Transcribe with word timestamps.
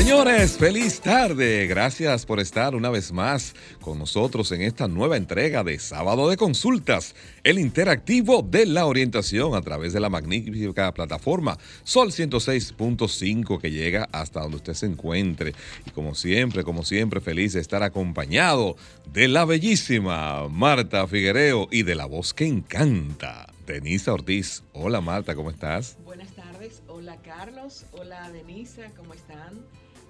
Señores, 0.00 0.56
feliz 0.56 0.98
tarde. 1.02 1.66
Gracias 1.66 2.24
por 2.24 2.40
estar 2.40 2.74
una 2.74 2.88
vez 2.88 3.12
más 3.12 3.54
con 3.82 3.98
nosotros 3.98 4.50
en 4.50 4.62
esta 4.62 4.88
nueva 4.88 5.18
entrega 5.18 5.62
de 5.62 5.78
Sábado 5.78 6.30
de 6.30 6.38
Consultas, 6.38 7.14
el 7.44 7.58
interactivo 7.58 8.40
de 8.40 8.64
la 8.64 8.86
orientación 8.86 9.54
a 9.54 9.60
través 9.60 9.92
de 9.92 10.00
la 10.00 10.08
magnífica 10.08 10.94
plataforma 10.94 11.58
Sol 11.84 12.12
106.5 12.12 13.60
que 13.60 13.70
llega 13.70 14.08
hasta 14.10 14.40
donde 14.40 14.56
usted 14.56 14.72
se 14.72 14.86
encuentre. 14.86 15.52
Y 15.84 15.90
como 15.90 16.14
siempre, 16.14 16.64
como 16.64 16.82
siempre, 16.82 17.20
feliz 17.20 17.52
de 17.52 17.60
estar 17.60 17.82
acompañado 17.82 18.76
de 19.12 19.28
la 19.28 19.44
bellísima 19.44 20.48
Marta 20.48 21.06
Figuereo 21.08 21.68
y 21.70 21.82
de 21.82 21.94
la 21.94 22.06
voz 22.06 22.32
que 22.32 22.46
encanta, 22.46 23.52
Denisa 23.66 24.14
Ortiz. 24.14 24.62
Hola 24.72 25.02
Marta, 25.02 25.34
¿cómo 25.34 25.50
estás? 25.50 25.98
Buenas 26.06 26.30
tardes, 26.34 26.82
hola 26.88 27.18
Carlos, 27.22 27.84
hola 27.92 28.30
Denisa, 28.30 28.90
¿cómo 28.96 29.12
están? 29.12 29.60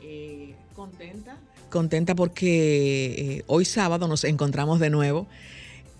Eh, 0.02 0.54
contenta. 0.74 1.36
Contenta 1.70 2.14
porque 2.14 3.38
eh, 3.38 3.44
hoy 3.46 3.64
sábado 3.64 4.08
nos 4.08 4.24
encontramos 4.24 4.80
de 4.80 4.90
nuevo 4.90 5.26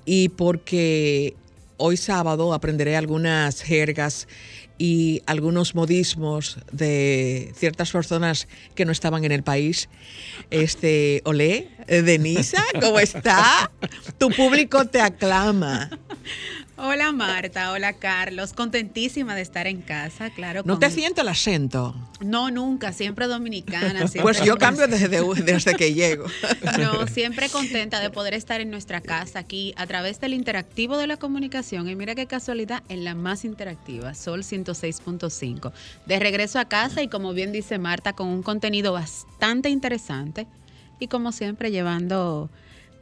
y 0.04 0.30
porque 0.30 1.34
hoy 1.76 1.96
sábado 1.96 2.52
aprenderé 2.52 2.96
algunas 2.96 3.62
jergas 3.62 4.26
y 4.78 5.22
algunos 5.26 5.74
modismos 5.74 6.58
de 6.72 7.52
ciertas 7.54 7.90
personas 7.90 8.48
que 8.74 8.86
no 8.86 8.92
estaban 8.92 9.24
en 9.24 9.32
el 9.32 9.42
país. 9.42 9.90
Este, 10.50 11.20
olé, 11.24 11.68
Denisa, 11.86 12.64
¿cómo 12.80 12.98
está? 12.98 13.70
Tu 14.18 14.30
público 14.30 14.86
te 14.86 15.02
aclama. 15.02 15.90
Hola 16.82 17.12
Marta, 17.12 17.72
hola 17.72 17.92
Carlos, 17.92 18.54
contentísima 18.54 19.34
de 19.34 19.42
estar 19.42 19.66
en 19.66 19.82
casa, 19.82 20.30
claro. 20.30 20.62
¿No 20.64 20.78
te 20.78 20.90
siento 20.90 21.20
el 21.20 21.28
acento? 21.28 21.94
No, 22.20 22.50
nunca, 22.50 22.94
siempre 22.94 23.26
dominicana. 23.26 24.06
pues 24.22 24.42
yo 24.42 24.56
cambio 24.56 24.86
desde, 24.88 25.22
desde 25.44 25.74
que 25.74 25.92
llego. 25.92 26.24
No, 26.78 27.06
siempre 27.06 27.50
contenta 27.50 28.00
de 28.00 28.08
poder 28.08 28.32
estar 28.32 28.62
en 28.62 28.70
nuestra 28.70 29.02
casa 29.02 29.40
aquí 29.40 29.74
a 29.76 29.86
través 29.86 30.20
del 30.20 30.32
interactivo 30.32 30.96
de 30.96 31.06
la 31.06 31.18
comunicación. 31.18 31.86
Y 31.86 31.96
mira 31.96 32.14
qué 32.14 32.24
casualidad, 32.26 32.82
en 32.88 33.04
la 33.04 33.14
más 33.14 33.44
interactiva, 33.44 34.14
Sol 34.14 34.40
106.5. 34.42 35.72
De 36.06 36.18
regreso 36.18 36.58
a 36.58 36.64
casa 36.64 37.02
y 37.02 37.08
como 37.08 37.34
bien 37.34 37.52
dice 37.52 37.78
Marta, 37.78 38.14
con 38.14 38.28
un 38.28 38.42
contenido 38.42 38.94
bastante 38.94 39.68
interesante 39.68 40.46
y 40.98 41.08
como 41.08 41.32
siempre 41.32 41.70
llevando 41.70 42.48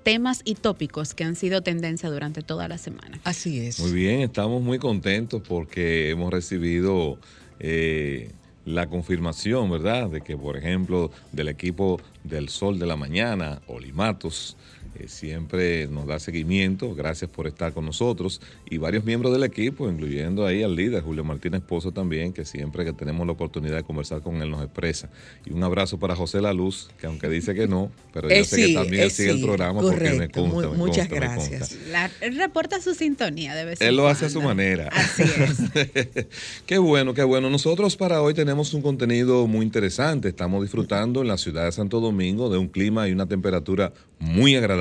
temas 0.08 0.40
y 0.46 0.54
tópicos 0.54 1.12
que 1.12 1.24
han 1.24 1.36
sido 1.36 1.60
tendencia 1.60 2.08
durante 2.08 2.40
toda 2.40 2.66
la 2.66 2.78
semana. 2.78 3.20
Así 3.24 3.60
es. 3.60 3.78
Muy 3.78 3.92
bien, 3.92 4.22
estamos 4.22 4.62
muy 4.62 4.78
contentos 4.78 5.42
porque 5.46 6.08
hemos 6.08 6.32
recibido 6.32 7.18
eh, 7.60 8.30
la 8.64 8.86
confirmación, 8.86 9.70
¿verdad?, 9.70 10.08
de 10.08 10.22
que, 10.22 10.34
por 10.34 10.56
ejemplo, 10.56 11.10
del 11.32 11.48
equipo 11.48 12.00
del 12.24 12.48
Sol 12.48 12.78
de 12.78 12.86
la 12.86 12.96
Mañana, 12.96 13.60
Olimatos, 13.66 14.56
eh, 14.96 15.04
siempre 15.08 15.86
nos 15.88 16.06
da 16.06 16.18
seguimiento. 16.18 16.94
Gracias 16.94 17.30
por 17.30 17.46
estar 17.46 17.72
con 17.72 17.84
nosotros. 17.84 18.40
Y 18.70 18.78
varios 18.78 19.04
miembros 19.04 19.32
del 19.32 19.44
equipo, 19.44 19.88
incluyendo 19.90 20.46
ahí 20.46 20.62
al 20.62 20.74
líder, 20.76 21.02
Julio 21.02 21.24
Martínez 21.24 21.62
Pozo 21.62 21.92
también, 21.92 22.32
que 22.32 22.44
siempre 22.44 22.84
que 22.84 22.92
tenemos 22.92 23.26
la 23.26 23.32
oportunidad 23.32 23.76
de 23.76 23.82
conversar 23.84 24.22
con 24.22 24.42
él 24.42 24.50
nos 24.50 24.64
expresa. 24.64 25.10
Y 25.44 25.52
un 25.52 25.62
abrazo 25.62 25.98
para 25.98 26.14
José 26.16 26.40
La 26.40 26.52
Luz, 26.52 26.90
que 27.00 27.06
aunque 27.06 27.28
dice 27.28 27.54
que 27.54 27.68
no, 27.68 27.90
pero 28.12 28.28
yo 28.28 28.34
Eh, 28.34 28.44
sé 28.44 28.56
sí, 28.56 28.66
que 28.68 28.74
también 28.74 29.02
eh, 29.04 29.10
sigue 29.10 29.30
el 29.30 29.40
programa 29.40 29.80
correcto. 29.80 30.04
porque 30.04 30.18
me 30.18 30.28
consta. 30.50 30.70
Me 30.70 30.76
muchas 30.76 31.08
consta, 31.08 31.14
me 31.14 31.34
gracias. 31.34 31.58
consta. 31.74 31.90
La- 31.90 32.10
él 32.20 32.36
reporta 32.36 32.80
su 32.80 32.94
sintonía 32.94 33.54
de 33.54 33.64
vez 33.64 33.80
Él 33.80 33.96
lo 33.96 34.08
hace 34.08 34.26
a 34.26 34.30
su 34.30 34.40
manera. 34.42 34.88
Así 34.92 35.22
es. 35.22 36.26
qué 36.66 36.78
bueno, 36.78 37.14
qué 37.14 37.22
bueno. 37.22 37.50
Nosotros 37.50 37.96
para 37.96 38.22
hoy 38.22 38.34
tenemos 38.34 38.74
un 38.74 38.82
contenido 38.82 39.46
muy 39.46 39.64
interesante. 39.64 40.28
Estamos 40.28 40.62
disfrutando 40.62 41.22
en 41.22 41.28
la 41.28 41.38
ciudad 41.38 41.64
de 41.64 41.72
Santo 41.72 42.00
Domingo 42.00 42.50
de 42.50 42.58
un 42.58 42.68
clima 42.68 43.08
y 43.08 43.12
una 43.12 43.26
temperatura 43.26 43.92
muy 44.20 44.56
agradable, 44.56 44.77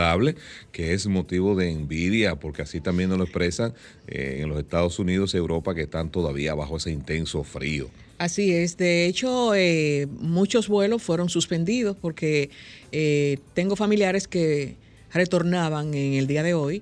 que 0.71 0.93
es 0.93 1.07
motivo 1.07 1.55
de 1.55 1.71
envidia, 1.71 2.35
porque 2.35 2.61
así 2.61 2.81
también 2.81 3.09
nos 3.09 3.17
lo 3.17 3.23
expresan 3.25 3.73
eh, 4.07 4.39
en 4.41 4.49
los 4.49 4.59
Estados 4.59 4.99
Unidos 4.99 5.33
y 5.33 5.37
Europa, 5.37 5.75
que 5.75 5.81
están 5.81 6.09
todavía 6.09 6.53
bajo 6.53 6.77
ese 6.77 6.91
intenso 6.91 7.43
frío. 7.43 7.89
Así 8.17 8.51
es, 8.51 8.77
de 8.77 9.05
hecho 9.05 9.53
eh, 9.53 10.07
muchos 10.19 10.67
vuelos 10.67 11.03
fueron 11.03 11.29
suspendidos 11.29 11.95
porque 11.95 12.49
eh, 12.91 13.37
tengo 13.53 13.75
familiares 13.75 14.27
que 14.27 14.75
retornaban 15.13 15.93
en 15.93 16.13
el 16.13 16.25
día 16.25 16.41
de 16.41 16.55
hoy 16.55 16.81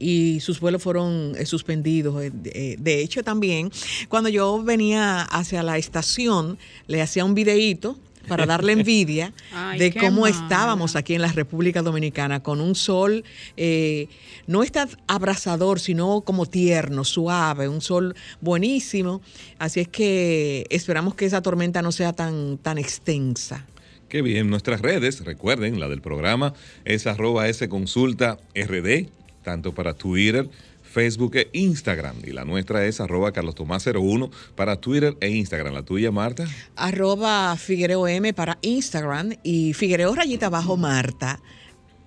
y 0.00 0.40
sus 0.40 0.58
vuelos 0.58 0.82
fueron 0.82 1.34
suspendidos. 1.46 2.32
De 2.32 3.00
hecho 3.00 3.22
también 3.22 3.70
cuando 4.08 4.28
yo 4.28 4.64
venía 4.64 5.22
hacia 5.22 5.62
la 5.62 5.78
estación 5.78 6.58
le 6.88 7.00
hacía 7.00 7.24
un 7.24 7.34
videíto 7.34 7.96
para 8.24 8.46
darle 8.46 8.72
envidia 8.72 9.32
Ay, 9.52 9.78
de 9.78 9.94
cómo 9.94 10.26
estábamos 10.26 10.96
aquí 10.96 11.14
en 11.14 11.22
la 11.22 11.32
República 11.32 11.82
Dominicana 11.82 12.42
con 12.42 12.60
un 12.60 12.74
sol 12.74 13.24
eh, 13.56 14.08
no 14.46 14.62
está 14.62 14.88
abrasador, 15.06 15.80
sino 15.80 16.20
como 16.22 16.46
tierno, 16.46 17.04
suave, 17.04 17.68
un 17.68 17.80
sol 17.80 18.14
buenísimo. 18.40 19.22
Así 19.58 19.80
es 19.80 19.88
que 19.88 20.66
esperamos 20.70 21.14
que 21.14 21.26
esa 21.26 21.42
tormenta 21.42 21.82
no 21.82 21.92
sea 21.92 22.12
tan, 22.12 22.58
tan 22.58 22.78
extensa. 22.78 23.66
Qué 24.08 24.22
bien, 24.22 24.48
nuestras 24.48 24.80
redes, 24.80 25.24
recuerden, 25.24 25.80
la 25.80 25.88
del 25.88 26.00
programa 26.00 26.54
es 26.84 27.06
arroba 27.06 27.48
S 27.48 27.68
consulta 27.68 28.38
RD, 28.54 29.08
tanto 29.42 29.74
para 29.74 29.94
Twitter, 29.94 30.48
Facebook 30.94 31.34
e 31.36 31.50
Instagram. 31.52 32.16
Y 32.24 32.30
la 32.30 32.44
nuestra 32.44 32.86
es 32.86 33.00
arroba 33.00 33.32
Carlos 33.32 33.56
Tomás 33.56 33.84
01 33.84 34.30
para 34.54 34.76
Twitter 34.80 35.16
e 35.20 35.28
Instagram. 35.30 35.74
La 35.74 35.82
tuya, 35.82 36.12
Marta. 36.12 36.46
Arroba 36.76 37.56
Figuereo 37.56 38.06
M 38.06 38.32
para 38.32 38.58
Instagram 38.62 39.32
y 39.42 39.72
Figuereo 39.72 40.14
Rayita 40.14 40.48
Bajo 40.48 40.76
Marta 40.76 41.40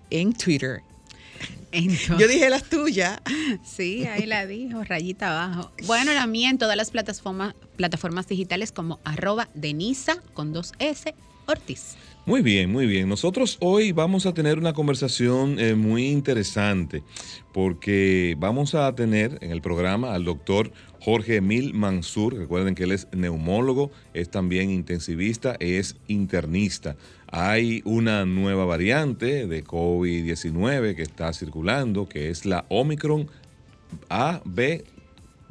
en 0.10 0.32
Twitter. 0.34 0.82
Entonces- 1.74 2.18
Yo 2.18 2.28
dije 2.30 2.50
las 2.50 2.64
tuyas. 2.64 3.20
Sí, 3.66 4.06
ahí 4.06 4.26
la 4.26 4.46
dijo, 4.46 4.84
rayita 4.86 5.28
abajo. 5.44 5.72
Bueno, 5.86 6.14
la 6.14 6.26
mía 6.26 6.50
en 6.50 6.58
todas 6.58 6.78
las 6.78 6.92
plataformas, 6.92 7.56
plataformas 7.76 8.26
digitales 8.28 8.72
como 8.72 9.00
arroba 9.04 9.50
Denisa 9.54 10.18
con 10.34 10.54
dos 10.54 10.72
S 10.80 11.14
Ortiz. 11.46 11.96
Muy 12.28 12.42
bien, 12.42 12.70
muy 12.70 12.88
bien. 12.88 13.08
Nosotros 13.08 13.56
hoy 13.62 13.94
vamos 13.94 14.26
a 14.26 14.34
tener 14.34 14.58
una 14.58 14.74
conversación 14.74 15.58
eh, 15.62 15.76
muy 15.76 16.08
interesante 16.08 17.02
porque 17.54 18.36
vamos 18.38 18.76
a 18.76 18.94
tener 18.96 19.38
en 19.40 19.52
el 19.52 19.62
programa 19.62 20.14
al 20.14 20.26
doctor 20.26 20.74
Jorge 21.00 21.38
Emil 21.38 21.74
Mansur. 21.74 22.36
Recuerden 22.36 22.76
que 22.76 22.84
él 22.84 22.92
es 22.92 23.08
neumólogo, 23.14 23.92
es 24.14 24.30
también 24.30 24.72
intensivista, 24.72 25.56
es 25.62 25.96
internista. 26.10 26.98
Hay 27.32 27.82
una 27.86 28.26
nueva 28.26 28.66
variante 28.66 29.48
de 29.48 29.64
COVID-19 29.64 30.98
que 30.98 31.04
está 31.04 31.32
circulando, 31.32 32.10
que 32.10 32.30
es 32.30 32.46
la 32.46 32.66
Omicron 32.68 33.30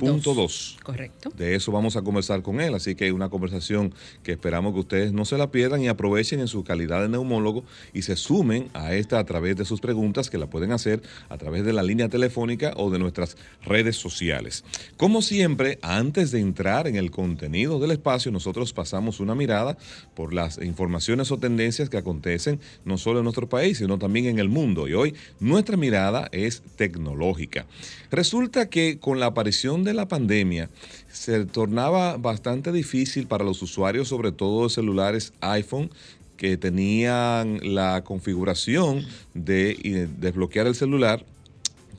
AB.2. 0.00 0.82
Correcto. 0.82 1.30
De 1.36 1.54
eso 1.54 1.72
vamos 1.72 1.96
a 1.96 2.02
conversar 2.02 2.42
con 2.42 2.60
él, 2.60 2.74
así 2.74 2.94
que 2.94 3.12
una 3.12 3.28
conversación 3.28 3.94
que 4.22 4.32
esperamos 4.32 4.74
que 4.74 4.80
ustedes 4.80 5.12
no 5.12 5.24
se 5.24 5.38
la 5.38 5.50
pierdan 5.50 5.82
y 5.82 5.88
aprovechen 5.88 6.40
en 6.40 6.48
su 6.48 6.64
calidad 6.64 7.02
de 7.02 7.08
neumólogo 7.08 7.64
y 7.92 8.02
se 8.02 8.16
sumen 8.16 8.68
a 8.74 8.94
esta 8.94 9.18
a 9.18 9.24
través 9.24 9.56
de 9.56 9.64
sus 9.64 9.80
preguntas 9.80 10.30
que 10.30 10.38
la 10.38 10.48
pueden 10.48 10.72
hacer 10.72 11.02
a 11.28 11.38
través 11.38 11.64
de 11.64 11.72
la 11.72 11.82
línea 11.82 12.08
telefónica 12.08 12.72
o 12.76 12.90
de 12.90 12.98
nuestras 12.98 13.36
redes 13.64 13.96
sociales. 13.96 14.64
Como 14.96 15.22
siempre, 15.22 15.78
antes 15.82 16.30
de 16.30 16.40
entrar 16.40 16.86
en 16.86 16.96
el 16.96 17.10
contenido 17.10 17.78
del 17.78 17.92
espacio, 17.92 18.30
nosotros 18.30 18.72
pasamos 18.72 19.20
una 19.20 19.34
mirada 19.34 19.76
por 20.14 20.34
las 20.34 20.58
informaciones 20.58 21.30
o 21.30 21.38
tendencias 21.38 21.88
que 21.88 21.96
acontecen 21.96 22.60
no 22.84 22.98
solo 22.98 23.20
en 23.20 23.24
nuestro 23.24 23.48
país, 23.48 23.78
sino 23.78 23.98
también 23.98 24.26
en 24.26 24.38
el 24.38 24.48
mundo. 24.48 24.88
Y 24.88 24.94
hoy 24.94 25.14
nuestra 25.40 25.76
mirada 25.76 26.28
es 26.32 26.62
tecnológica. 26.76 27.66
Resulta 28.10 28.68
que 28.68 28.98
con 28.98 29.20
la 29.20 29.26
aparición 29.26 29.84
de 29.86 29.94
la 29.94 30.08
pandemia 30.08 30.68
se 31.10 31.46
tornaba 31.46 32.16
bastante 32.18 32.72
difícil 32.72 33.26
para 33.26 33.44
los 33.44 33.62
usuarios, 33.62 34.08
sobre 34.08 34.32
todo 34.32 34.64
de 34.64 34.70
celulares 34.70 35.32
iPhone, 35.40 35.90
que 36.36 36.56
tenían 36.56 37.60
la 37.62 38.04
configuración 38.04 39.06
de 39.34 39.70
eh, 39.70 40.08
desbloquear 40.18 40.66
el 40.66 40.74
celular 40.74 41.24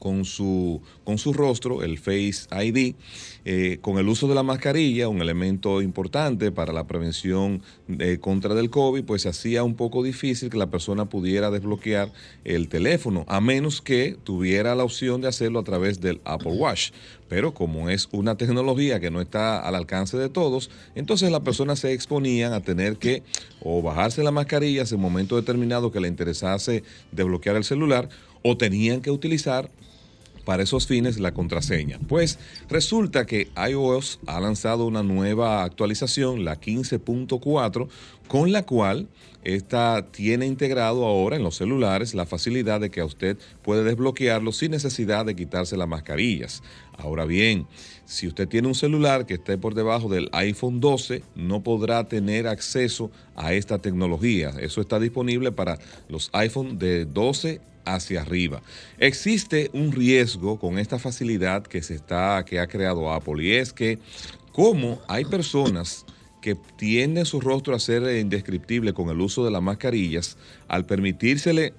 con 0.07 0.23
su, 0.23 0.81
con 1.03 1.17
su 1.17 1.33
rostro, 1.33 1.83
el 1.83 1.97
Face 1.97 2.47
ID, 2.49 2.95
eh, 3.43 3.77
con 3.81 3.97
el 3.97 4.07
uso 4.07 4.29
de 4.29 4.35
la 4.35 4.41
mascarilla, 4.41 5.09
un 5.09 5.21
elemento 5.21 5.81
importante 5.81 6.49
para 6.49 6.71
la 6.71 6.87
prevención 6.87 7.61
eh, 7.99 8.17
contra 8.21 8.55
del 8.55 8.69
COVID, 8.69 9.03
pues 9.03 9.25
hacía 9.25 9.65
un 9.65 9.75
poco 9.75 10.03
difícil 10.03 10.49
que 10.49 10.57
la 10.57 10.67
persona 10.67 11.09
pudiera 11.09 11.51
desbloquear 11.51 12.13
el 12.45 12.69
teléfono, 12.69 13.25
a 13.27 13.41
menos 13.41 13.81
que 13.81 14.15
tuviera 14.23 14.75
la 14.75 14.85
opción 14.85 15.19
de 15.19 15.27
hacerlo 15.27 15.59
a 15.59 15.65
través 15.65 15.99
del 15.99 16.21
Apple 16.23 16.53
Watch. 16.53 16.91
Pero 17.27 17.53
como 17.53 17.89
es 17.89 18.07
una 18.13 18.37
tecnología 18.37 19.01
que 19.01 19.11
no 19.11 19.19
está 19.19 19.59
al 19.59 19.75
alcance 19.75 20.15
de 20.15 20.29
todos, 20.29 20.69
entonces 20.95 21.29
las 21.31 21.41
personas 21.41 21.79
se 21.79 21.91
exponían 21.91 22.53
a 22.53 22.61
tener 22.61 22.95
que 22.95 23.23
o 23.61 23.81
bajarse 23.81 24.23
la 24.23 24.31
mascarilla 24.31 24.83
en 24.83 24.95
un 24.95 25.01
momento 25.01 25.35
determinado 25.35 25.91
que 25.91 25.99
le 25.99 26.07
interesase 26.07 26.85
desbloquear 27.11 27.57
el 27.57 27.65
celular 27.65 28.07
o 28.43 28.55
tenían 28.55 29.01
que 29.01 29.11
utilizar 29.11 29.69
para 30.47 30.63
esos 30.63 30.87
fines 30.87 31.19
la 31.19 31.33
contraseña. 31.33 31.99
Pues 32.07 32.39
resulta 32.69 33.25
que 33.25 33.49
iOS 33.69 34.21
ha 34.27 34.39
lanzado 34.39 34.85
una 34.85 35.03
nueva 35.03 35.65
actualización, 35.65 36.45
la 36.45 36.57
15.4, 36.57 37.89
con 38.29 38.53
la 38.53 38.63
cual 38.65 39.09
esta 39.43 40.07
tiene 40.09 40.45
integrado 40.45 41.05
ahora 41.05 41.35
en 41.35 41.43
los 41.43 41.57
celulares 41.57 42.13
la 42.13 42.25
facilidad 42.25 42.79
de 42.79 42.89
que 42.89 43.01
a 43.01 43.05
usted 43.05 43.37
puede 43.61 43.83
desbloquearlo 43.83 44.53
sin 44.53 44.71
necesidad 44.71 45.25
de 45.25 45.35
quitarse 45.35 45.75
las 45.75 45.89
mascarillas. 45.89 46.63
Ahora 46.97 47.25
bien, 47.25 47.67
si 48.05 48.25
usted 48.25 48.47
tiene 48.47 48.69
un 48.69 48.75
celular 48.75 49.25
que 49.25 49.33
esté 49.33 49.57
por 49.57 49.75
debajo 49.75 50.07
del 50.07 50.29
iPhone 50.31 50.79
12, 50.79 51.23
no 51.35 51.61
podrá 51.61 52.07
tener 52.07 52.47
acceso 52.47 53.11
a 53.35 53.51
esta 53.51 53.79
tecnología. 53.79 54.53
Eso 54.61 54.79
está 54.79 54.97
disponible 54.97 55.51
para 55.51 55.77
los 56.07 56.29
iPhone 56.31 56.77
de 56.77 57.03
12 57.03 57.59
hacia 57.95 58.21
arriba. 58.21 58.61
Existe 58.97 59.69
un 59.73 59.91
riesgo 59.91 60.59
con 60.59 60.77
esta 60.77 60.99
facilidad 60.99 61.63
que 61.63 61.81
se 61.81 61.95
está 61.95 62.43
que 62.45 62.59
ha 62.59 62.67
creado 62.67 63.11
Apple 63.11 63.43
y 63.43 63.53
es 63.53 63.73
que 63.73 63.99
como 64.51 64.99
hay 65.07 65.25
personas 65.25 66.05
que 66.41 66.55
tienden 66.77 67.25
su 67.25 67.41
rostro 67.41 67.75
a 67.75 67.79
ser 67.79 68.03
indescriptible 68.19 68.93
con 68.93 69.09
el 69.09 69.19
uso 69.21 69.43
de 69.43 69.51
las 69.51 69.61
mascarillas, 69.61 70.37
al 70.67 70.85
permitírsele 70.85 71.73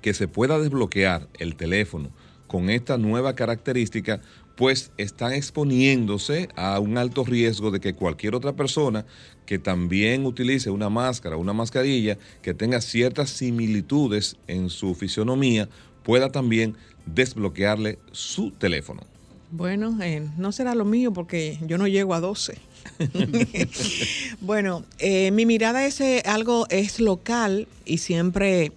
que 0.00 0.14
se 0.14 0.28
pueda 0.28 0.58
desbloquear 0.58 1.28
el 1.38 1.56
teléfono 1.56 2.10
con 2.46 2.68
esta 2.68 2.98
nueva 2.98 3.34
característica, 3.34 4.20
pues 4.56 4.92
están 4.98 5.32
exponiéndose 5.32 6.48
a 6.54 6.78
un 6.78 6.98
alto 6.98 7.24
riesgo 7.24 7.70
de 7.70 7.80
que 7.80 7.94
cualquier 7.94 8.34
otra 8.34 8.52
persona 8.52 9.06
que 9.46 9.58
también 9.58 10.26
utilice 10.26 10.70
una 10.70 10.88
máscara, 10.88 11.36
una 11.36 11.52
mascarilla, 11.52 12.18
que 12.42 12.54
tenga 12.54 12.80
ciertas 12.80 13.30
similitudes 13.30 14.36
en 14.46 14.70
su 14.70 14.94
fisionomía, 14.94 15.68
pueda 16.02 16.30
también 16.30 16.76
desbloquearle 17.06 17.98
su 18.12 18.50
teléfono. 18.52 19.02
Bueno, 19.50 19.98
eh, 20.02 20.26
no 20.38 20.50
será 20.50 20.74
lo 20.74 20.84
mío 20.84 21.12
porque 21.12 21.58
yo 21.66 21.76
no 21.76 21.86
llego 21.86 22.14
a 22.14 22.20
12. 22.20 22.56
bueno, 24.40 24.84
eh, 24.98 25.30
mi 25.30 25.46
mirada 25.46 25.84
es 25.84 26.00
eh, 26.00 26.22
algo, 26.24 26.66
es 26.70 27.00
local 27.00 27.68
y 27.84 27.98
siempre 27.98 28.72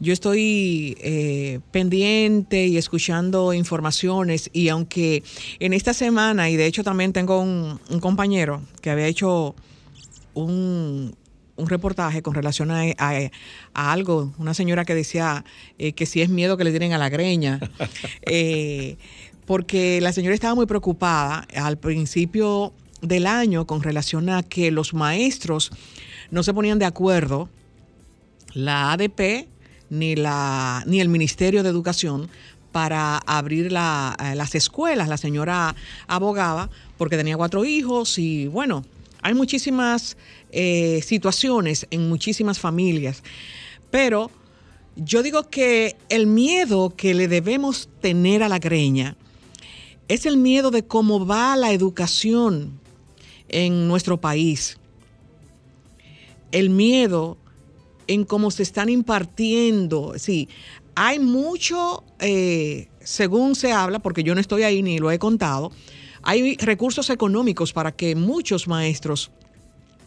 yo 0.00 0.12
estoy 0.12 0.96
eh, 1.00 1.60
pendiente 1.70 2.66
y 2.66 2.76
escuchando 2.76 3.52
informaciones 3.54 4.50
y 4.52 4.68
aunque 4.68 5.22
en 5.60 5.72
esta 5.72 5.94
semana, 5.94 6.50
y 6.50 6.56
de 6.56 6.66
hecho 6.66 6.84
también 6.84 7.12
tengo 7.12 7.40
un, 7.40 7.80
compañero 8.00 8.60
que 8.80 8.90
había 8.90 9.06
hecho 9.06 9.54
un, 10.34 11.16
reportaje 11.56 12.20
con 12.20 12.34
relación 12.34 12.70
a, 12.72 12.94
algo, 13.74 14.32
una 14.38 14.54
señora 14.54 14.84
que 14.84 14.94
decía 14.94 15.44
eh, 15.78 15.92
que 15.92 16.04
si 16.04 16.20
es 16.20 16.28
miedo 16.28 16.56
que 16.56 16.64
le 16.64 16.70
tienen 16.70 16.92
a 16.92 16.98
la 16.98 17.08
greña, 17.08 17.60
eh, 18.22 18.96
porque 19.46 20.00
la 20.00 20.12
señora 20.12 20.34
estaba 20.34 20.54
muy 20.54 20.66
preocupada 20.66 21.46
al 21.54 21.78
principio 21.78 22.72
del 23.02 23.26
año 23.26 23.66
con 23.66 23.82
relación 23.82 24.30
a 24.30 24.42
que 24.42 24.70
los 24.70 24.94
maestros 24.94 25.70
no 26.30 26.42
se 26.42 26.54
ponían 26.54 26.78
de 26.78 26.86
acuerdo, 26.86 27.48
la 28.54 28.92
ADP 28.92 29.48
ni, 29.90 30.16
la, 30.16 30.82
ni 30.86 31.00
el 31.00 31.08
Ministerio 31.08 31.62
de 31.62 31.68
Educación 31.68 32.28
para 32.72 33.18
abrir 33.18 33.70
la, 33.70 34.16
eh, 34.20 34.34
las 34.34 34.54
escuelas. 34.54 35.08
La 35.08 35.16
señora 35.16 35.76
abogaba 36.08 36.70
porque 36.98 37.16
tenía 37.16 37.36
cuatro 37.36 37.64
hijos 37.64 38.18
y 38.18 38.48
bueno, 38.48 38.84
hay 39.24 39.32
muchísimas 39.32 40.18
eh, 40.52 41.00
situaciones 41.02 41.86
en 41.90 42.10
muchísimas 42.10 42.58
familias. 42.58 43.22
Pero 43.90 44.30
yo 44.96 45.22
digo 45.22 45.48
que 45.48 45.96
el 46.10 46.26
miedo 46.26 46.94
que 46.94 47.14
le 47.14 47.26
debemos 47.26 47.88
tener 48.02 48.42
a 48.42 48.50
la 48.50 48.58
greña 48.58 49.16
es 50.08 50.26
el 50.26 50.36
miedo 50.36 50.70
de 50.70 50.84
cómo 50.84 51.24
va 51.24 51.56
la 51.56 51.72
educación 51.72 52.78
en 53.48 53.88
nuestro 53.88 54.20
país. 54.20 54.76
El 56.52 56.68
miedo 56.68 57.38
en 58.06 58.24
cómo 58.24 58.50
se 58.50 58.62
están 58.62 58.90
impartiendo. 58.90 60.12
Sí, 60.18 60.50
hay 60.94 61.18
mucho, 61.18 62.04
eh, 62.18 62.88
según 63.00 63.54
se 63.54 63.72
habla, 63.72 64.00
porque 64.00 64.22
yo 64.22 64.34
no 64.34 64.40
estoy 64.42 64.64
ahí 64.64 64.82
ni 64.82 64.98
lo 64.98 65.10
he 65.10 65.18
contado, 65.18 65.72
hay 66.24 66.56
recursos 66.56 67.10
económicos 67.10 67.72
para 67.72 67.92
que 67.92 68.14
muchos 68.14 68.66
maestros 68.68 69.30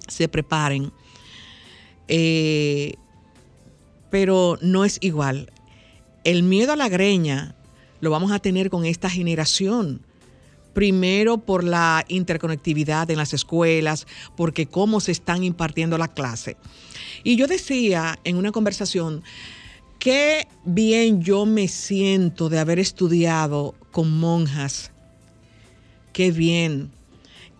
se 0.08 0.28
preparen. 0.28 0.92
Eh, 2.08 2.96
pero 4.10 4.58
no 4.62 4.86
es 4.86 4.98
igual. 5.02 5.52
El 6.24 6.44
miedo 6.44 6.74
a 6.74 6.75
la 6.75 6.90
greña 6.90 7.56
lo 8.00 8.12
vamos 8.12 8.31
a 8.31 8.40
tener 8.40 8.69
con 8.69 8.86
esta 8.86 9.10
generación. 9.10 10.02
Primero 10.74 11.40
por 11.40 11.64
la 11.64 12.06
interconectividad 12.08 13.10
en 13.10 13.18
las 13.18 13.34
escuelas, 13.34 14.06
porque 14.36 14.68
cómo 14.68 15.00
se 15.00 15.12
están 15.12 15.44
impartiendo 15.44 15.98
la 15.98 16.08
clase. 16.08 16.56
Y 17.24 17.36
yo 17.36 17.48
decía 17.48 18.20
en 18.24 18.38
una 18.38 18.52
conversación, 18.52 19.24
qué 19.98 20.48
bien 20.66 21.22
yo 21.22 21.46
me 21.46 21.68
siento 21.68 22.50
de 22.50 22.60
haber 22.60 22.78
estudiado 22.78 23.74
con 23.92 24.20
monjas. 24.20 24.92
Qué 26.18 26.31
bien. 26.31 26.90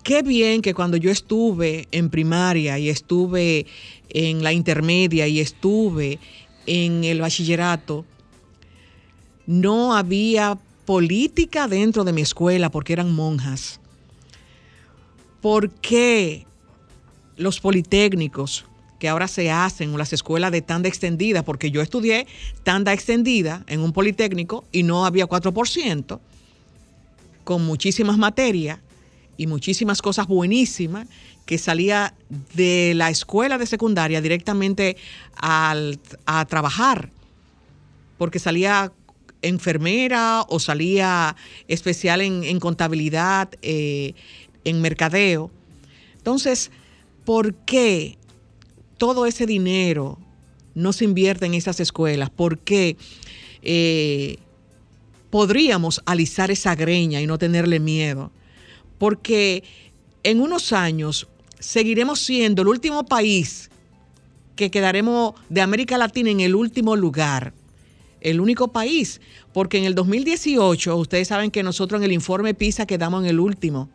Qué 0.02 0.24
bien 0.24 0.64
que 0.64 0.74
cuando 0.74 0.98
yo 0.98 1.12
estuve 1.12 1.88
en 1.92 2.10
primaria 2.10 2.80
y 2.80 2.90
estuve 2.90 3.68
en 4.10 4.42
la 4.42 4.52
intermedia 4.52 5.28
y 5.28 5.40
estuve 5.40 6.18
en 6.66 7.04
el 7.04 7.22
bachillerato, 7.22 8.04
no 9.46 9.96
había 9.96 10.58
política 10.86 11.68
dentro 11.68 12.04
de 12.04 12.14
mi 12.14 12.22
escuela 12.22 12.72
porque 12.72 12.94
eran 12.94 13.14
monjas. 13.14 13.80
¿Por 15.40 15.70
qué 15.70 16.48
los 17.36 17.60
politécnicos 17.60 18.66
que 18.98 19.08
ahora 19.08 19.28
se 19.28 19.52
hacen 19.52 19.92
en 19.92 20.00
las 20.00 20.14
escuelas 20.14 20.52
de 20.52 20.64
tanda 20.64 20.90
extendida, 20.90 21.44
porque 21.44 21.70
yo 21.70 21.84
estudié 21.84 22.26
tanda 22.64 22.92
extendida 22.92 23.64
en 23.68 23.82
un 23.82 23.94
politécnico 23.94 24.66
y 24.72 24.82
no 24.82 25.06
había 25.06 25.28
4%, 25.28 26.20
con 27.48 27.66
muchísimas 27.66 28.18
materias 28.18 28.80
y 29.38 29.48
muchísimas 29.48 30.02
cosas 30.02 30.28
buenísimas, 30.28 31.08
que 31.46 31.58
salía 31.58 32.14
de 32.56 32.92
la 32.94 33.10
escuela 33.10 33.58
de 33.58 33.66
secundaria 33.66 34.20
directamente 34.20 34.98
a 35.38 36.46
trabajar, 36.50 37.10
porque 38.18 38.38
salía 38.38 38.92
enfermera 39.42 40.44
o 40.50 40.60
salía 40.60 41.38
especial 41.70 42.20
en, 42.20 42.60
contabilidad, 42.60 43.48
eh, 43.62 44.14
en 44.66 44.82
mercadeo. 44.82 45.50
Entonces, 46.18 46.70
¿por 47.24 47.54
qué 47.54 48.18
todo 48.98 49.26
ese 49.26 49.46
dinero 49.46 50.18
no 50.76 50.92
se 50.92 51.06
invierte 51.06 51.46
en 51.46 51.54
esas 51.54 51.80
escuelas, 51.80 52.30
porque 52.30 52.98
eh, 53.62 54.38
podríamos 55.30 56.02
alisar 56.06 56.52
esa 56.52 56.76
greña 56.76 57.22
y 57.22 57.28
no 57.28 57.38
tenerle 57.38 57.80
miedo. 57.80 58.32
Porque 58.98 59.64
en 60.24 60.42
unos 60.42 60.74
años 60.74 61.28
seguiremos 61.60 62.20
siendo 62.20 62.62
el 62.62 62.68
último 62.68 63.06
país 63.06 63.70
que 64.56 64.72
quedaremos 64.72 65.36
de 65.50 65.62
América 65.62 65.98
Latina 65.98 66.30
en 66.30 66.40
el 66.40 66.56
último 66.56 66.96
lugar. 66.96 67.54
El 68.20 68.42
único 68.42 68.70
país, 68.70 69.22
porque 69.54 69.78
en 69.78 69.86
el 69.86 69.94
2018, 69.94 70.96
ustedes 70.96 71.28
saben 71.28 71.52
que 71.52 71.62
nosotros 71.62 72.00
en 72.00 72.06
el 72.06 72.12
informe 72.12 72.56
PISA 72.56 72.88
quedamos 72.88 73.24
en 73.24 73.30
el 73.30 73.40
último. 73.40 73.90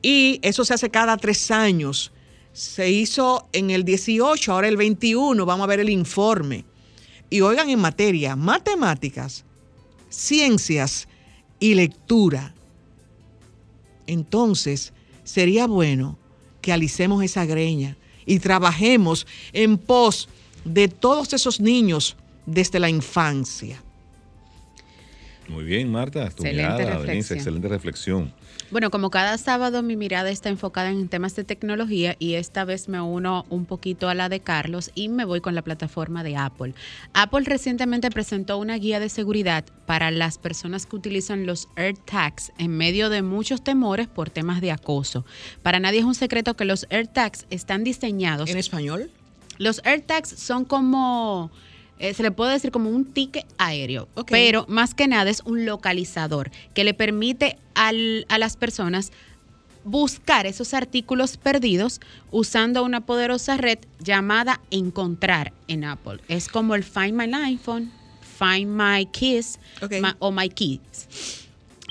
Y 0.00 0.40
eso 0.42 0.64
se 0.64 0.74
hace 0.74 0.90
cada 0.90 1.16
tres 1.18 1.50
años 1.50 2.12
se 2.56 2.90
hizo 2.90 3.48
en 3.52 3.70
el 3.70 3.84
18, 3.84 4.50
ahora 4.50 4.66
el 4.66 4.78
21, 4.78 5.44
vamos 5.44 5.64
a 5.64 5.66
ver 5.66 5.80
el 5.80 5.90
informe. 5.90 6.64
Y 7.30 7.40
oigan 7.40 7.70
en 7.70 7.80
materia, 7.80 8.36
matemáticas, 8.36 9.44
ciencias 10.08 11.08
y 11.58 11.74
lectura. 11.74 12.54
Entonces, 14.06 14.92
sería 15.24 15.66
bueno 15.66 16.18
que 16.60 16.72
alicemos 16.72 17.22
esa 17.22 17.44
greña 17.44 17.96
y 18.24 18.38
trabajemos 18.38 19.26
en 19.52 19.78
pos 19.78 20.28
de 20.64 20.88
todos 20.88 21.32
esos 21.32 21.60
niños 21.60 22.16
desde 22.44 22.80
la 22.80 22.88
infancia. 22.88 23.82
Muy 25.48 25.64
bien, 25.64 25.90
Marta, 25.90 26.28
tu 26.30 26.44
Excelente 26.44 26.52
mirada, 26.52 26.76
reflexión. 26.78 27.06
Denise, 27.06 27.34
excelente 27.34 27.68
reflexión. 27.68 28.32
Bueno, 28.70 28.90
como 28.90 29.10
cada 29.10 29.38
sábado 29.38 29.82
mi 29.82 29.94
mirada 29.96 30.30
está 30.30 30.48
enfocada 30.48 30.90
en 30.90 31.08
temas 31.08 31.36
de 31.36 31.44
tecnología 31.44 32.16
y 32.18 32.34
esta 32.34 32.64
vez 32.64 32.88
me 32.88 33.00
uno 33.00 33.46
un 33.48 33.64
poquito 33.64 34.08
a 34.08 34.14
la 34.14 34.28
de 34.28 34.40
Carlos 34.40 34.90
y 34.96 35.08
me 35.08 35.24
voy 35.24 35.40
con 35.40 35.54
la 35.54 35.62
plataforma 35.62 36.24
de 36.24 36.36
Apple. 36.36 36.74
Apple 37.12 37.44
recientemente 37.44 38.10
presentó 38.10 38.58
una 38.58 38.76
guía 38.76 38.98
de 38.98 39.08
seguridad 39.08 39.64
para 39.86 40.10
las 40.10 40.38
personas 40.38 40.84
que 40.86 40.96
utilizan 40.96 41.46
los 41.46 41.68
AirTags 41.76 42.50
en 42.58 42.76
medio 42.76 43.08
de 43.08 43.22
muchos 43.22 43.62
temores 43.62 44.08
por 44.08 44.30
temas 44.30 44.60
de 44.60 44.72
acoso. 44.72 45.24
Para 45.62 45.78
nadie 45.78 46.00
es 46.00 46.04
un 46.04 46.16
secreto 46.16 46.54
que 46.54 46.64
los 46.64 46.86
AirTags 46.90 47.46
están 47.50 47.84
diseñados 47.84 48.50
¿En 48.50 48.58
español? 48.58 49.10
los 49.58 49.80
AirTags 49.84 50.30
son 50.30 50.64
como, 50.64 51.52
eh, 51.98 52.12
se 52.14 52.22
le 52.22 52.30
puede 52.30 52.52
decir 52.52 52.70
como 52.70 52.90
un 52.90 53.04
ticket 53.06 53.46
aéreo, 53.58 54.08
pero 54.30 54.66
más 54.68 54.94
que 54.94 55.08
nada 55.08 55.30
es 55.30 55.42
un 55.44 55.64
localizador 55.64 56.50
que 56.74 56.84
le 56.84 56.94
permite 56.94 57.58
al- 57.74 58.26
a 58.28 58.38
las 58.38 58.56
personas 58.56 59.12
buscar 59.84 60.46
esos 60.46 60.74
artículos 60.74 61.36
perdidos 61.36 62.00
usando 62.30 62.82
una 62.82 63.06
poderosa 63.06 63.56
red 63.56 63.78
llamada 64.00 64.60
Encontrar 64.70 65.52
en 65.68 65.84
Apple. 65.84 66.18
Es 66.28 66.48
como 66.48 66.74
el 66.74 66.82
Find 66.84 67.12
My 67.12 67.32
iPhone, 67.34 67.92
Find 68.38 68.66
My 68.68 69.06
Keys 69.06 69.58
ma- 70.00 70.16
o 70.18 70.32
My 70.32 70.48
Keys. 70.48 71.44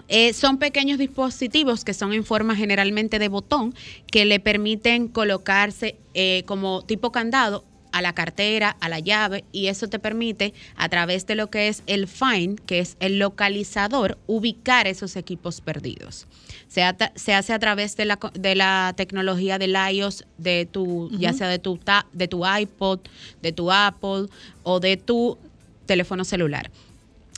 Eh, 0.07 0.33
son 0.33 0.59
pequeños 0.59 0.99
dispositivos 0.99 1.83
que 1.83 1.93
son 1.95 2.13
en 2.13 2.23
forma 2.25 2.55
generalmente 2.55 3.17
de 3.17 3.27
botón 3.27 3.73
que 4.11 4.25
le 4.25 4.39
permiten 4.39 5.07
colocarse 5.07 5.95
eh, 6.13 6.43
como 6.45 6.83
tipo 6.83 7.11
candado 7.11 7.63
a 7.95 8.01
la 8.01 8.13
cartera, 8.13 8.75
a 8.81 8.89
la 8.89 8.99
llave 8.99 9.45
y 9.53 9.67
eso 9.67 9.87
te 9.87 9.99
permite 9.99 10.53
a 10.75 10.89
través 10.89 11.25
de 11.27 11.35
lo 11.35 11.49
que 11.49 11.69
es 11.69 11.81
el 11.87 12.07
Find, 12.09 12.59
que 12.65 12.79
es 12.79 12.97
el 12.99 13.19
localizador, 13.19 14.17
ubicar 14.27 14.85
esos 14.85 15.15
equipos 15.15 15.61
perdidos. 15.61 16.27
Se, 16.67 16.83
hace 16.83 17.53
a 17.53 17.59
través 17.59 17.95
de 17.95 18.03
la, 18.03 18.17
co- 18.17 18.31
de 18.33 18.53
la 18.53 18.93
tecnología 18.97 19.57
del 19.57 19.77
iOS, 19.93 20.25
de 20.37 20.67
tu, 20.69 21.09
ya 21.17 21.31
sea 21.31 21.47
de 21.47 21.57
tu, 21.57 21.79
de 22.11 22.27
tu 22.27 22.43
iPod, 22.45 22.99
de 23.41 23.53
tu 23.53 23.71
Apple 23.71 24.27
o 24.63 24.81
de 24.81 24.97
tu 24.97 25.37
teléfono 25.85 26.25
celular. 26.25 26.69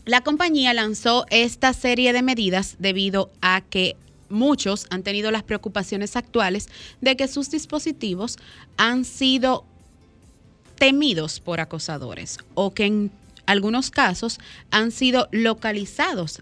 La 0.06 0.22
compañía 0.22 0.74
lanzó 0.74 1.26
esta 1.30 1.74
serie 1.74 2.14
de 2.14 2.24
medidas 2.24 2.78
debido 2.80 3.30
a 3.42 3.62
que 3.62 3.96
muchos 4.30 4.88
han 4.90 5.04
tenido 5.04 5.30
las 5.30 5.44
preocupaciones 5.44 6.16
actuales 6.16 6.68
de 7.00 7.16
que 7.16 7.28
sus 7.28 7.52
dispositivos 7.52 8.38
han 8.76 9.06
sido 9.06 9.66
temidos 10.78 11.40
por 11.40 11.60
acosadores 11.60 12.38
o 12.54 12.74
que 12.74 12.86
en 12.86 13.12
algunos 13.46 13.92
casos 13.92 14.40
han 14.72 14.92
sido 14.92 15.28
localizados 15.32 16.42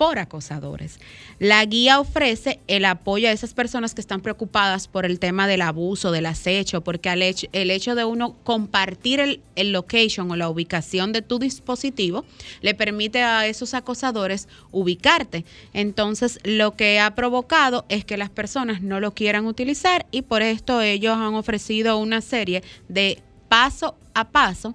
por 0.00 0.18
acosadores. 0.18 0.98
La 1.38 1.62
guía 1.66 2.00
ofrece 2.00 2.58
el 2.68 2.86
apoyo 2.86 3.28
a 3.28 3.32
esas 3.32 3.52
personas 3.52 3.92
que 3.92 4.00
están 4.00 4.22
preocupadas 4.22 4.88
por 4.88 5.04
el 5.04 5.18
tema 5.18 5.46
del 5.46 5.60
abuso, 5.60 6.10
del 6.10 6.24
acecho, 6.24 6.80
porque 6.80 7.10
el 7.52 7.70
hecho 7.70 7.94
de 7.94 8.06
uno 8.06 8.34
compartir 8.42 9.20
el, 9.20 9.42
el 9.56 9.72
location 9.72 10.30
o 10.30 10.36
la 10.36 10.48
ubicación 10.48 11.12
de 11.12 11.20
tu 11.20 11.38
dispositivo 11.38 12.24
le 12.62 12.72
permite 12.72 13.22
a 13.22 13.46
esos 13.46 13.74
acosadores 13.74 14.48
ubicarte. 14.70 15.44
Entonces, 15.74 16.40
lo 16.44 16.76
que 16.76 16.98
ha 16.98 17.14
provocado 17.14 17.84
es 17.90 18.06
que 18.06 18.16
las 18.16 18.30
personas 18.30 18.80
no 18.80 19.00
lo 19.00 19.12
quieran 19.12 19.44
utilizar 19.44 20.06
y 20.10 20.22
por 20.22 20.40
esto 20.40 20.80
ellos 20.80 21.18
han 21.18 21.34
ofrecido 21.34 21.98
una 21.98 22.22
serie 22.22 22.62
de 22.88 23.22
paso 23.50 23.96
a 24.14 24.28
paso 24.30 24.74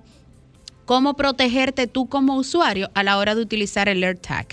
cómo 0.86 1.16
protegerte 1.16 1.88
tú 1.88 2.08
como 2.08 2.36
usuario 2.36 2.92
a 2.94 3.02
la 3.02 3.18
hora 3.18 3.34
de 3.34 3.42
utilizar 3.42 3.90
el 3.90 4.04
AirTag. 4.04 4.46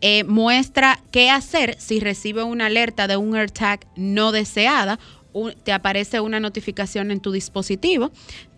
Eh, 0.00 0.24
muestra 0.24 1.00
qué 1.12 1.30
hacer 1.30 1.76
si 1.78 2.00
recibe 2.00 2.42
una 2.42 2.66
alerta 2.66 3.06
de 3.06 3.16
un 3.16 3.36
AirTag 3.36 3.86
no 3.94 4.32
deseada. 4.32 4.98
un- 5.34 5.52
te 5.62 5.72
aparece 5.72 6.18
una 6.20 6.40
notificación 6.40 7.10
en 7.12 7.20
tu 7.20 7.30
dispositivo. 7.30 8.10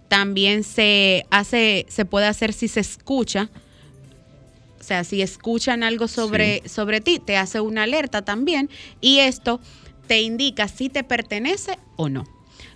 También 0.08 0.62
se 0.64 1.26
hace, 1.30 1.84
se 1.88 2.04
puede 2.06 2.26
hacer 2.26 2.52
si 2.54 2.68
se 2.68 2.80
escucha. 2.80 3.50
O 4.78 4.82
sea, 4.82 5.02
si 5.04 5.20
escuchan 5.20 5.82
algo 5.82 6.08
sobre, 6.08 6.62
sobre 6.68 7.00
ti, 7.00 7.18
te 7.18 7.36
hace 7.36 7.60
una 7.60 7.82
alerta 7.82 8.22
también. 8.22 8.70
Y 9.00 9.18
esto 9.18 9.60
te 10.06 10.22
indica 10.22 10.68
si 10.68 10.88
te 10.88 11.02
pertenece 11.04 11.78
o 11.96 12.08
no. 12.08 12.24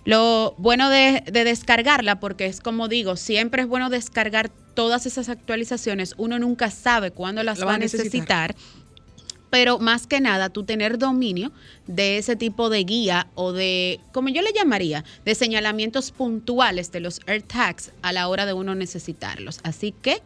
Lo 0.05 0.53
bueno 0.57 0.89
de, 0.89 1.23
de 1.25 1.43
descargarla, 1.43 2.19
porque 2.19 2.45
es 2.45 2.61
como 2.61 2.87
digo, 2.87 3.15
siempre 3.17 3.63
es 3.63 3.67
bueno 3.67 3.89
descargar 3.89 4.49
todas 4.75 5.05
esas 5.05 5.29
actualizaciones. 5.29 6.13
Uno 6.17 6.37
nunca 6.37 6.69
sabe 6.69 7.11
cuándo 7.11 7.43
las 7.43 7.59
La 7.59 7.65
va 7.65 7.73
a 7.73 7.77
necesitar. 7.79 8.53
necesitar. 8.53 8.55
Pero 9.49 9.79
más 9.79 10.05
que 10.05 10.19
nada, 10.19 10.49
tú 10.49 10.63
tener 10.65 10.97
dominio 10.97 11.51
de 11.87 12.17
ese 12.17 12.35
tipo 12.35 12.69
de 12.69 12.83
guía 12.83 13.27
o 13.35 13.53
de, 13.53 14.01
como 14.11 14.27
yo 14.29 14.41
le 14.41 14.51
llamaría, 14.51 15.05
de 15.23 15.33
señalamientos 15.33 16.11
puntuales 16.11 16.91
de 16.91 16.99
los 16.99 17.21
AirTags 17.25 17.91
a 18.01 18.11
la 18.11 18.27
hora 18.27 18.45
de 18.45 18.53
uno 18.53 18.75
necesitarlos. 18.75 19.59
Así 19.63 19.93
que 19.93 20.21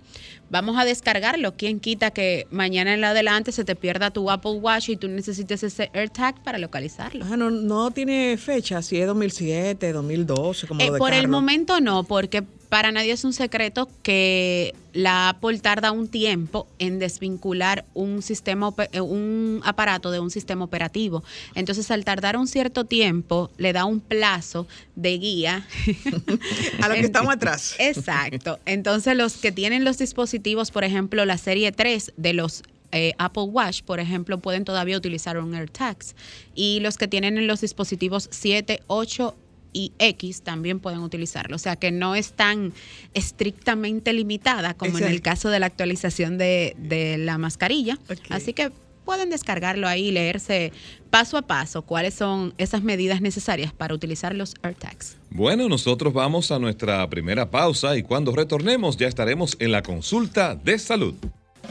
vamos 0.50 0.78
a 0.78 0.86
descargarlo. 0.86 1.56
¿Quién 1.56 1.80
quita 1.80 2.12
que 2.12 2.48
mañana 2.52 2.94
en 2.94 3.04
adelante 3.04 3.52
se 3.52 3.64
te 3.64 3.76
pierda 3.76 4.12
tu 4.12 4.30
Apple 4.30 4.54
Watch 4.54 4.90
y 4.90 4.98
tú 4.98 5.08
necesites 5.08 5.64
ese 5.64 5.90
AirTag 5.94 6.44
para 6.44 6.58
localizarlo? 6.58 7.26
Ah, 7.30 7.38
no, 7.38 7.50
no 7.50 7.92
tiene 7.92 8.38
fecha, 8.38 8.82
si 8.82 8.98
es 9.00 9.08
2007, 9.08 9.92
2012, 9.92 10.68
como 10.68 10.82
Eh, 10.82 10.88
lo 10.88 10.94
de 10.94 11.00
por 11.00 11.14
el 11.14 11.28
momento 11.28 11.80
no, 11.80 12.04
porque 12.04 12.44
para 12.70 12.92
nadie 12.92 13.12
es 13.12 13.24
un 13.24 13.34
secreto 13.34 13.90
que 14.04 14.76
la 14.94 15.30
Apple 15.30 15.60
tarda 15.60 15.92
un 15.92 16.08
tiempo 16.08 16.68
en 16.78 17.00
desvincular 17.00 17.84
un 17.96 18.22
sistema, 18.22 18.74
eh, 18.92 19.02
un 19.02 19.62
aparato 19.66 20.12
de 20.12 20.20
un 20.20 20.30
sistema 20.30 20.66
operativo. 20.66 21.24
Entonces, 21.56 21.90
al 21.90 22.06
tardar 22.06 22.38
un 22.38 22.48
cierto 22.48 22.86
tiempo, 22.86 23.50
le 23.58 23.74
da 23.74 23.86
un 23.86 24.00
plazo 24.00 24.68
de 24.96 25.18
guía. 25.18 25.68
A 26.82 26.90
lo 26.90 26.94
que 26.94 27.02
estamos 27.02 27.34
atrás. 27.34 27.76
Exacto. 27.80 28.60
Entonces, 28.66 29.18
los 29.18 29.38
que 29.38 29.52
tienen 29.52 29.84
los 29.84 29.98
dispositivos, 29.98 30.70
por 30.70 30.84
ejemplo, 30.84 31.26
la 31.26 31.38
serie 31.38 31.72
3 31.72 32.14
de 32.18 32.34
los 32.34 32.64
eh, 32.92 33.14
Apple 33.18 33.44
Watch, 33.44 33.82
por 33.84 34.00
ejemplo, 34.00 34.40
pueden 34.40 34.64
todavía 34.64 34.98
utilizar 34.98 35.38
un 35.40 35.54
AirTags. 35.56 36.16
Y 36.56 36.80
los 36.82 36.98
que 36.98 37.08
tienen 37.08 37.38
en 37.38 37.48
los 37.48 37.62
dispositivos 37.62 38.30
7, 38.32 38.82
8 38.88 39.36
y 39.74 39.94
X 40.00 40.42
también 40.42 40.80
pueden 40.80 41.00
utilizarlo. 41.00 41.56
O 41.56 41.60
sea 41.60 41.76
que 41.76 41.92
no 41.92 42.16
es 42.16 42.34
tan 42.34 42.74
estrictamente 43.14 44.14
limitada 44.14 44.74
como 44.74 44.98
en 44.98 45.06
el 45.06 45.22
caso 45.22 45.50
de 45.50 45.60
la 45.60 45.68
actualización 45.68 46.38
de, 46.38 46.76
de 46.78 47.18
la 47.18 47.38
mascarilla. 47.38 47.98
Así 48.30 48.54
que 48.54 48.72
pueden 49.10 49.32
descargarlo 49.32 49.88
ahí 49.88 50.10
y 50.10 50.12
leerse 50.12 50.72
paso 51.10 51.38
a 51.38 51.42
paso 51.42 51.82
cuáles 51.82 52.14
son 52.14 52.54
esas 52.60 52.84
medidas 52.84 53.22
necesarias 53.22 53.74
para 53.74 53.96
utilizar 53.96 54.36
los 54.36 54.54
AirTags. 54.62 55.18
Bueno, 55.32 55.68
nosotros 55.68 56.14
vamos 56.14 56.52
a 56.52 56.60
nuestra 56.60 57.10
primera 57.10 57.50
pausa 57.50 57.98
y 57.98 58.04
cuando 58.04 58.36
retornemos 58.36 58.98
ya 58.98 59.08
estaremos 59.08 59.58
en 59.60 59.72
la 59.72 59.82
consulta 59.82 60.54
de 60.54 60.78
salud. 60.78 61.16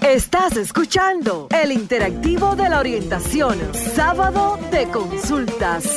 Estás 0.03 0.57
escuchando 0.57 1.49
el 1.51 1.73
interactivo 1.73 2.57
de 2.57 2.69
la 2.69 2.81
orientación, 2.81 3.59
sábado 3.73 4.59
de 4.73 4.89
consultas. 4.89 5.97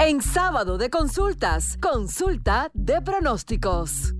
En 0.00 0.22
sábado 0.22 0.78
de 0.78 0.90
consultas, 0.90 1.76
consulta 1.80 2.70
de 2.72 3.02
pronósticos. 3.02 4.14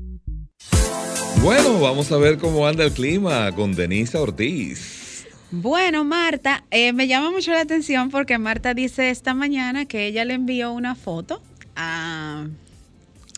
Bueno, 1.41 1.79
vamos 1.79 2.11
a 2.11 2.17
ver 2.17 2.37
cómo 2.39 2.67
anda 2.67 2.85
el 2.85 2.91
clima 2.91 3.53
con 3.53 3.77
Denisa 3.77 4.21
Ortiz. 4.21 5.25
Bueno, 5.53 6.05
Marta, 6.05 6.65
eh, 6.73 6.93
me 6.93 7.07
llama 7.07 7.31
mucho 7.31 7.53
la 7.53 7.61
atención 7.61 8.11
porque 8.11 8.39
Marta 8.39 8.75
dice 8.75 9.11
esta 9.11 9.35
mañana 9.35 9.87
que 9.87 10.07
ella 10.07 10.25
le 10.25 10.35
envió 10.35 10.73
una 10.73 10.97
foto 10.97 11.41
a, 11.77 12.49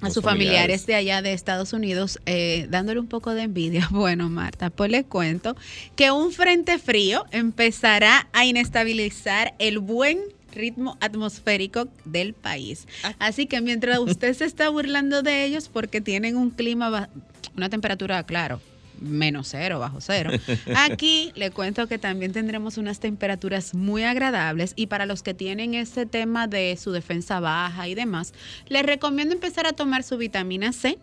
a 0.00 0.10
sus 0.10 0.24
familiares. 0.24 0.82
familiares 0.82 0.86
de 0.86 0.94
allá 0.94 1.20
de 1.20 1.34
Estados 1.34 1.74
Unidos, 1.74 2.20
eh, 2.24 2.66
dándole 2.70 3.00
un 3.00 3.06
poco 3.06 3.34
de 3.34 3.42
envidia. 3.42 3.86
Bueno, 3.92 4.30
Marta, 4.30 4.70
pues 4.70 4.90
les 4.90 5.04
cuento 5.04 5.56
que 5.94 6.10
un 6.10 6.32
frente 6.32 6.78
frío 6.78 7.26
empezará 7.32 8.28
a 8.32 8.46
inestabilizar 8.46 9.54
el 9.58 9.78
buen 9.78 10.18
ritmo 10.52 10.96
atmosférico 11.00 11.88
del 12.04 12.34
país. 12.34 12.86
Así 13.18 13.46
que 13.46 13.60
mientras 13.60 13.98
usted 13.98 14.34
se 14.34 14.44
está 14.44 14.68
burlando 14.68 15.22
de 15.22 15.44
ellos 15.44 15.68
porque 15.68 16.00
tienen 16.00 16.36
un 16.36 16.50
clima, 16.50 17.08
una 17.56 17.68
temperatura, 17.68 18.22
claro, 18.24 18.60
menos 19.00 19.48
cero, 19.48 19.78
bajo 19.78 20.00
cero. 20.00 20.30
Aquí 20.76 21.32
le 21.34 21.50
cuento 21.50 21.86
que 21.86 21.98
también 21.98 22.32
tendremos 22.32 22.78
unas 22.78 23.00
temperaturas 23.00 23.74
muy 23.74 24.04
agradables 24.04 24.72
y 24.76 24.86
para 24.86 25.06
los 25.06 25.22
que 25.22 25.34
tienen 25.34 25.74
ese 25.74 26.06
tema 26.06 26.46
de 26.46 26.76
su 26.76 26.92
defensa 26.92 27.40
baja 27.40 27.88
y 27.88 27.94
demás, 27.94 28.32
les 28.68 28.84
recomiendo 28.84 29.34
empezar 29.34 29.66
a 29.66 29.72
tomar 29.72 30.02
su 30.02 30.16
vitamina 30.16 30.72
C. 30.72 30.98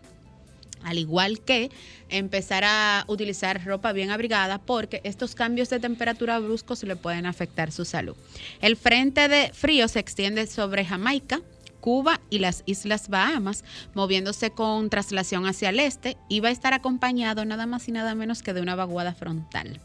Al 0.82 0.98
igual 0.98 1.40
que 1.40 1.70
empezar 2.08 2.64
a 2.64 3.04
utilizar 3.08 3.64
ropa 3.64 3.92
bien 3.92 4.10
abrigada 4.10 4.58
porque 4.58 5.00
estos 5.04 5.34
cambios 5.34 5.70
de 5.70 5.80
temperatura 5.80 6.38
bruscos 6.38 6.82
le 6.82 6.96
pueden 6.96 7.26
afectar 7.26 7.72
su 7.72 7.84
salud. 7.84 8.16
El 8.60 8.76
frente 8.76 9.28
de 9.28 9.50
frío 9.52 9.88
se 9.88 9.98
extiende 9.98 10.46
sobre 10.46 10.84
Jamaica, 10.84 11.40
Cuba 11.80 12.20
y 12.30 12.38
las 12.38 12.62
Islas 12.66 13.08
Bahamas, 13.08 13.64
moviéndose 13.94 14.50
con 14.50 14.90
traslación 14.90 15.46
hacia 15.46 15.70
el 15.70 15.80
este 15.80 16.16
y 16.28 16.40
va 16.40 16.48
a 16.48 16.52
estar 16.52 16.74
acompañado 16.74 17.44
nada 17.44 17.66
más 17.66 17.88
y 17.88 17.92
nada 17.92 18.14
menos 18.14 18.42
que 18.42 18.52
de 18.52 18.60
una 18.60 18.74
vaguada 18.74 19.14
frontal. 19.14 19.80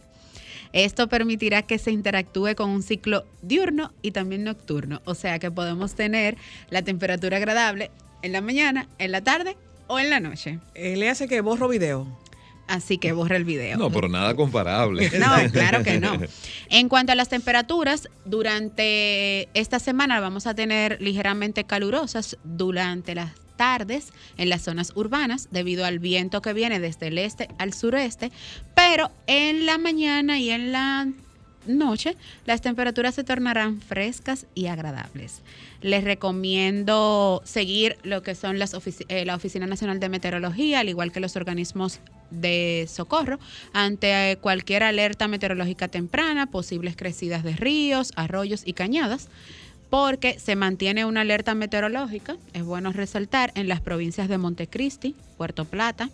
Esto 0.73 1.07
permitirá 1.07 1.61
que 1.61 1.77
se 1.77 1.91
interactúe 1.91 2.55
con 2.55 2.71
un 2.71 2.81
ciclo 2.81 3.25
diurno 3.43 3.93
y 4.01 4.09
también 4.09 4.43
nocturno, 4.43 5.03
o 5.05 5.13
sea 5.13 5.37
que 5.37 5.51
podemos 5.51 5.93
tener 5.93 6.35
la 6.71 6.81
temperatura 6.81 7.37
agradable 7.37 7.91
en 8.23 8.31
la 8.31 8.41
mañana, 8.41 8.87
en 8.97 9.11
la 9.11 9.21
tarde 9.21 9.55
o 9.93 9.99
en 9.99 10.09
la 10.09 10.19
noche. 10.19 10.59
Eh, 10.75 10.95
le 10.97 11.09
hace 11.09 11.27
que 11.27 11.41
borro 11.41 11.67
video. 11.67 12.07
Así 12.67 12.97
que 12.97 13.11
borra 13.11 13.35
el 13.35 13.43
video. 13.43 13.77
No, 13.77 13.91
pero 13.91 14.07
nada 14.07 14.35
comparable. 14.35 15.11
No, 15.19 15.51
claro 15.51 15.83
que 15.83 15.99
no. 15.99 16.19
En 16.69 16.89
cuanto 16.89 17.11
a 17.11 17.15
las 17.15 17.29
temperaturas, 17.29 18.09
durante 18.25 19.49
esta 19.53 19.79
semana 19.79 20.19
vamos 20.19 20.47
a 20.47 20.55
tener 20.55 21.01
ligeramente 21.01 21.65
calurosas 21.65 22.37
durante 22.43 23.15
las 23.15 23.31
tardes 23.57 24.11
en 24.37 24.49
las 24.49 24.63
zonas 24.63 24.93
urbanas 24.95 25.47
debido 25.51 25.85
al 25.85 25.99
viento 25.99 26.41
que 26.41 26.53
viene 26.53 26.79
desde 26.79 27.07
el 27.07 27.17
este 27.19 27.49
al 27.59 27.73
sureste, 27.73 28.31
pero 28.73 29.11
en 29.27 29.65
la 29.67 29.77
mañana 29.77 30.39
y 30.39 30.49
en 30.49 30.71
la 30.71 31.07
noche 31.67 32.15
las 32.45 32.61
temperaturas 32.61 33.15
se 33.15 33.23
tornarán 33.23 33.81
frescas 33.81 34.45
y 34.55 34.67
agradables. 34.67 35.41
Les 35.81 36.03
recomiendo 36.03 37.41
seguir 37.45 37.97
lo 38.03 38.23
que 38.23 38.35
son 38.35 38.59
las 38.59 38.73
eh, 39.09 39.25
la 39.25 39.35
Oficina 39.35 39.67
Nacional 39.67 39.99
de 39.99 40.09
Meteorología, 40.09 40.79
al 40.79 40.89
igual 40.89 41.11
que 41.11 41.19
los 41.19 41.35
organismos 41.35 41.99
de 42.31 42.87
socorro, 42.89 43.39
ante 43.73 44.37
cualquier 44.41 44.83
alerta 44.83 45.27
meteorológica 45.27 45.87
temprana, 45.87 46.47
posibles 46.47 46.95
crecidas 46.95 47.43
de 47.43 47.53
ríos, 47.55 48.11
arroyos 48.15 48.63
y 48.65 48.73
cañadas 48.73 49.29
porque 49.93 50.39
se 50.39 50.55
mantiene 50.55 51.05
una 51.05 51.21
alerta 51.21 51.53
meteorológica, 51.53 52.35
es 52.53 52.63
bueno 52.63 52.91
resaltar, 52.91 53.51
en 53.53 53.67
las 53.67 53.79
provincias 53.79 54.27
de 54.27 54.39
Montecristi, 54.39 55.15
Puerto 55.37 55.65
Plata, 55.65 56.09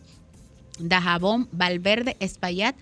Dajabón, 0.80 1.48
Valverde, 1.54 2.18
Espaillat, 2.20 2.76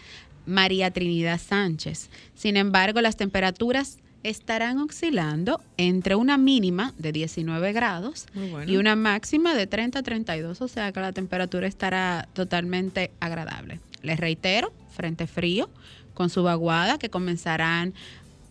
María 0.47 0.89
Trinidad 0.89 1.39
Sánchez. 1.39 2.09
Sin 2.33 2.57
embargo, 2.57 3.01
las 3.01 3.17
temperaturas 3.17 3.99
estarán 4.23 4.79
oscilando 4.79 5.61
entre 5.77 6.15
una 6.15 6.37
mínima 6.37 6.93
de 6.97 7.11
19 7.11 7.71
grados 7.71 8.25
y 8.65 8.77
una 8.77 8.95
máxima 8.95 9.53
de 9.53 9.67
30 9.67 9.99
a 9.99 10.03
32, 10.03 10.61
o 10.61 10.67
sea 10.67 10.91
que 10.91 10.99
la 10.99 11.13
temperatura 11.13 11.67
estará 11.67 12.27
totalmente 12.33 13.11
agradable. 13.19 13.79
Les 14.01 14.19
reitero, 14.19 14.73
frente 14.89 15.27
frío 15.27 15.69
con 16.13 16.29
su 16.29 16.41
vaguada 16.43 16.97
que 16.97 17.09
comenzarán 17.09 17.93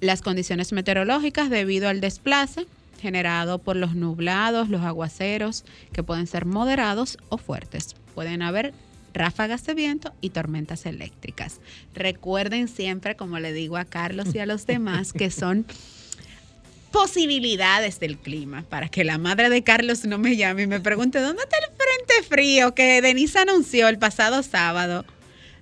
las 0.01 0.23
condiciones 0.23 0.73
meteorológicas 0.73 1.51
debido 1.51 1.89
al 1.89 2.01
desplace 2.01 2.67
generado 3.01 3.59
por 3.59 3.77
los 3.77 3.95
nublados, 3.95 4.69
los 4.69 4.83
aguaceros, 4.83 5.65
que 5.93 6.03
pueden 6.03 6.27
ser 6.27 6.47
moderados 6.47 7.19
o 7.29 7.39
fuertes. 7.39 7.95
Pueden 8.15 8.43
haber 8.43 8.73
ráfagas 9.17 9.65
de 9.65 9.75
viento 9.75 10.15
y 10.21 10.31
tormentas 10.31 10.87
eléctricas. 10.87 11.61
Recuerden 11.95 12.69
siempre, 12.69 13.17
como 13.17 13.39
le 13.39 13.53
digo 13.53 13.77
a 13.77 13.85
Carlos 13.85 14.35
y 14.35 14.39
a 14.39 14.47
los 14.47 14.67
demás, 14.67 15.13
que 15.13 15.31
son 15.31 15.67
posibilidades 16.93 18.01
del 18.01 18.17
clima, 18.19 18.65
para 18.69 18.89
que 18.89 19.05
la 19.05 19.19
madre 19.19 19.51
de 19.51 19.63
Carlos 19.63 20.05
no 20.05 20.19
me 20.19 20.37
llame 20.37 20.63
y 20.63 20.67
me 20.67 20.81
pregunte, 20.81 21.21
¿dónde 21.21 21.43
está 21.43 21.57
el 21.59 21.77
frente 21.77 22.29
frío 22.29 22.75
que 22.75 23.03
Denise 23.03 23.39
anunció 23.39 23.89
el 23.89 23.99
pasado 23.99 24.43
sábado? 24.43 25.05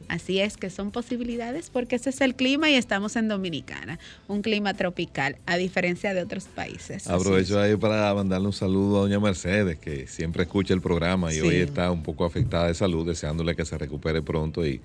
Así 0.08 0.40
es 0.40 0.56
que 0.56 0.70
son 0.70 0.90
posibilidades 0.90 1.70
porque 1.70 1.96
ese 1.96 2.11
es 2.11 2.20
el 2.20 2.34
clima 2.34 2.70
y 2.70 2.75
estamos 2.75 3.16
en 3.16 3.28
Dominicana, 3.28 3.99
un 4.28 4.42
clima 4.42 4.75
tropical, 4.75 5.37
a 5.46 5.56
diferencia 5.56 6.14
de 6.14 6.23
otros 6.23 6.44
países. 6.44 7.08
Aprovecho 7.08 7.61
ahí 7.61 7.76
para 7.76 8.12
mandarle 8.14 8.46
un 8.46 8.52
saludo 8.52 8.99
a 8.99 9.00
doña 9.02 9.20
Mercedes, 9.20 9.78
que 9.78 10.06
siempre 10.06 10.44
escucha 10.44 10.75
el 10.75 10.80
programa 10.80 11.32
y 11.32 11.40
hoy 11.40 11.56
está 11.56 11.90
un 11.90 12.02
poco 12.02 12.25
afectada 12.25 12.68
de 12.68 12.75
salud, 12.75 13.06
deseándole 13.06 13.56
que 13.56 13.64
se 13.64 13.78
recupere 13.78 14.23
pronto 14.23 14.66
y 14.66 14.80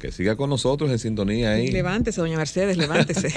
que 0.00 0.10
siga 0.10 0.36
con 0.36 0.50
nosotros 0.50 0.90
en 0.90 0.98
sintonía 0.98 1.52
ahí. 1.52 1.70
Levántese, 1.70 2.20
doña 2.20 2.36
Mercedes, 2.36 2.76
levántese. 2.76 3.28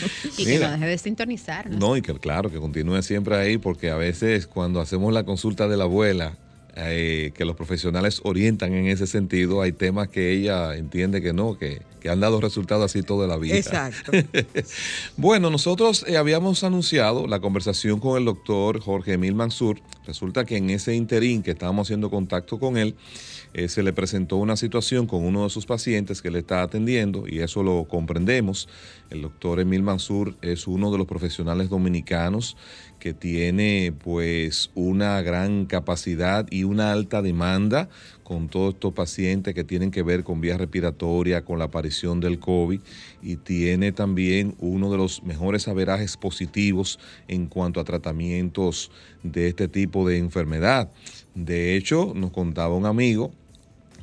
y 0.38 0.44
que 0.44 0.58
no 0.58 0.70
deje 0.70 0.86
de 0.86 0.98
sintonizar. 0.98 1.70
No, 1.70 1.96
y 1.96 2.02
que 2.02 2.14
claro, 2.14 2.50
que 2.50 2.58
continúe 2.58 3.02
siempre 3.02 3.36
ahí, 3.36 3.58
porque 3.58 3.90
a 3.90 3.96
veces 3.96 4.46
cuando 4.46 4.80
hacemos 4.80 5.12
la 5.12 5.24
consulta 5.24 5.68
de 5.68 5.76
la 5.76 5.84
abuela, 5.84 6.36
eh, 6.76 7.30
que 7.34 7.44
los 7.44 7.54
profesionales 7.54 8.20
orientan 8.24 8.74
en 8.74 8.86
ese 8.86 9.06
sentido. 9.06 9.62
Hay 9.62 9.70
temas 9.70 10.08
que 10.08 10.32
ella 10.32 10.74
entiende 10.74 11.22
que 11.22 11.32
no, 11.32 11.56
que, 11.56 11.82
han 12.08 12.20
dado 12.20 12.40
resultados 12.40 12.84
así 12.84 13.02
toda 13.02 13.26
la 13.26 13.36
vida. 13.36 13.56
Exacto. 13.56 14.12
bueno, 15.16 15.50
nosotros 15.50 16.04
eh, 16.06 16.16
habíamos 16.16 16.64
anunciado 16.64 17.26
la 17.28 17.40
conversación 17.40 18.00
con 18.00 18.18
el 18.18 18.24
doctor 18.24 18.80
Jorge 18.80 19.12
Emil 19.14 19.34
Mansur. 19.34 19.80
Resulta 20.04 20.44
que 20.44 20.56
en 20.56 20.68
ese 20.68 20.94
interín 20.94 21.42
que 21.42 21.52
estábamos 21.52 21.86
haciendo 21.86 22.10
contacto 22.10 22.58
con 22.58 22.76
él, 22.76 22.96
eh, 23.54 23.68
se 23.68 23.84
le 23.84 23.92
presentó 23.92 24.36
una 24.36 24.56
situación 24.56 25.06
con 25.06 25.24
uno 25.24 25.44
de 25.44 25.50
sus 25.50 25.64
pacientes 25.64 26.20
que 26.20 26.30
le 26.30 26.40
está 26.40 26.62
atendiendo 26.62 27.24
y 27.28 27.38
eso 27.38 27.62
lo 27.62 27.84
comprendemos. 27.84 28.68
El 29.10 29.22
doctor 29.22 29.60
Emil 29.60 29.84
Mansur 29.84 30.34
es 30.42 30.66
uno 30.66 30.90
de 30.90 30.98
los 30.98 31.06
profesionales 31.06 31.70
dominicanos 31.70 32.56
que 33.04 33.12
tiene 33.12 33.92
pues 34.02 34.70
una 34.74 35.20
gran 35.20 35.66
capacidad 35.66 36.46
y 36.50 36.64
una 36.64 36.90
alta 36.90 37.20
demanda 37.20 37.90
con 38.22 38.48
todos 38.48 38.72
estos 38.72 38.94
pacientes 38.94 39.52
que 39.52 39.62
tienen 39.62 39.90
que 39.90 40.02
ver 40.02 40.24
con 40.24 40.40
vías 40.40 40.56
respiratorias, 40.56 41.42
con 41.42 41.58
la 41.58 41.66
aparición 41.66 42.18
del 42.20 42.38
COVID 42.38 42.80
y 43.20 43.36
tiene 43.36 43.92
también 43.92 44.54
uno 44.58 44.90
de 44.90 44.96
los 44.96 45.22
mejores 45.22 45.68
averajes 45.68 46.16
positivos 46.16 46.98
en 47.28 47.46
cuanto 47.46 47.78
a 47.78 47.84
tratamientos 47.84 48.90
de 49.22 49.48
este 49.48 49.68
tipo 49.68 50.08
de 50.08 50.16
enfermedad. 50.16 50.90
De 51.34 51.76
hecho, 51.76 52.14
nos 52.16 52.30
contaba 52.30 52.74
un 52.74 52.86
amigo 52.86 53.34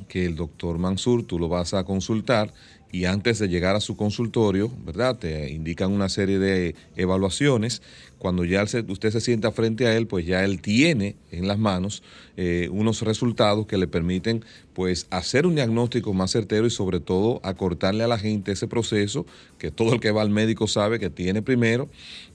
que 0.06 0.26
el 0.26 0.36
doctor 0.36 0.78
Mansur, 0.78 1.24
tú 1.24 1.40
lo 1.40 1.48
vas 1.48 1.74
a 1.74 1.82
consultar 1.82 2.54
y 2.92 3.06
antes 3.06 3.38
de 3.38 3.48
llegar 3.48 3.74
a 3.74 3.80
su 3.80 3.96
consultorio, 3.96 4.70
¿verdad? 4.84 5.16
Te 5.18 5.50
indican 5.50 5.90
una 5.90 6.10
serie 6.10 6.38
de 6.38 6.74
evaluaciones. 6.94 7.80
Cuando 8.18 8.44
ya 8.44 8.62
usted 8.62 9.10
se 9.10 9.20
sienta 9.22 9.50
frente 9.50 9.86
a 9.86 9.96
él, 9.96 10.06
pues 10.06 10.26
ya 10.26 10.44
él 10.44 10.60
tiene 10.60 11.16
en 11.30 11.48
las 11.48 11.58
manos 11.58 12.02
eh, 12.36 12.68
unos 12.70 13.00
resultados 13.00 13.66
que 13.66 13.78
le 13.78 13.88
permiten 13.88 14.44
pues 14.74 15.06
hacer 15.08 15.46
un 15.46 15.54
diagnóstico 15.54 16.12
más 16.12 16.30
certero 16.32 16.66
y 16.66 16.70
sobre 16.70 17.00
todo 17.00 17.40
acortarle 17.44 18.04
a 18.04 18.08
la 18.08 18.18
gente 18.18 18.52
ese 18.52 18.68
proceso 18.68 19.24
que 19.58 19.70
todo 19.70 19.94
el 19.94 20.00
que 20.00 20.10
va 20.10 20.20
al 20.20 20.30
médico 20.30 20.66
sabe 20.66 21.00
que 21.00 21.08
tiene 21.08 21.40
primero 21.40 21.88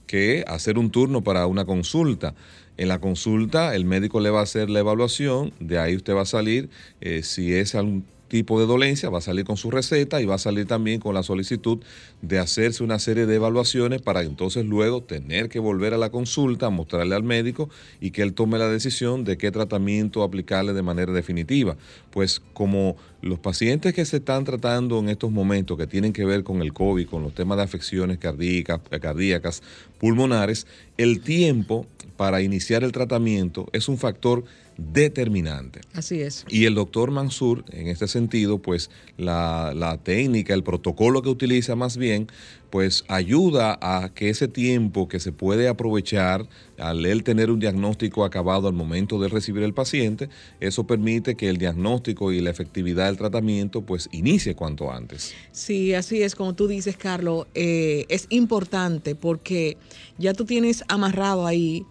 que 0.08 0.44
hacer 0.48 0.76
un 0.76 0.90
turno 0.90 1.22
para 1.22 1.46
una 1.46 1.66
consulta. 1.66 2.34
En 2.76 2.88
la 2.88 3.00
consulta 3.00 3.76
el 3.76 3.84
médico 3.84 4.18
le 4.18 4.30
va 4.30 4.40
a 4.40 4.44
hacer 4.44 4.70
la 4.70 4.80
evaluación, 4.80 5.52
de 5.60 5.78
ahí 5.78 5.94
usted 5.94 6.14
va 6.14 6.22
a 6.22 6.26
salir 6.26 6.68
eh, 7.00 7.22
si 7.22 7.54
es 7.54 7.76
algún 7.76 8.04
tipo 8.28 8.60
de 8.60 8.66
dolencia, 8.66 9.10
va 9.10 9.18
a 9.18 9.22
salir 9.22 9.44
con 9.44 9.56
su 9.56 9.70
receta 9.70 10.20
y 10.20 10.26
va 10.26 10.36
a 10.36 10.38
salir 10.38 10.66
también 10.66 11.00
con 11.00 11.14
la 11.14 11.22
solicitud 11.22 11.78
de 12.22 12.38
hacerse 12.38 12.84
una 12.84 12.98
serie 12.98 13.26
de 13.26 13.34
evaluaciones 13.34 14.02
para 14.02 14.22
entonces 14.22 14.64
luego 14.64 15.02
tener 15.02 15.48
que 15.48 15.58
volver 15.58 15.94
a 15.94 15.98
la 15.98 16.10
consulta, 16.10 16.70
mostrarle 16.70 17.14
al 17.14 17.22
médico 17.22 17.68
y 18.00 18.10
que 18.10 18.22
él 18.22 18.34
tome 18.34 18.58
la 18.58 18.68
decisión 18.68 19.24
de 19.24 19.38
qué 19.38 19.50
tratamiento 19.50 20.22
aplicarle 20.22 20.72
de 20.72 20.82
manera 20.82 21.12
definitiva. 21.12 21.76
Pues 22.10 22.40
como 22.52 22.96
los 23.20 23.38
pacientes 23.38 23.94
que 23.94 24.04
se 24.04 24.18
están 24.18 24.44
tratando 24.44 24.98
en 24.98 25.08
estos 25.08 25.30
momentos 25.30 25.76
que 25.76 25.86
tienen 25.86 26.12
que 26.12 26.24
ver 26.24 26.44
con 26.44 26.62
el 26.62 26.72
COVID, 26.72 27.08
con 27.08 27.22
los 27.22 27.34
temas 27.34 27.58
de 27.58 27.64
afecciones 27.64 28.18
cardíacas, 28.18 28.80
cardíacas 29.00 29.62
pulmonares, 29.98 30.66
el 30.96 31.20
tiempo 31.20 31.86
para 32.16 32.42
iniciar 32.42 32.84
el 32.84 32.92
tratamiento 32.92 33.68
es 33.72 33.88
un 33.88 33.96
factor 33.96 34.44
determinante. 34.76 35.80
Así 35.92 36.20
es. 36.20 36.44
Y 36.48 36.64
el 36.64 36.74
doctor 36.74 37.10
Mansur, 37.10 37.64
en 37.70 37.88
este 37.88 38.06
sentido, 38.08 38.58
pues 38.58 38.90
la, 39.16 39.98
técnica, 40.02 40.54
el 40.54 40.62
protocolo 40.62 41.20
que 41.22 41.28
utiliza 41.28 41.74
más 41.76 41.96
bien, 41.96 42.28
pues 42.70 43.04
ayuda 43.08 43.78
a 43.80 44.10
que 44.14 44.30
ese 44.30 44.48
tiempo 44.48 45.08
que 45.08 45.20
se 45.20 45.32
puede 45.32 45.68
aprovechar 45.68 46.48
al 46.78 47.22
tener 47.22 47.50
un 47.50 47.58
diagnóstico 47.58 48.24
acabado 48.24 48.68
al 48.68 48.74
momento 48.74 49.18
de 49.18 49.28
recibir 49.28 49.62
el 49.62 49.74
paciente, 49.74 50.28
eso 50.60 50.86
permite 50.86 51.34
que 51.34 51.48
el 51.48 51.56
diagnóstico 51.56 52.32
y 52.32 52.40
la 52.40 52.50
efectividad 52.50 53.06
del 53.06 53.16
tratamiento 53.16 53.82
pues 53.82 54.08
inicie 54.12 54.54
cuanto 54.54 54.92
antes. 54.92 55.34
Sí, 55.52 55.94
así 55.94 56.22
es, 56.22 56.34
como 56.34 56.54
tú 56.54 56.68
dices, 56.68 56.96
Carlos, 56.96 57.46
eh, 57.54 58.06
es 58.08 58.26
importante 58.30 59.14
porque 59.14 59.76
ya 60.18 60.34
tú 60.34 60.44
tienes 60.44 60.84
amarrado 60.88 61.46
ahí 61.46 61.84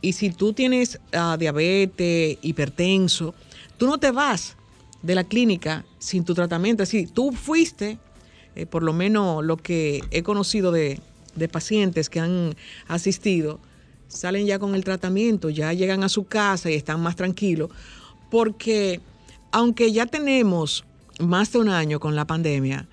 y 0.00 0.12
si 0.12 0.30
tú 0.30 0.52
tienes 0.52 1.00
ah, 1.12 1.36
diabetes, 1.38 2.38
hipertenso, 2.42 3.34
tú 3.76 3.86
no 3.86 3.98
te 3.98 4.10
vas 4.10 4.56
de 5.02 5.14
la 5.14 5.24
clínica 5.24 5.84
sin 5.98 6.24
tu 6.24 6.34
tratamiento. 6.34 6.82
Decir, 6.82 7.10
tú 7.10 7.32
fuiste, 7.32 7.98
eh, 8.58 8.66
por 8.66 8.82
lo 8.82 8.92
menos 8.92 9.44
lo 9.44 9.56
que 9.56 10.02
he 10.10 10.24
conocido 10.24 10.72
de, 10.72 11.00
de 11.36 11.48
pacientes 11.48 12.10
que 12.10 12.18
han 12.18 12.56
asistido, 12.88 13.60
salen 14.08 14.46
ya 14.46 14.58
con 14.58 14.74
el 14.74 14.82
tratamiento, 14.82 15.48
ya 15.48 15.72
llegan 15.72 16.02
a 16.02 16.08
su 16.08 16.24
casa 16.24 16.68
y 16.68 16.74
están 16.74 17.00
más 17.00 17.14
tranquilos, 17.14 17.70
porque 18.30 19.00
aunque 19.52 19.92
ya 19.92 20.06
tenemos 20.06 20.84
más 21.20 21.52
de 21.52 21.58
un 21.60 21.68
año 21.68 22.00
con 22.00 22.16
la 22.16 22.26
pandemia, 22.26 22.88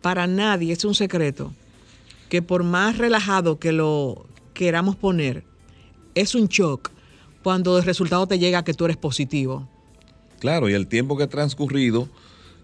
para 0.00 0.28
nadie 0.28 0.72
es 0.72 0.84
un 0.84 0.94
secreto 0.94 1.52
que 2.28 2.40
por 2.40 2.62
más 2.62 2.96
relajado 2.96 3.58
que 3.58 3.72
lo 3.72 4.26
queramos 4.54 4.94
poner, 4.94 5.42
es 6.14 6.36
un 6.36 6.46
shock 6.46 6.90
cuando 7.42 7.76
el 7.76 7.84
resultado 7.84 8.28
te 8.28 8.38
llega 8.38 8.62
que 8.62 8.72
tú 8.72 8.84
eres 8.84 8.96
positivo. 8.96 9.68
Claro, 10.38 10.68
y 10.68 10.74
el 10.74 10.86
tiempo 10.86 11.16
que 11.16 11.24
ha 11.24 11.28
transcurrido 11.28 12.08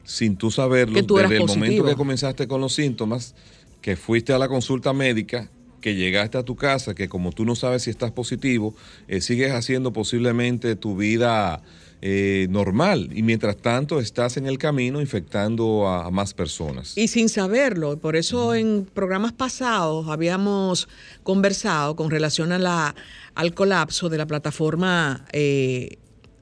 sin 0.09 0.39
tú 0.39 0.51
saberlo, 0.51 0.95
Que 0.95 1.03
tú 1.03 1.19
eras 1.19 1.31
desde 1.31 1.45
el 1.45 1.49
momento 1.49 1.85
que 1.85 1.95
comenzaste 1.95 2.49
con 2.49 2.63
los 2.63 2.75
síntomas, 2.75 3.35
que 3.83 3.95
fuiste 3.95 4.33
a 4.33 4.39
la 4.39 4.49
consulta 4.49 4.95
médica, 4.95 5.51
que 5.83 5.95
llegaste 5.95 6.39
a 6.39 6.43
tu 6.43 6.57
casa, 6.57 6.95
que 6.95 7.11
como 7.11 7.31
tú 7.31 7.45
no 7.45 7.55
sabes 7.55 7.83
si 7.83 7.91
estás 7.91 8.11
positivo, 8.11 8.75
eh, 9.07 9.21
sigues 9.21 9.53
haciendo 9.53 9.93
posiblemente 9.93 10.77
tu 10.77 10.97
vida 10.97 11.63
eh, 12.01 12.47
normal. 12.49 13.11
Y 13.13 13.23
mientras 13.23 13.59
tanto 13.59 14.01
estás 14.01 14.39
en 14.39 14.47
el 14.47 14.57
camino 14.57 15.03
infectando 15.03 15.87
a, 15.87 16.07
a 16.07 16.11
más 16.11 16.33
personas. 16.33 16.97
Y 16.97 17.09
sin 17.09 17.29
saberlo, 17.29 17.99
por 17.99 18.17
eso 18.17 18.55
en 18.55 18.87
programas 18.87 19.35
pasados 19.35 20.09
habíamos 20.09 20.89
conversado 21.23 21.97
con 21.97 22.11
relación 22.11 22.53
a 22.53 22.59
la, 22.59 22.95
al 23.35 23.53
colapso 23.53 24.09
de 24.09 24.17
la 24.17 24.27
plataforma 24.27 25.27
eh, 25.33 25.99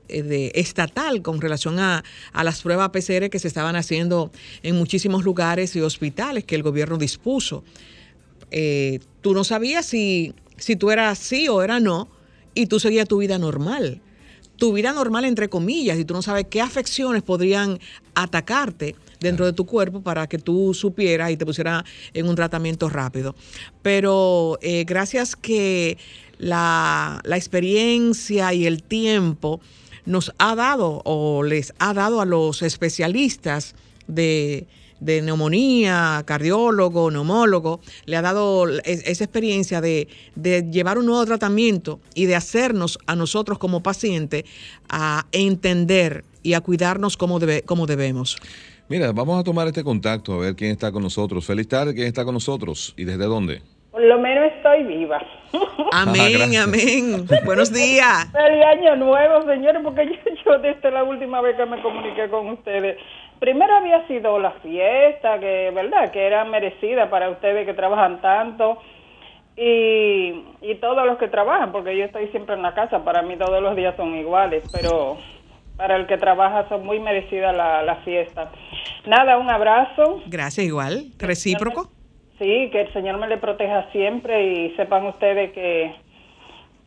de, 0.08 0.52
estatal 0.54 1.22
con 1.22 1.40
relación 1.40 1.78
a, 1.78 2.04
a 2.32 2.44
las 2.44 2.62
pruebas 2.62 2.90
PCR 2.90 3.30
que 3.30 3.38
se 3.38 3.48
estaban 3.48 3.76
haciendo 3.76 4.30
en 4.62 4.76
muchísimos 4.76 5.24
lugares 5.24 5.74
y 5.76 5.80
hospitales 5.80 6.44
que 6.44 6.54
el 6.54 6.62
gobierno 6.62 6.98
dispuso. 6.98 7.64
Eh, 8.50 9.00
tú 9.20 9.34
no 9.34 9.44
sabías 9.44 9.86
si, 9.86 10.34
si 10.56 10.76
tú 10.76 10.90
eras 10.90 11.18
sí 11.18 11.48
o 11.48 11.62
era 11.62 11.80
no 11.80 12.08
y 12.54 12.66
tú 12.66 12.80
seguías 12.80 13.08
tu 13.08 13.18
vida 13.18 13.38
normal. 13.38 14.00
Tu 14.56 14.72
vida 14.72 14.92
normal, 14.92 15.26
entre 15.26 15.50
comillas, 15.50 15.98
y 15.98 16.04
tú 16.04 16.14
no 16.14 16.22
sabes 16.22 16.46
qué 16.48 16.62
afecciones 16.62 17.22
podrían 17.22 17.78
atacarte 18.14 18.96
dentro 19.20 19.44
de 19.44 19.52
tu 19.52 19.66
cuerpo 19.66 20.00
para 20.00 20.26
que 20.26 20.38
tú 20.38 20.72
supieras 20.72 21.30
y 21.30 21.36
te 21.36 21.44
pusieras 21.44 21.84
en 22.14 22.28
un 22.28 22.36
tratamiento 22.36 22.88
rápido. 22.88 23.34
Pero 23.82 24.58
eh, 24.62 24.84
gracias 24.84 25.36
que 25.36 25.98
la, 26.38 27.20
la 27.24 27.36
experiencia 27.36 28.54
y 28.54 28.66
el 28.66 28.82
tiempo 28.82 29.60
nos 30.06 30.32
ha 30.38 30.54
dado 30.54 31.02
o 31.04 31.42
les 31.42 31.74
ha 31.78 31.92
dado 31.94 32.20
a 32.20 32.24
los 32.24 32.62
especialistas 32.62 33.74
de, 34.06 34.66
de 35.00 35.20
neumonía, 35.22 36.22
cardiólogo, 36.24 37.10
neumólogo, 37.10 37.80
le 38.06 38.16
ha 38.16 38.22
dado 38.22 38.68
es- 38.68 39.06
esa 39.06 39.24
experiencia 39.24 39.80
de, 39.80 40.08
de 40.34 40.62
llevar 40.70 40.98
un 40.98 41.06
nuevo 41.06 41.24
tratamiento 41.26 42.00
y 42.14 42.26
de 42.26 42.36
hacernos 42.36 42.98
a 43.06 43.14
nosotros 43.16 43.58
como 43.58 43.82
pacientes 43.82 44.44
a 44.88 45.26
entender 45.32 46.24
y 46.42 46.54
a 46.54 46.60
cuidarnos 46.60 47.16
como, 47.16 47.40
debe- 47.40 47.62
como 47.64 47.86
debemos. 47.86 48.36
Mira, 48.88 49.10
vamos 49.12 49.40
a 49.40 49.42
tomar 49.42 49.66
este 49.66 49.82
contacto 49.82 50.34
a 50.34 50.38
ver 50.38 50.54
quién 50.54 50.70
está 50.70 50.92
con 50.92 51.02
nosotros. 51.02 51.44
Feliz 51.44 51.66
tarde, 51.66 51.92
¿quién 51.92 52.06
está 52.06 52.24
con 52.24 52.34
nosotros? 52.34 52.94
¿Y 52.96 53.02
desde 53.04 53.24
dónde? 53.24 53.60
Por 53.90 54.02
lo 54.02 54.20
menos 54.20 54.44
estoy 54.56 54.84
viva. 54.84 55.18
Amén, 55.92 56.32
gracias. 56.32 56.64
amén. 56.64 57.26
Buenos 57.44 57.72
días. 57.72 58.30
Feliz 58.32 58.64
año 58.64 58.96
nuevo, 58.96 59.42
señores, 59.46 59.80
porque 59.82 60.06
yo, 60.06 60.34
yo 60.44 60.58
desde 60.58 60.90
la 60.90 61.04
última 61.04 61.40
vez 61.40 61.56
que 61.56 61.66
me 61.66 61.80
comuniqué 61.82 62.28
con 62.28 62.48
ustedes, 62.48 62.98
primero 63.38 63.74
había 63.76 64.06
sido 64.06 64.38
la 64.38 64.52
fiesta, 64.62 65.38
que 65.38 65.70
verdad, 65.74 66.10
que 66.10 66.26
era 66.26 66.44
merecida 66.44 67.10
para 67.10 67.30
ustedes 67.30 67.66
que 67.66 67.74
trabajan 67.74 68.20
tanto 68.20 68.78
y, 69.56 70.44
y 70.60 70.74
todos 70.80 71.06
los 71.06 71.18
que 71.18 71.28
trabajan, 71.28 71.72
porque 71.72 71.96
yo 71.96 72.04
estoy 72.04 72.28
siempre 72.28 72.54
en 72.54 72.62
la 72.62 72.74
casa, 72.74 73.04
para 73.04 73.22
mí 73.22 73.36
todos 73.36 73.62
los 73.62 73.74
días 73.74 73.94
son 73.96 74.14
iguales, 74.14 74.62
pero 74.72 75.16
para 75.76 75.96
el 75.96 76.06
que 76.06 76.16
trabaja 76.16 76.68
son 76.68 76.84
muy 76.84 77.00
merecidas 77.00 77.56
la, 77.56 77.82
la 77.82 77.96
fiesta. 77.96 78.50
Nada, 79.06 79.38
un 79.38 79.50
abrazo. 79.50 80.22
Gracias, 80.26 80.66
igual. 80.66 81.06
Recíproco. 81.18 81.90
Sí, 82.38 82.68
que 82.70 82.82
el 82.82 82.92
Señor 82.92 83.18
me 83.18 83.28
le 83.28 83.38
proteja 83.38 83.90
siempre 83.92 84.46
y 84.46 84.76
sepan 84.76 85.06
ustedes 85.06 85.52
que, 85.52 85.94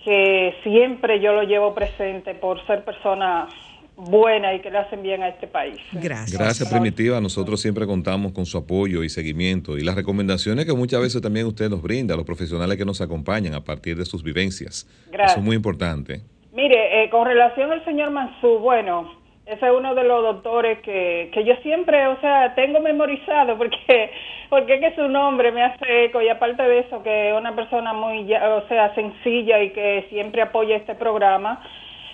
que 0.04 0.54
siempre 0.64 1.20
yo 1.20 1.34
lo 1.34 1.44
llevo 1.44 1.74
presente 1.74 2.36
por 2.36 2.66
ser 2.68 2.84
persona 2.86 3.48
buena 3.96 4.54
y 4.54 4.62
que 4.62 4.72
le 4.72 4.78
hacen 4.78 5.02
bien 5.02 5.24
a 5.24 5.30
este 5.30 5.48
país. 5.48 5.78
Gracias. 5.92 6.40
Gracias, 6.40 6.70
Primitiva. 6.72 7.20
Nosotros 7.20 7.62
siempre 7.62 7.86
contamos 7.86 8.32
con 8.32 8.46
su 8.46 8.58
apoyo 8.58 9.04
y 9.04 9.10
seguimiento 9.10 9.78
y 9.78 9.84
las 9.84 9.96
recomendaciones 9.96 10.66
que 10.66 10.74
muchas 10.74 11.02
veces 11.02 11.22
también 11.22 11.48
usted 11.48 11.70
nos 11.70 11.82
brinda 11.82 12.14
a 12.14 12.18
los 12.18 12.26
profesionales 12.26 12.78
que 12.78 12.86
nos 12.86 13.02
acompañan 13.02 13.54
a 13.56 13.62
partir 13.62 13.98
de 13.98 14.06
sus 14.06 14.24
vivencias. 14.24 14.88
Gracias. 15.12 15.32
Eso 15.32 15.40
es 15.40 15.46
muy 15.46 15.56
importante. 15.56 16.22
Mire, 16.54 17.04
eh, 17.04 17.10
con 17.10 17.26
relación 17.26 17.72
al 17.72 17.84
señor 17.86 18.12
Mansú, 18.12 18.60
bueno, 18.60 19.12
ese 19.50 19.66
es 19.66 19.72
uno 19.72 19.96
de 19.96 20.04
los 20.04 20.22
doctores 20.22 20.80
que, 20.80 21.32
que 21.34 21.44
yo 21.44 21.56
siempre, 21.64 22.06
o 22.08 22.20
sea, 22.22 22.54
tengo 22.54 22.80
memorizado 22.80 23.58
porque 23.58 24.12
porque 24.50 24.80
que 24.80 24.96
su 24.96 25.08
nombre 25.08 25.52
me 25.52 25.64
hace 25.64 26.06
eco 26.06 26.22
y 26.22 26.30
aparte 26.30 26.64
de 26.64 26.80
eso 26.80 27.02
que 27.02 27.30
es 27.30 27.36
una 27.36 27.56
persona 27.56 27.94
muy, 27.94 28.32
o 28.34 28.68
sea, 28.68 28.94
sencilla 28.96 29.62
y 29.62 29.72
que 29.72 30.06
siempre 30.10 30.42
apoya 30.42 30.76
este 30.76 30.96
programa. 30.96 31.64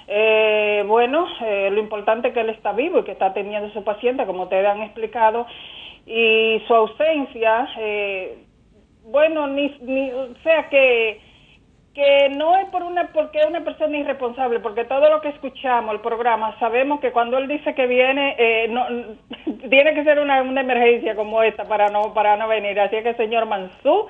Eh, 0.08 0.84
bueno, 0.88 1.28
eh, 1.42 1.70
lo 1.72 1.80
importante 1.80 2.30
es 2.30 2.34
que 2.34 2.42
él 2.42 2.50
está 2.50 2.74
vivo 2.74 3.00
y 3.00 3.04
que 3.04 3.12
está 3.12 3.34
teniendo 3.34 3.70
su 3.72 3.84
paciente, 3.84 4.26
como 4.26 4.44
ustedes 4.44 4.68
han 4.68 4.84
explicado, 4.84 5.48
y 6.06 6.62
su 6.68 6.76
ausencia, 6.76 7.68
eh, 7.80 8.38
bueno, 9.04 9.48
ni, 9.48 9.76
ni, 9.82 10.12
o 10.12 10.36
sea 10.44 10.70
que 10.70 11.20
que 11.96 12.30
no 12.36 12.58
es 12.58 12.66
por 12.70 12.84
una 12.84 13.08
porque 13.08 13.40
es 13.40 13.46
una 13.48 13.64
persona 13.64 13.98
irresponsable, 13.98 14.60
porque 14.60 14.84
todo 14.84 15.10
lo 15.10 15.22
que 15.22 15.30
escuchamos, 15.30 15.96
el 15.96 16.02
programa, 16.02 16.60
sabemos 16.60 17.00
que 17.00 17.14
cuando 17.14 17.38
él 17.38 17.48
dice 17.48 17.74
que 17.74 17.88
viene, 17.88 18.36
eh, 18.38 18.68
no, 18.70 18.86
tiene 19.70 19.94
que 19.94 20.04
ser 20.04 20.20
una, 20.20 20.42
una 20.42 20.62
emergencia 20.62 21.16
como 21.16 21.42
esta 21.42 21.64
para 21.64 21.88
no 21.88 22.14
para 22.14 22.36
no 22.36 22.50
venir. 22.50 22.78
Así 22.80 23.02
que, 23.02 23.14
señor 23.14 23.46
Mansú, 23.46 24.08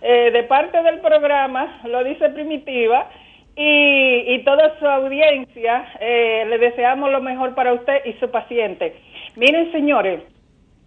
eh, 0.00 0.30
de 0.32 0.42
parte 0.44 0.82
del 0.82 1.00
programa, 1.00 1.80
lo 1.84 2.02
dice 2.02 2.30
Primitiva, 2.30 3.08
y, 3.54 4.34
y 4.34 4.44
toda 4.44 4.78
su 4.78 4.86
audiencia, 4.86 5.84
eh, 6.00 6.46
le 6.48 6.58
deseamos 6.58 7.10
lo 7.10 7.20
mejor 7.20 7.54
para 7.54 7.74
usted 7.74 8.06
y 8.06 8.14
su 8.14 8.30
paciente. 8.30 8.96
Miren, 9.36 9.70
señores, 9.72 10.22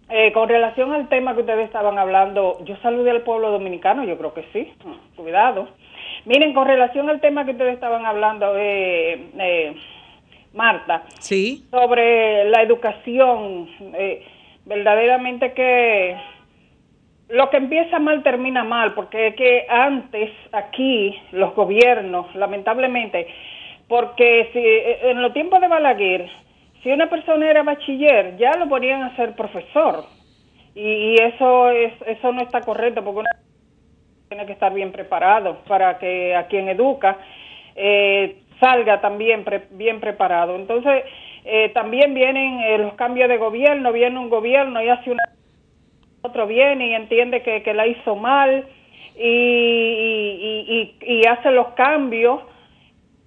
eh, 0.08 0.32
con 0.32 0.48
relación 0.48 0.92
al 0.92 1.08
tema 1.08 1.34
que 1.34 1.40
ustedes 1.40 1.66
estaban 1.66 1.98
hablando, 1.98 2.58
yo 2.64 2.76
saludé 2.82 3.12
al 3.12 3.22
pueblo 3.22 3.50
dominicano, 3.50 4.04
yo 4.04 4.18
creo 4.18 4.34
que 4.34 4.44
sí, 4.52 4.72
cuidado. 5.16 5.68
Miren, 6.24 6.54
con 6.54 6.66
relación 6.66 7.10
al 7.10 7.20
tema 7.20 7.44
que 7.44 7.52
ustedes 7.52 7.74
estaban 7.74 8.06
hablando, 8.06 8.54
eh, 8.56 9.20
eh, 9.38 9.74
Marta, 10.54 11.02
Sí. 11.18 11.64
sobre 11.70 12.44
la 12.44 12.62
educación, 12.62 13.68
eh, 13.94 14.24
verdaderamente 14.64 15.52
que 15.52 16.16
lo 17.28 17.48
que 17.50 17.56
empieza 17.56 17.98
mal 17.98 18.22
termina 18.22 18.62
mal, 18.62 18.92
porque 18.94 19.28
es 19.28 19.34
que 19.36 19.66
antes 19.68 20.30
aquí 20.52 21.18
los 21.32 21.54
gobiernos, 21.54 22.32
lamentablemente, 22.34 23.26
porque 23.88 24.50
si 24.52 24.58
eh, 24.58 25.10
en 25.10 25.22
los 25.22 25.32
tiempos 25.32 25.60
de 25.60 25.68
Balaguer, 25.68 26.28
si 26.82 26.90
una 26.92 27.08
persona 27.08 27.48
era 27.48 27.62
bachiller, 27.62 28.36
ya 28.36 28.52
lo 28.58 28.68
ponían 28.68 29.02
a 29.02 29.16
ser 29.16 29.34
profesor. 29.34 30.04
Y, 30.74 30.80
y 30.82 31.14
eso 31.16 31.70
es 31.70 31.92
eso 32.06 32.32
no 32.32 32.42
está 32.42 32.60
correcto 32.60 33.02
porque 33.04 33.20
una 33.20 33.30
tiene 34.32 34.46
que 34.46 34.52
estar 34.52 34.72
bien 34.72 34.92
preparado 34.92 35.58
para 35.68 35.98
que 35.98 36.34
a 36.34 36.46
quien 36.46 36.66
educa 36.66 37.18
eh, 37.76 38.36
salga 38.58 38.98
también 39.02 39.44
bien 39.72 40.00
preparado. 40.00 40.56
Entonces, 40.56 41.04
eh, 41.44 41.68
también 41.74 42.14
vienen 42.14 42.60
eh, 42.60 42.78
los 42.78 42.94
cambios 42.94 43.28
de 43.28 43.36
gobierno, 43.36 43.92
viene 43.92 44.18
un 44.18 44.30
gobierno 44.30 44.82
y 44.82 44.88
hace 44.88 45.10
una 45.10 45.22
otro 46.22 46.46
viene 46.46 46.86
y 46.88 46.94
entiende 46.94 47.42
que, 47.42 47.74
la 47.74 47.86
hizo 47.86 48.16
mal 48.16 48.64
y, 49.18 49.28
y, 49.28 50.96
y- 51.02 51.14
y 51.20 51.26
hace 51.26 51.50
los 51.50 51.68
cambios 51.74 52.40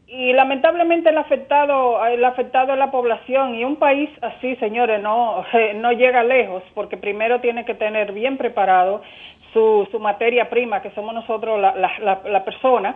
y 0.08 0.34
lamentablemente 0.34 1.10
el 1.10 1.18
afectado 1.18 2.06
el 2.06 2.24
afectado 2.24 2.74
es 2.74 2.80
la 2.80 2.92
población 2.92 3.56
y 3.56 3.66
un 3.66 3.76
país 3.78 4.10
así 4.22 4.56
señores 4.58 5.02
no 5.02 5.44
no 5.76 5.92
llega 5.92 6.24
lejos 6.24 6.64
porque 6.74 6.96
primero 6.96 7.42
tiene 7.42 7.66
que 7.66 7.74
tener 7.74 8.12
bien 8.14 8.38
preparado 8.38 9.02
su, 9.56 9.88
su 9.90 10.00
materia 10.02 10.50
prima 10.50 10.82
que 10.82 10.92
somos 10.92 11.16
nosotros 11.16 11.60
la, 11.60 11.74
la, 11.76 11.90
la, 12.00 12.22
la 12.26 12.44
persona 12.44 12.94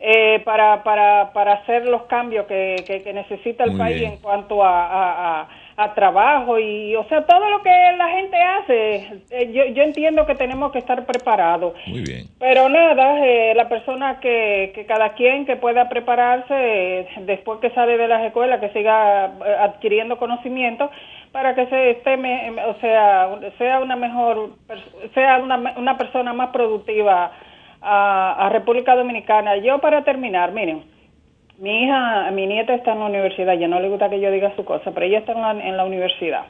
eh, 0.00 0.40
para, 0.44 0.82
para, 0.84 1.32
para 1.32 1.54
hacer 1.54 1.84
los 1.86 2.02
cambios 2.04 2.46
que, 2.46 2.84
que, 2.86 3.02
que 3.02 3.12
necesita 3.12 3.64
el 3.64 3.70
Muy 3.72 3.78
país 3.80 3.96
bien. 3.98 4.12
en 4.12 4.18
cuanto 4.18 4.62
a, 4.64 4.86
a, 4.86 5.40
a- 5.42 5.48
a 5.80 5.94
trabajo 5.94 6.58
y, 6.58 6.96
o 6.96 7.04
sea, 7.04 7.24
todo 7.24 7.48
lo 7.50 7.62
que 7.62 7.70
la 7.96 8.08
gente 8.08 8.36
hace. 8.36 8.96
Eh, 9.30 9.52
yo, 9.52 9.64
yo 9.66 9.84
entiendo 9.84 10.26
que 10.26 10.34
tenemos 10.34 10.72
que 10.72 10.80
estar 10.80 11.06
preparados. 11.06 11.72
Muy 11.86 12.00
bien. 12.02 12.26
Pero 12.40 12.68
nada, 12.68 13.24
eh, 13.24 13.52
la 13.54 13.68
persona 13.68 14.18
que, 14.18 14.72
que 14.74 14.86
cada 14.86 15.10
quien 15.14 15.46
que 15.46 15.54
pueda 15.54 15.88
prepararse 15.88 16.52
eh, 16.52 17.08
después 17.20 17.60
que 17.60 17.70
sale 17.70 17.96
de 17.96 18.08
las 18.08 18.24
escuelas, 18.24 18.58
que 18.58 18.70
siga 18.70 19.26
adquiriendo 19.62 20.18
conocimiento 20.18 20.90
para 21.30 21.54
que 21.54 21.66
se 21.66 21.90
esté, 21.90 22.16
me- 22.16 22.50
o 22.64 22.74
sea, 22.80 23.28
sea 23.58 23.78
una 23.78 23.94
mejor, 23.94 24.50
sea 25.14 25.38
una, 25.38 25.74
una 25.76 25.96
persona 25.96 26.32
más 26.32 26.48
productiva 26.50 27.30
a, 27.80 28.46
a 28.46 28.48
República 28.50 28.96
Dominicana. 28.96 29.56
Yo 29.56 29.78
para 29.78 30.04
terminar, 30.04 30.52
miren, 30.52 30.84
mi 31.58 31.84
hija, 31.84 32.30
mi 32.30 32.46
nieta 32.46 32.74
está 32.74 32.92
en 32.92 33.00
la 33.00 33.06
universidad, 33.06 33.58
ya 33.58 33.68
no 33.68 33.80
le 33.80 33.88
gusta 33.88 34.08
que 34.08 34.20
yo 34.20 34.30
diga 34.30 34.54
su 34.56 34.64
cosa, 34.64 34.92
pero 34.92 35.06
ella 35.06 35.18
está 35.18 35.32
en 35.32 35.42
la, 35.42 35.50
en 35.50 35.76
la 35.76 35.84
universidad. 35.84 36.44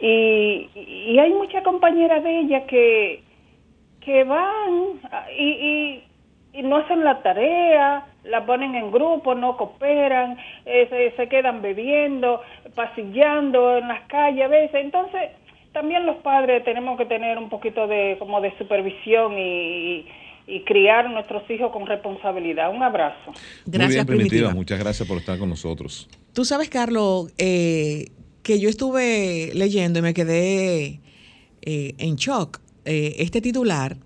Y, 0.00 0.68
y 0.74 1.18
hay 1.18 1.32
muchas 1.32 1.62
compañeras 1.62 2.22
de 2.22 2.40
ella 2.40 2.66
que, 2.66 3.22
que 4.00 4.24
van 4.24 5.00
y, 5.36 5.44
y, 5.44 6.04
y 6.52 6.62
no 6.62 6.76
hacen 6.76 7.04
la 7.04 7.22
tarea, 7.22 8.06
la 8.24 8.44
ponen 8.44 8.74
en 8.74 8.90
grupo, 8.90 9.34
no 9.34 9.56
cooperan, 9.56 10.38
eh, 10.64 11.12
se, 11.16 11.28
quedan 11.28 11.62
bebiendo, 11.62 12.42
pasillando 12.74 13.78
en 13.78 13.88
las 13.88 14.00
calles 14.02 14.44
a 14.44 14.48
veces. 14.48 14.84
Entonces, 14.84 15.30
también 15.72 16.06
los 16.06 16.16
padres 16.16 16.64
tenemos 16.64 16.98
que 16.98 17.06
tener 17.06 17.38
un 17.38 17.48
poquito 17.48 17.86
de 17.86 18.16
como 18.18 18.40
de 18.40 18.56
supervisión 18.58 19.38
y, 19.38 20.06
y 20.46 20.64
criar 20.64 21.06
a 21.06 21.08
nuestros 21.08 21.48
hijos 21.50 21.72
con 21.72 21.86
responsabilidad. 21.86 22.70
Un 22.70 22.82
abrazo. 22.82 23.32
Gracias, 23.64 24.04
Primitiva. 24.06 24.54
Muchas 24.54 24.78
gracias 24.78 25.08
por 25.08 25.18
estar 25.18 25.38
con 25.38 25.48
nosotros. 25.48 26.08
Tú 26.32 26.44
sabes, 26.44 26.68
Carlos, 26.68 27.32
eh, 27.38 28.10
que 28.42 28.60
yo 28.60 28.68
estuve 28.68 29.50
leyendo 29.54 29.98
y 29.98 30.02
me 30.02 30.14
quedé 30.14 31.00
eh, 31.62 31.94
en 31.98 32.16
shock. 32.16 32.60
Eh, 32.84 33.16
este 33.18 33.40
titular, 33.40 33.96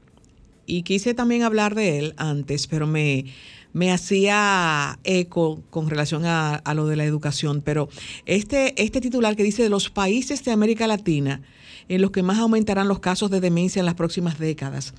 y 0.65 0.83
quise 0.83 1.13
también 1.13 1.43
hablar 1.43 1.75
de 1.75 1.99
él 1.99 2.15
antes, 2.17 2.67
pero 2.67 2.87
me, 2.87 3.27
me 3.75 3.93
hacía 3.93 4.99
eco 5.05 5.63
con 5.69 5.91
relación 5.91 6.25
a, 6.25 6.55
a, 6.55 6.75
lo 6.75 6.87
de 6.87 6.97
la 6.97 7.05
educación. 7.05 7.61
Pero 7.61 7.91
este, 8.25 8.81
este 8.83 9.03
titular 9.03 9.37
que 9.37 9.43
dice 9.43 9.63
de 9.63 9.69
los 9.69 9.91
países 9.91 10.43
de 10.45 10.53
América 10.53 10.87
Latina 10.87 11.43
en 11.89 12.01
los 12.01 12.13
que 12.13 12.23
más 12.23 12.39
aumentarán 12.39 12.89
los 12.89 13.01
casos 13.01 13.31
de 13.31 13.41
demencia 13.41 13.81
en 13.81 13.87
las 13.87 13.97
próximas 13.97 14.39
décadas. 14.39 14.95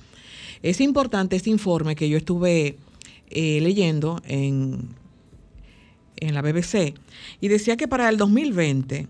Es 0.62 0.80
importante 0.80 1.36
este 1.36 1.50
informe 1.50 1.96
que 1.96 2.08
yo 2.08 2.16
estuve 2.16 2.76
eh, 3.30 3.60
leyendo 3.60 4.20
en, 4.26 4.90
en 6.16 6.34
la 6.34 6.42
BBC 6.42 6.94
y 7.40 7.48
decía 7.48 7.76
que 7.76 7.88
para 7.88 8.08
el 8.08 8.16
2020 8.16 9.08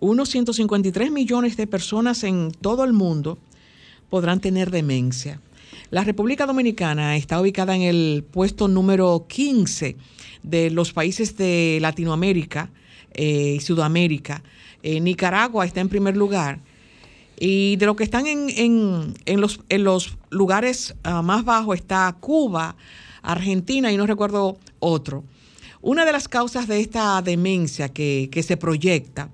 unos 0.00 0.28
153 0.30 1.10
millones 1.10 1.56
de 1.56 1.66
personas 1.66 2.24
en 2.24 2.50
todo 2.52 2.84
el 2.84 2.92
mundo 2.92 3.38
podrán 4.10 4.40
tener 4.40 4.70
demencia. 4.70 5.40
La 5.90 6.04
República 6.04 6.46
Dominicana 6.46 7.16
está 7.16 7.40
ubicada 7.40 7.74
en 7.74 7.82
el 7.82 8.24
puesto 8.30 8.68
número 8.68 9.26
15 9.28 9.96
de 10.42 10.70
los 10.70 10.92
países 10.92 11.36
de 11.36 11.78
Latinoamérica 11.80 12.70
eh, 13.14 13.54
y 13.56 13.60
Sudamérica. 13.60 14.42
Eh, 14.82 15.00
Nicaragua 15.00 15.64
está 15.64 15.80
en 15.80 15.88
primer 15.88 16.16
lugar 16.16 16.60
y 17.40 17.76
de 17.76 17.86
lo 17.86 17.96
que 17.96 18.04
están 18.04 18.26
en, 18.26 18.50
en, 18.50 19.14
en, 19.26 19.40
los, 19.40 19.60
en 19.68 19.84
los, 19.84 20.16
lugares 20.30 20.94
ah, 21.04 21.22
más 21.22 21.44
bajos 21.44 21.76
está 21.76 22.14
Cuba, 22.20 22.76
Argentina 23.22 23.92
y 23.92 23.96
no 23.96 24.06
recuerdo 24.06 24.58
otro. 24.80 25.24
Una 25.80 26.04
de 26.04 26.12
las 26.12 26.28
causas 26.28 26.66
de 26.66 26.80
esta 26.80 27.22
demencia 27.22 27.88
que, 27.88 28.28
que 28.32 28.42
se 28.42 28.56
proyecta 28.56 29.30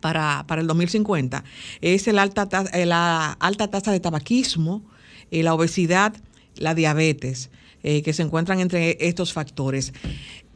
para, 0.00 0.44
para, 0.46 0.60
el 0.60 0.66
2050 0.66 1.44
es 1.80 2.06
el 2.08 2.18
alta, 2.18 2.48
eh, 2.72 2.86
la 2.86 3.32
alta 3.32 3.68
tasa 3.68 3.92
de 3.92 4.00
tabaquismo, 4.00 4.82
eh, 5.30 5.42
la 5.42 5.54
obesidad, 5.54 6.14
la 6.56 6.74
diabetes, 6.74 7.50
eh, 7.82 8.02
que 8.02 8.12
se 8.12 8.22
encuentran 8.22 8.60
entre 8.60 8.96
estos 9.00 9.32
factores. 9.32 9.92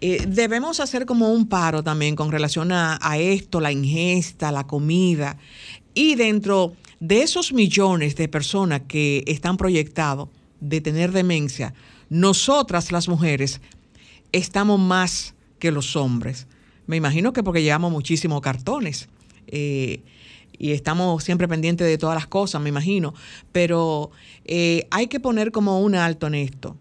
debemos 0.00 0.80
hacer 0.80 1.06
como 1.06 1.32
un 1.32 1.48
paro 1.48 1.82
también 1.82 2.14
con 2.14 2.30
relación 2.30 2.70
a, 2.72 2.98
esto, 3.16 3.60
la 3.60 3.72
ingesta, 3.72 4.52
la 4.52 4.66
comida, 4.66 5.38
y 5.94 6.14
dentro 6.16 6.74
de 7.00 7.22
esos 7.22 7.52
millones 7.52 8.16
de 8.16 8.28
personas 8.28 8.82
que 8.88 9.24
están 9.26 9.56
proyectados 9.56 10.28
de 10.60 10.80
tener 10.80 11.12
demencia, 11.12 11.74
nosotras 12.08 12.92
las 12.92 13.08
mujeres 13.08 13.60
estamos 14.32 14.78
más 14.78 15.34
que 15.58 15.70
los 15.70 15.96
hombres. 15.96 16.46
Me 16.86 16.96
imagino 16.96 17.32
que 17.32 17.42
porque 17.42 17.62
llevamos 17.62 17.92
muchísimos 17.92 18.40
cartones 18.40 19.08
eh, 19.46 20.02
y 20.58 20.72
estamos 20.72 21.24
siempre 21.24 21.48
pendientes 21.48 21.86
de 21.86 21.98
todas 21.98 22.14
las 22.14 22.26
cosas, 22.26 22.60
me 22.60 22.68
imagino. 22.68 23.14
Pero 23.52 24.10
eh, 24.44 24.86
hay 24.90 25.06
que 25.06 25.20
poner 25.20 25.50
como 25.50 25.80
un 25.80 25.94
alto 25.94 26.26
en 26.26 26.34
esto. 26.34 26.76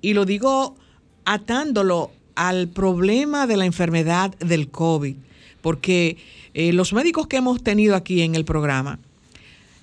Y 0.00 0.14
lo 0.14 0.24
digo 0.24 0.76
atándolo 1.24 2.10
al 2.34 2.68
problema 2.68 3.46
de 3.46 3.56
la 3.56 3.64
enfermedad 3.64 4.36
del 4.38 4.70
COVID, 4.70 5.16
porque 5.62 6.18
eh, 6.54 6.72
los 6.72 6.92
médicos 6.92 7.26
que 7.26 7.36
hemos 7.36 7.62
tenido 7.62 7.96
aquí 7.96 8.22
en 8.22 8.34
el 8.34 8.44
programa, 8.44 8.98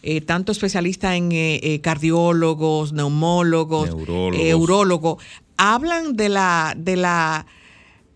eh, 0.04 0.22
tanto 0.22 0.52
especialistas 0.52 1.16
en 1.16 1.30
eh, 1.32 1.80
cardiólogos, 1.84 2.94
neumólogos, 2.94 3.90
urólogos, 3.92 5.24
hablan 5.58 6.16
de 6.16 6.30
la, 6.30 6.74
de 6.76 6.96
la 6.96 7.46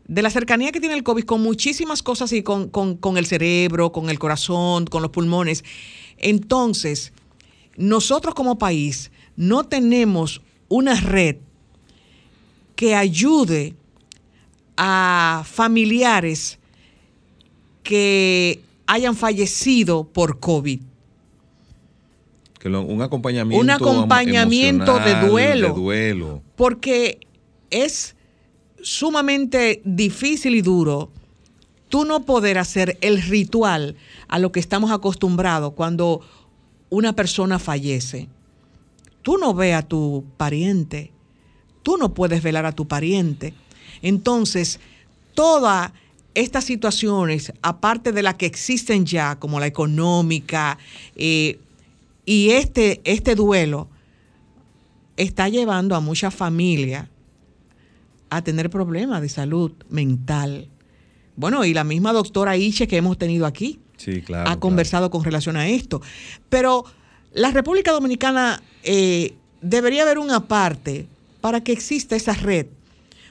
de 0.08 0.22
la 0.22 0.30
cercanía 0.30 0.72
que 0.72 0.80
tiene 0.80 0.96
el 0.96 1.04
COVID 1.04 1.24
con 1.24 1.42
muchísimas 1.42 2.04
cosas 2.04 2.32
y 2.32 2.44
con, 2.44 2.70
con, 2.70 3.18
el 3.18 3.26
cerebro, 3.26 3.92
con 3.92 4.10
el 4.10 4.20
corazón, 4.20 4.86
con 4.86 5.02
los 5.02 5.12
pulmones. 5.12 5.64
Entonces, 6.18 7.12
nosotros 7.76 8.36
como 8.36 8.58
país 8.58 9.12
no 9.36 9.64
tenemos 9.64 10.42
una 10.70 11.00
red 11.00 11.38
que 12.76 12.96
ayude 12.96 13.74
a 14.78 15.44
familiares 15.46 16.60
que 17.86 18.64
hayan 18.88 19.16
fallecido 19.16 20.04
por 20.04 20.40
COVID. 20.40 20.82
Que 22.60 22.68
un 22.68 23.02
acompañamiento, 23.02 23.62
un 23.62 23.70
acompañamiento 23.70 25.00
de 25.00 25.28
duelo, 25.28 25.68
de 25.68 25.74
duelo. 25.74 26.42
Porque 26.56 27.20
es 27.70 28.16
sumamente 28.82 29.82
difícil 29.86 30.56
y 30.56 30.62
duro 30.62 31.12
tú 31.90 32.06
no 32.06 32.26
poder 32.26 32.58
hacer 32.58 32.98
el 33.02 33.22
ritual 33.22 33.96
a 34.28 34.40
lo 34.40 34.52
que 34.52 34.60
estamos 34.60 34.92
acostumbrados 34.92 35.74
cuando 35.74 36.22
una 36.90 37.14
persona 37.14 37.60
fallece. 37.60 38.28
Tú 39.22 39.38
no 39.38 39.54
ves 39.54 39.76
a 39.76 39.84
tu 39.84 40.26
pariente, 40.38 41.12
tú 41.84 41.98
no 41.98 42.16
puedes 42.16 42.42
velar 42.42 42.66
a 42.66 42.72
tu 42.72 42.88
pariente. 42.88 43.54
Entonces, 44.02 44.80
toda 45.36 45.94
estas 46.36 46.66
situaciones, 46.66 47.52
aparte 47.62 48.12
de 48.12 48.22
las 48.22 48.36
que 48.36 48.46
existen 48.46 49.06
ya, 49.06 49.38
como 49.40 49.60
la 49.60 49.68
económica, 49.68 50.78
eh, 51.16 51.60
y 52.26 52.52
este, 52.52 53.02
este 53.04 53.36
duelo, 53.36 53.88
está 55.18 55.50
llevando 55.50 55.96
a 55.96 56.00
muchas 56.00 56.34
familias 56.34 57.08
a 58.30 58.42
tener 58.42 58.70
problemas 58.70 59.22
de 59.22 59.30
salud 59.30 59.72
mental. 59.90 60.68
Bueno, 61.36 61.66
y 61.66 61.74
la 61.74 61.84
misma 61.84 62.14
doctora 62.14 62.58
Iche 62.58 62.88
que 62.88 62.98
hemos 62.98 63.18
tenido 63.18 63.46
aquí 63.46 63.80
ha 64.46 64.60
conversado 64.60 65.10
con 65.10 65.24
relación 65.24 65.56
a 65.58 65.68
esto. 65.68 66.02
Pero 66.50 66.86
la 67.34 67.52
República 67.52 67.92
Dominicana 67.92 68.62
eh, 68.84 69.36
debería 69.62 70.04
haber 70.04 70.20
una 70.20 70.48
parte 70.48 71.08
para 71.42 71.62
que 71.62 71.72
exista 71.72 72.16
esa 72.16 72.34
red, 72.34 72.68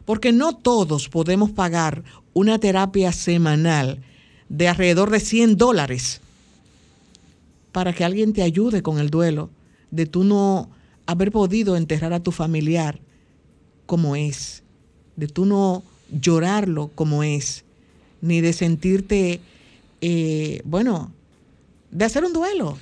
porque 0.05 0.33
no 0.33 0.55
todos 0.57 1.09
podemos 1.09 1.51
pagar 1.51 2.05
una 2.35 2.59
terapia 2.59 3.13
semanal 3.13 4.01
de 4.49 4.69
alrededor 4.69 5.11
de 5.11 5.21
100 5.21 5.57
dólares 5.57 6.21
para 7.73 7.93
que 7.93 8.05
alguien 8.05 8.33
te 8.33 8.43
ayude 8.43 8.83
con 8.83 8.99
el 8.99 9.11
duelo 9.11 9.51
de 9.91 10.07
tú 10.07 10.25
no 10.25 10.69
haber 11.07 11.33
podido 11.33 11.77
enterrar 11.77 12.13
a 12.13 12.21
tu 12.23 12.33
familiar 12.33 13.01
como 13.87 14.17
es, 14.17 14.63
de 15.17 15.29
tú 15.29 15.47
no 15.47 15.83
llorarlo 16.11 16.91
como 16.95 17.23
es, 17.23 17.65
ni 18.21 18.41
de 18.41 18.53
sentirte, 18.53 19.41
eh, 20.01 20.63
bueno, 20.65 21.13
de 21.91 22.05
hacer 22.05 22.25
un 22.25 22.33
duelo. 22.33 22.79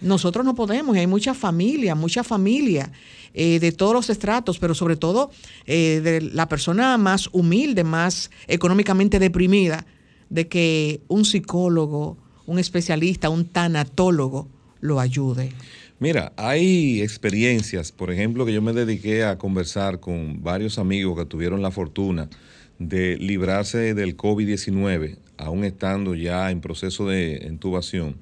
Nosotros 0.00 0.44
no 0.44 0.54
podemos, 0.54 0.96
hay 0.96 1.06
mucha 1.06 1.32
familia, 1.32 1.94
mucha 1.94 2.24
familia 2.24 2.90
eh, 3.38 3.60
de 3.60 3.70
todos 3.70 3.92
los 3.92 4.08
estratos, 4.08 4.58
pero 4.58 4.74
sobre 4.74 4.96
todo 4.96 5.30
eh, 5.66 6.00
de 6.02 6.22
la 6.22 6.48
persona 6.48 6.96
más 6.96 7.28
humilde, 7.32 7.84
más 7.84 8.30
económicamente 8.48 9.18
deprimida, 9.18 9.84
de 10.30 10.48
que 10.48 11.02
un 11.08 11.26
psicólogo, 11.26 12.16
un 12.46 12.58
especialista, 12.58 13.28
un 13.28 13.44
tanatólogo 13.44 14.48
lo 14.80 15.00
ayude. 15.00 15.52
Mira, 15.98 16.32
hay 16.38 17.02
experiencias, 17.02 17.92
por 17.92 18.10
ejemplo, 18.10 18.46
que 18.46 18.54
yo 18.54 18.62
me 18.62 18.72
dediqué 18.72 19.24
a 19.24 19.36
conversar 19.36 20.00
con 20.00 20.42
varios 20.42 20.78
amigos 20.78 21.18
que 21.18 21.26
tuvieron 21.26 21.60
la 21.60 21.70
fortuna 21.70 22.30
de 22.78 23.18
librarse 23.18 23.92
del 23.92 24.16
COVID-19, 24.16 25.18
aún 25.36 25.64
estando 25.64 26.14
ya 26.14 26.50
en 26.50 26.62
proceso 26.62 27.06
de 27.06 27.46
intubación 27.46 28.16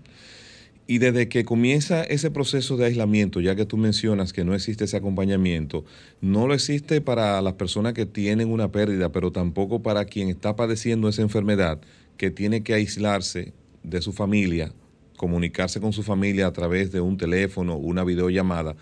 y 0.86 0.98
desde 0.98 1.28
que 1.28 1.44
comienza 1.44 2.04
ese 2.04 2.30
proceso 2.30 2.76
de 2.76 2.86
aislamiento, 2.86 3.40
ya 3.40 3.56
que 3.56 3.64
tú 3.64 3.76
mencionas 3.76 4.32
que 4.32 4.44
no 4.44 4.54
existe 4.54 4.84
ese 4.84 4.98
acompañamiento, 4.98 5.84
no 6.20 6.46
lo 6.46 6.54
existe 6.54 7.00
para 7.00 7.40
las 7.40 7.54
personas 7.54 7.94
que 7.94 8.04
tienen 8.04 8.52
una 8.52 8.70
pérdida, 8.70 9.10
pero 9.10 9.32
tampoco 9.32 9.82
para 9.82 10.04
quien 10.04 10.28
está 10.28 10.56
padeciendo 10.56 11.08
esa 11.08 11.22
enfermedad, 11.22 11.80
que 12.18 12.30
tiene 12.30 12.62
que 12.62 12.74
aislarse 12.74 13.54
de 13.82 14.02
su 14.02 14.12
familia, 14.12 14.72
comunicarse 15.16 15.80
con 15.80 15.92
su 15.92 16.02
familia 16.02 16.46
a 16.46 16.52
través 16.52 16.92
de 16.92 17.00
un 17.00 17.16
teléfono, 17.16 17.76
una 17.76 18.04
videollamada. 18.04 18.76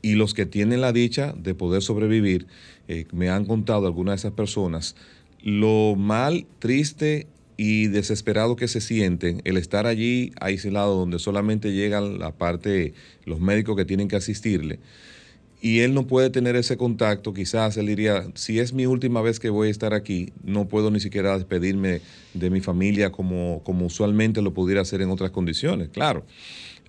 Y 0.00 0.14
los 0.14 0.34
que 0.34 0.46
tienen 0.46 0.80
la 0.80 0.92
dicha 0.92 1.34
de 1.36 1.54
poder 1.54 1.82
sobrevivir, 1.82 2.46
eh, 2.88 3.06
me 3.12 3.28
han 3.28 3.44
contado 3.44 3.86
algunas 3.86 4.14
de 4.14 4.28
esas 4.28 4.32
personas, 4.32 4.96
lo 5.42 5.94
mal, 5.94 6.46
triste 6.58 7.26
y 7.56 7.88
desesperado 7.88 8.56
que 8.56 8.68
se 8.68 8.80
sienten 8.80 9.40
el 9.44 9.56
estar 9.56 9.86
allí 9.86 10.32
aislado 10.40 10.96
donde 10.96 11.18
solamente 11.18 11.72
llegan 11.72 12.18
la 12.18 12.32
parte, 12.32 12.94
los 13.24 13.40
médicos 13.40 13.76
que 13.76 13.84
tienen 13.84 14.08
que 14.08 14.16
asistirle. 14.16 14.80
y 15.60 15.80
él 15.80 15.94
no 15.94 16.06
puede 16.06 16.28
tener 16.28 16.56
ese 16.56 16.76
contacto, 16.76 17.32
quizás 17.32 17.78
él 17.78 17.86
diría, 17.86 18.26
si 18.34 18.58
es 18.58 18.74
mi 18.74 18.84
última 18.84 19.22
vez 19.22 19.40
que 19.40 19.48
voy 19.48 19.68
a 19.68 19.70
estar 19.70 19.94
aquí, 19.94 20.30
no 20.42 20.68
puedo 20.68 20.90
ni 20.90 21.00
siquiera 21.00 21.38
despedirme 21.38 22.02
de 22.34 22.50
mi 22.50 22.60
familia 22.60 23.10
como, 23.10 23.62
como 23.64 23.86
usualmente 23.86 24.42
lo 24.42 24.52
pudiera 24.52 24.82
hacer 24.82 25.00
en 25.00 25.10
otras 25.10 25.30
condiciones, 25.30 25.88
claro 25.88 26.26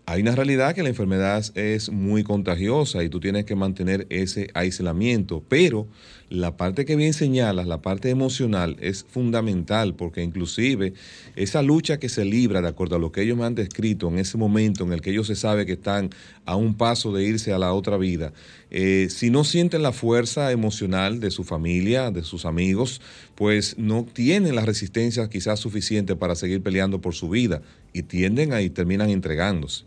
hay 0.08 0.22
una 0.22 0.36
realidad 0.36 0.76
que 0.76 0.84
la 0.84 0.90
enfermedad 0.90 1.44
es 1.56 1.90
muy 1.90 2.24
contagiosa 2.24 3.04
y 3.04 3.10
tú 3.10 3.20
tienes 3.20 3.46
que 3.46 3.56
mantener 3.56 4.06
ese 4.10 4.50
aislamiento, 4.54 5.44
pero 5.48 5.88
la 6.30 6.58
parte 6.58 6.86
que 6.86 6.96
bien 6.96 7.14
señalas, 7.14 7.68
la 7.68 7.82
parte 7.82 8.10
emocional, 8.10 8.78
es 8.80 9.04
fundamental 9.04 9.94
porque 9.94 10.24
inclusive 10.24 10.94
esa 11.36 11.62
lucha 11.62 12.00
que 12.00 12.10
se 12.10 12.26
libra, 12.26 12.62
de 12.62 12.68
acuerdo 12.68 12.96
a 12.96 13.00
lo 13.00 13.12
que 13.12 13.22
ellos 13.22 13.38
me 13.38 13.46
han 13.46 13.56
descrito 13.56 14.08
en 14.08 14.20
ese 14.20 14.38
momento 14.38 14.84
en 14.84 14.94
el 14.94 15.02
que 15.02 15.12
ellos 15.12 15.28
se 15.28 15.36
sabe 15.36 15.66
que 15.66 15.74
están 15.74 16.10
a 16.46 16.56
un 16.56 16.76
paso 16.76 17.12
de 17.12 17.24
irse 17.24 17.54
a 17.54 17.60
la 17.60 17.74
otra 17.74 17.98
vida, 17.98 18.34
eh, 18.72 19.08
si 19.10 19.30
no 19.30 19.44
sienten 19.44 19.84
la 19.84 19.92
fuerza 19.92 20.52
emocional 20.52 21.20
de 21.20 21.32
su 21.32 21.44
familia, 21.44 22.12
de 22.12 22.24
sus 22.24 22.46
amigos, 22.46 23.02
pues 23.36 23.78
no 23.78 24.06
tienen 24.12 24.56
la 24.56 24.66
resistencia 24.66 25.30
quizás 25.30 25.60
suficiente 25.60 26.16
para 26.16 26.36
seguir 26.36 26.62
peleando 26.62 27.02
por 27.02 27.14
su 27.14 27.30
vida 27.30 27.62
y 27.94 28.04
tienden 28.04 28.54
a 28.54 28.62
y 28.62 28.70
terminan 28.70 29.10
entregándose. 29.10 29.86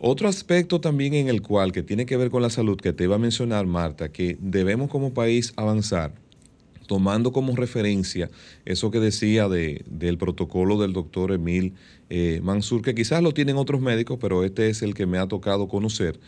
Otro 0.00 0.28
aspecto 0.28 0.80
también 0.80 1.14
en 1.14 1.28
el 1.28 1.42
cual, 1.42 1.72
que 1.72 1.82
tiene 1.82 2.06
que 2.06 2.16
ver 2.16 2.30
con 2.30 2.40
la 2.40 2.50
salud, 2.50 2.78
que 2.80 2.92
te 2.92 3.04
iba 3.04 3.16
a 3.16 3.18
mencionar, 3.18 3.66
Marta, 3.66 4.10
que 4.10 4.36
debemos 4.40 4.88
como 4.90 5.12
país 5.12 5.52
avanzar, 5.56 6.14
tomando 6.86 7.32
como 7.32 7.56
referencia 7.56 8.30
eso 8.64 8.92
que 8.92 9.00
decía 9.00 9.48
de, 9.48 9.84
del 9.90 10.16
protocolo 10.16 10.80
del 10.80 10.92
doctor 10.92 11.32
Emil 11.32 11.74
eh, 12.10 12.40
Mansur, 12.44 12.80
que 12.80 12.94
quizás 12.94 13.24
lo 13.24 13.34
tienen 13.34 13.56
otros 13.56 13.80
médicos, 13.80 14.18
pero 14.20 14.44
este 14.44 14.70
es 14.70 14.82
el 14.82 14.94
que 14.94 15.06
me 15.06 15.18
ha 15.18 15.26
tocado 15.26 15.66
conocer, 15.66 16.20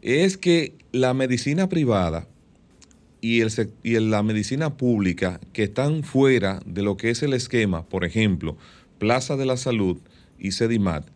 es 0.00 0.36
que 0.36 0.74
la 0.92 1.14
medicina 1.14 1.68
privada 1.68 2.28
y, 3.20 3.40
el, 3.40 3.50
y 3.82 3.98
la 3.98 4.22
medicina 4.22 4.76
pública 4.76 5.40
que 5.52 5.64
están 5.64 6.04
fuera 6.04 6.60
de 6.64 6.82
lo 6.82 6.96
que 6.96 7.10
es 7.10 7.24
el 7.24 7.32
esquema, 7.32 7.86
por 7.86 8.04
ejemplo, 8.04 8.56
Plaza 8.98 9.36
de 9.36 9.46
la 9.46 9.56
Salud 9.56 9.98
y 10.38 10.52
Sedimat, 10.52 11.08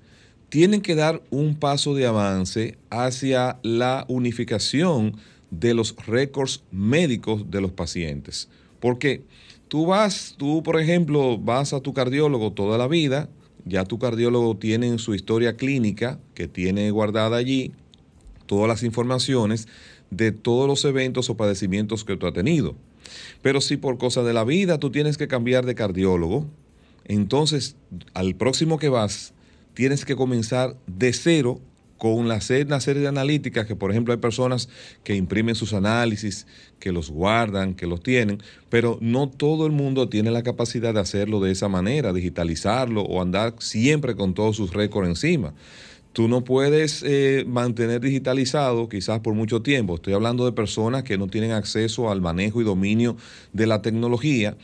tienen 0.49 0.81
que 0.81 0.95
dar 0.95 1.23
un 1.31 1.57
paso 1.57 1.95
de 1.95 2.07
avance 2.07 2.79
hacia 2.91 3.59
la 3.63 4.05
unificación 4.09 5.17
de 5.51 5.75
los 5.75 5.95
récords 6.07 6.63
médicos 6.71 7.51
de 7.51 7.61
los 7.61 7.73
pacientes. 7.73 8.49
Porque 8.81 9.23
tú 9.69 9.87
vas, 9.87 10.35
tú 10.39 10.63
por 10.63 10.81
ejemplo, 10.81 11.39
vas 11.39 11.73
a 11.73 11.81
tu 11.81 11.93
cardiólogo 11.93 12.53
toda 12.53 12.79
la 12.79 12.89
vida, 12.89 13.29
ya 13.65 13.85
tu 13.85 13.99
cardiólogo 13.99 14.57
tiene 14.57 14.99
su 14.99 15.15
historia 15.15 15.57
clínica 15.57 16.19
que 16.35 16.49
tiene 16.49 16.91
guardada 16.91 17.37
allí 17.37 17.73
todas 18.47 18.69
las 18.69 18.83
informaciones 18.83 19.69
de 20.11 20.33
todos 20.33 20.67
los 20.67 20.85
eventos 20.87 21.29
o 21.29 21.37
padecimientos 21.37 22.05
que 22.05 22.17
tú 22.17 22.27
has 22.27 22.33
tenido. 22.33 22.75
Pero 23.43 23.61
si 23.61 23.77
por 23.77 23.99
cosa 23.99 24.23
de 24.23 24.33
la 24.33 24.45
vida 24.45 24.79
tú 24.79 24.91
tienes 24.91 25.19
que 25.19 25.29
cambiar 25.29 25.67
de 25.67 25.75
cardiólogo, 25.75 26.47
entonces 27.05 27.77
al 28.15 28.35
próximo 28.35 28.79
que 28.79 28.89
vas 28.89 29.35
tienes 29.79 30.05
que 30.05 30.17
comenzar 30.17 30.75
de 30.89 31.13
cero 31.13 31.61
con 31.99 32.15
una 32.15 32.41
serie, 32.41 32.65
de 32.65 33.07
analíticas 33.07 33.65
que, 33.65 33.77
por 33.77 33.93
ejemplo, 33.93 34.13
hay 34.13 34.19
personas 34.19 34.69
que 35.05 35.15
imprimen 35.15 35.55
sus 35.55 35.73
análisis, 35.73 36.49
que 36.81 36.91
los 36.91 37.13
guardan, 37.13 37.75
que 37.75 37.87
los 37.87 38.03
tienen, 38.03 38.43
pero 38.71 38.99
no 39.01 39.29
todo 39.29 39.67
el 39.67 39.73
mundo 39.73 40.09
tiene 40.09 40.33
la 40.33 40.43
capacidad 40.43 40.95
de 40.95 40.99
hacerlo 40.99 41.39
de 41.39 41.53
esa 41.53 41.69
manera, 41.69 42.13
digitalizarlo 42.13 43.03
o 43.03 43.23
andar 43.23 43.55
siempre 43.61 44.17
con 44.17 44.35
todos 44.35 44.57
sus 44.57 44.75
récords 44.75 45.11
encima. 45.11 45.55
Tú 46.19 46.27
no 46.27 46.43
puedes 46.43 47.05
eh, 47.07 47.45
mantener 47.47 48.01
digitalizado 48.01 48.89
quizás 48.89 49.21
por 49.21 49.35
mucho 49.35 49.63
tiempo. 49.63 49.95
Estoy 49.95 50.15
hablando 50.15 50.47
de 50.47 50.51
personas 50.51 51.05
que 51.05 51.17
no 51.17 51.29
tienen 51.29 51.53
acceso 51.53 52.11
al 52.11 52.21
manejo 52.21 52.61
y 52.61 52.65
dominio 52.65 53.17
de 53.53 53.69
la 53.69 53.83
tecnología. 53.83 54.57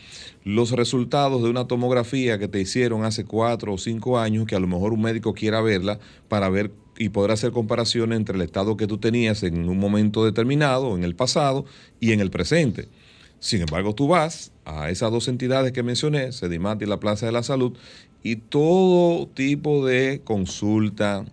Los 0.42 0.72
resultados 0.72 1.44
de 1.44 1.50
una 1.50 1.68
tomografía 1.68 2.40
que 2.40 2.48
te 2.48 2.60
hicieron 2.60 3.04
hace 3.04 3.24
cuatro 3.24 3.72
o 3.72 3.78
cinco 3.78 4.18
años, 4.18 4.48
que 4.48 4.56
a 4.56 4.58
lo 4.58 4.66
mejor 4.66 4.92
un 4.92 5.02
médico 5.02 5.32
quiera 5.32 5.60
verla 5.60 6.00
para 6.26 6.48
ver 6.48 6.72
y 6.98 7.10
poder 7.10 7.30
hacer 7.30 7.52
comparaciones 7.52 8.18
entre 8.18 8.34
el 8.34 8.42
estado 8.42 8.76
que 8.76 8.88
tú 8.88 8.98
tenías 8.98 9.44
en 9.44 9.68
un 9.68 9.78
momento 9.78 10.24
determinado, 10.24 10.96
en 10.96 11.04
el 11.04 11.14
pasado 11.14 11.66
y 12.00 12.10
en 12.10 12.18
el 12.18 12.32
presente. 12.32 12.88
Sin 13.38 13.60
embargo, 13.60 13.94
tú 13.94 14.08
vas 14.08 14.50
a 14.64 14.90
esas 14.90 15.12
dos 15.12 15.28
entidades 15.28 15.70
que 15.70 15.84
mencioné, 15.84 16.32
Sedimat 16.32 16.82
y 16.82 16.86
la 16.86 16.98
Plaza 16.98 17.26
de 17.26 17.32
la 17.32 17.44
Salud, 17.44 17.76
y 18.24 18.36
todo 18.36 19.28
tipo 19.28 19.86
de 19.86 20.22
consulta, 20.24 21.26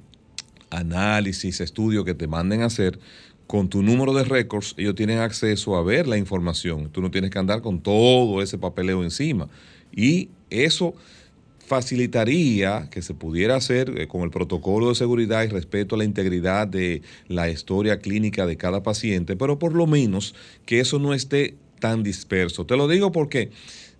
análisis, 0.72 1.62
estudio 1.62 2.04
que 2.04 2.16
te 2.16 2.28
manden 2.28 2.64
a 2.64 2.66
hacer, 2.66 3.00
con 3.46 3.70
tu 3.70 3.84
número 3.84 4.14
de 4.14 4.24
récords, 4.24 4.74
ellos 4.78 4.96
tienen 4.96 5.20
acceso 5.20 5.76
a 5.76 5.84
ver 5.84 6.08
la 6.08 6.18
información. 6.18 6.90
Tú 6.90 7.02
no 7.02 7.12
tienes 7.12 7.32
que 7.32 7.38
andar 7.38 7.62
con 7.62 7.82
todo 7.82 8.42
ese 8.42 8.58
papeleo 8.58 9.04
encima. 9.04 9.50
Y 9.94 10.30
eso 10.50 10.96
facilitaría 11.72 12.90
que 12.90 13.02
se 13.02 13.14
pudiera 13.14 13.56
hacer 13.56 13.94
eh, 13.98 14.08
con 14.08 14.22
el 14.22 14.30
protocolo 14.30 14.90
de 14.90 14.96
seguridad 14.96 15.44
y 15.44 15.48
respeto 15.48 15.96
a 15.96 15.98
la 15.98 16.04
integridad 16.04 16.68
de 16.68 17.02
la 17.28 17.50
historia 17.50 18.00
clínica 18.00 18.46
de 18.46 18.58
cada 18.58 18.84
paciente, 18.84 19.36
pero 19.36 19.60
por 19.60 19.74
lo 19.74 19.88
menos 19.88 20.36
que 20.66 20.80
eso 20.80 21.00
no 21.00 21.14
esté 21.14 21.56
tan 21.80 22.04
disperso. 22.04 22.66
Te 22.66 22.78
lo 22.78 22.88
digo 22.88 23.12
porque 23.12 23.52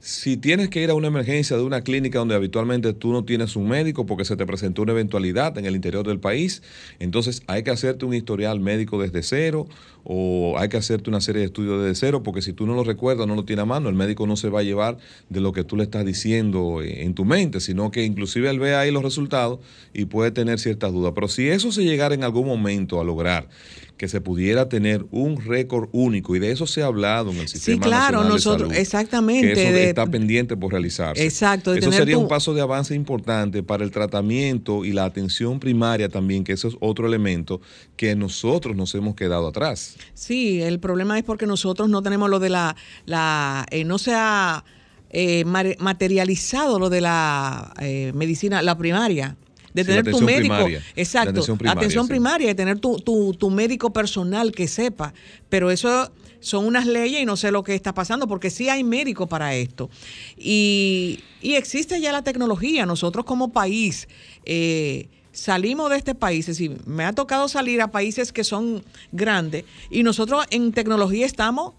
si 0.02 0.36
tienes 0.36 0.70
que 0.70 0.82
ir 0.82 0.90
a 0.90 0.96
una 0.96 1.08
emergencia 1.08 1.56
de 1.56 1.62
una 1.62 1.82
clínica 1.82 2.18
donde 2.18 2.34
habitualmente 2.34 2.92
tú 2.94 3.12
no 3.14 3.24
tienes 3.24 3.56
un 3.56 3.68
médico 3.68 4.08
porque 4.08 4.26
se 4.26 4.36
te 4.36 4.48
presentó 4.48 4.82
una 4.82 4.94
eventualidad 4.94 5.56
en 5.60 5.66
el 5.66 5.76
interior 5.76 6.08
del 6.08 6.20
país, 6.20 6.64
entonces 7.00 7.44
hay 7.46 7.62
que 7.62 7.70
hacerte 7.70 8.06
un 8.06 8.16
historial 8.16 8.60
médico 8.60 9.00
desde 9.00 9.22
cero 9.22 9.68
o 10.04 10.58
hay 10.58 10.70
que 10.70 10.78
hacerte 10.78 11.12
una 11.12 11.22
serie 11.22 11.42
de 11.42 11.46
estudios 11.46 11.84
desde 11.84 11.94
cero 11.94 12.24
porque 12.24 12.42
si 12.42 12.52
tú 12.52 12.66
no 12.66 12.74
lo 12.74 12.84
recuerdas, 12.84 13.28
no 13.28 13.36
lo 13.36 13.46
tienes 13.46 13.62
a 13.62 13.68
mano, 13.68 13.90
el 13.90 13.96
médico 13.96 14.26
no 14.26 14.36
se 14.36 14.50
va 14.50 14.62
a 14.62 14.64
llevar 14.64 14.98
de 15.30 15.40
lo 15.40 15.52
que 15.52 15.64
tú 15.64 15.78
le 15.78 15.84
estás 15.84 16.04
diciendo 16.04 16.82
en 16.82 17.14
tu 17.14 17.24
mente, 17.24 17.60
sino 17.60 17.92
que 17.92 18.04
inclusive 18.04 18.50
él 18.50 18.58
ve 18.58 18.74
ahí 18.74 18.90
los 18.90 19.04
resultados 19.04 19.60
y 19.94 20.06
puede 20.06 20.32
tener 20.32 20.58
ciertas 20.58 20.92
dudas. 20.92 21.12
Pero 21.14 21.28
si 21.28 21.48
eso 21.48 21.72
se 21.72 21.84
llegara 21.84 22.16
en 22.16 22.24
algún 22.24 22.48
momento 22.48 23.00
a 23.00 23.04
lograr 23.04 23.48
que 23.98 24.08
se 24.08 24.20
pudiera 24.20 24.68
tener 24.68 25.06
un 25.12 25.40
récord 25.46 25.90
único 25.92 26.36
y 26.36 26.40
de 26.40 26.52
eso 26.52 26.66
se 26.66 26.82
ha 26.82 26.88
hablado 26.88 27.30
en 27.32 27.38
el 27.38 27.48
sistema 27.48 27.76
sí, 27.76 27.90
claro, 27.90 28.18
nacional 28.18 28.28
nosotros, 28.34 28.70
de 28.70 28.76
salud, 28.76 28.82
exactamente, 28.82 29.54
que 29.54 29.62
eso 29.64 29.72
de- 29.74 29.90
está 29.90 30.08
pendiente 30.08 30.58
por 30.58 30.72
realizarse. 30.72 31.24
Exacto, 31.24 31.74
Eso 31.76 31.92
sería 31.92 32.16
tu- 32.16 32.22
un 32.22 32.28
paso 32.28 32.54
de 32.56 32.62
avance 32.62 32.96
importante 32.96 33.62
para 33.62 33.84
el 33.84 33.92
tratamiento 33.92 34.86
y 34.86 34.92
la 34.94 35.06
atención 35.06 35.60
primaria 35.60 36.10
también, 36.10 36.44
que 36.44 36.54
eso 36.54 36.68
es 36.68 36.76
otro 36.80 37.06
elemento 37.06 37.62
que 37.96 38.16
nosotros 38.16 38.76
nos 38.76 38.96
hemos 38.96 39.14
quedado 39.16 39.48
atrás. 39.48 39.98
Sí, 40.16 40.62
el 40.64 40.80
problema 40.80 41.18
es 41.20 41.24
porque 41.24 41.46
nosotros 41.46 41.88
no 41.88 42.02
tenemos 42.02 42.28
lo 42.30 42.40
de 42.40 42.50
la, 42.50 42.76
la 43.06 43.66
eh, 43.70 43.84
no 43.86 44.00
se 44.00 44.14
ha 44.16 44.64
eh, 45.12 45.44
materializado 45.46 46.80
lo 46.80 46.90
de 46.90 47.02
la 47.02 47.74
eh, 47.82 48.12
medicina, 48.16 48.62
la 48.62 48.78
primaria. 48.78 49.36
De 49.74 49.84
Sí, 49.84 49.88
tener 49.88 50.12
tu 50.12 50.22
médico, 50.22 50.56
primaria. 50.56 50.84
Exacto, 50.96 51.30
atención 51.32 51.58
primaria, 51.58 51.80
atención 51.80 52.08
sí. 52.08 52.48
de 52.48 52.56
tener 52.56 52.80
tu, 52.80 52.98
tu, 52.98 53.34
tu 53.34 53.50
médico 53.50 53.94
personal 53.94 54.52
que 54.52 54.68
sepa, 54.68 55.14
pero 55.50 55.72
eso 55.72 56.12
son 56.42 56.66
unas 56.66 56.86
leyes 56.86 57.22
y 57.22 57.26
no 57.26 57.38
sé 57.38 57.52
lo 57.52 57.64
que 57.64 57.76
está 57.76 57.94
pasando, 57.94 58.28
porque 58.28 58.50
sí 58.50 58.68
hay 58.68 58.84
médicos 58.84 59.28
para 59.28 59.56
esto. 59.56 59.90
Y, 60.38 61.20
y 61.42 61.54
existe 61.54 62.02
ya 62.02 62.12
la 62.12 62.24
tecnología, 62.24 62.86
nosotros 62.86 63.26
como 63.26 63.54
país, 63.54 64.10
eh, 64.46 65.08
salimos 65.32 65.90
de 65.90 65.98
este 65.98 66.16
país, 66.16 66.50
es 66.50 66.58
decir, 66.58 66.78
me 66.86 67.06
ha 67.06 67.14
tocado 67.14 67.48
salir 67.48 67.82
a 67.82 67.92
países 67.92 68.34
que 68.34 68.44
son 68.44 68.84
grandes 69.12 69.64
y 69.90 70.04
nosotros 70.04 70.46
en 70.50 70.72
tecnología 70.74 71.26
estamos 71.26 71.74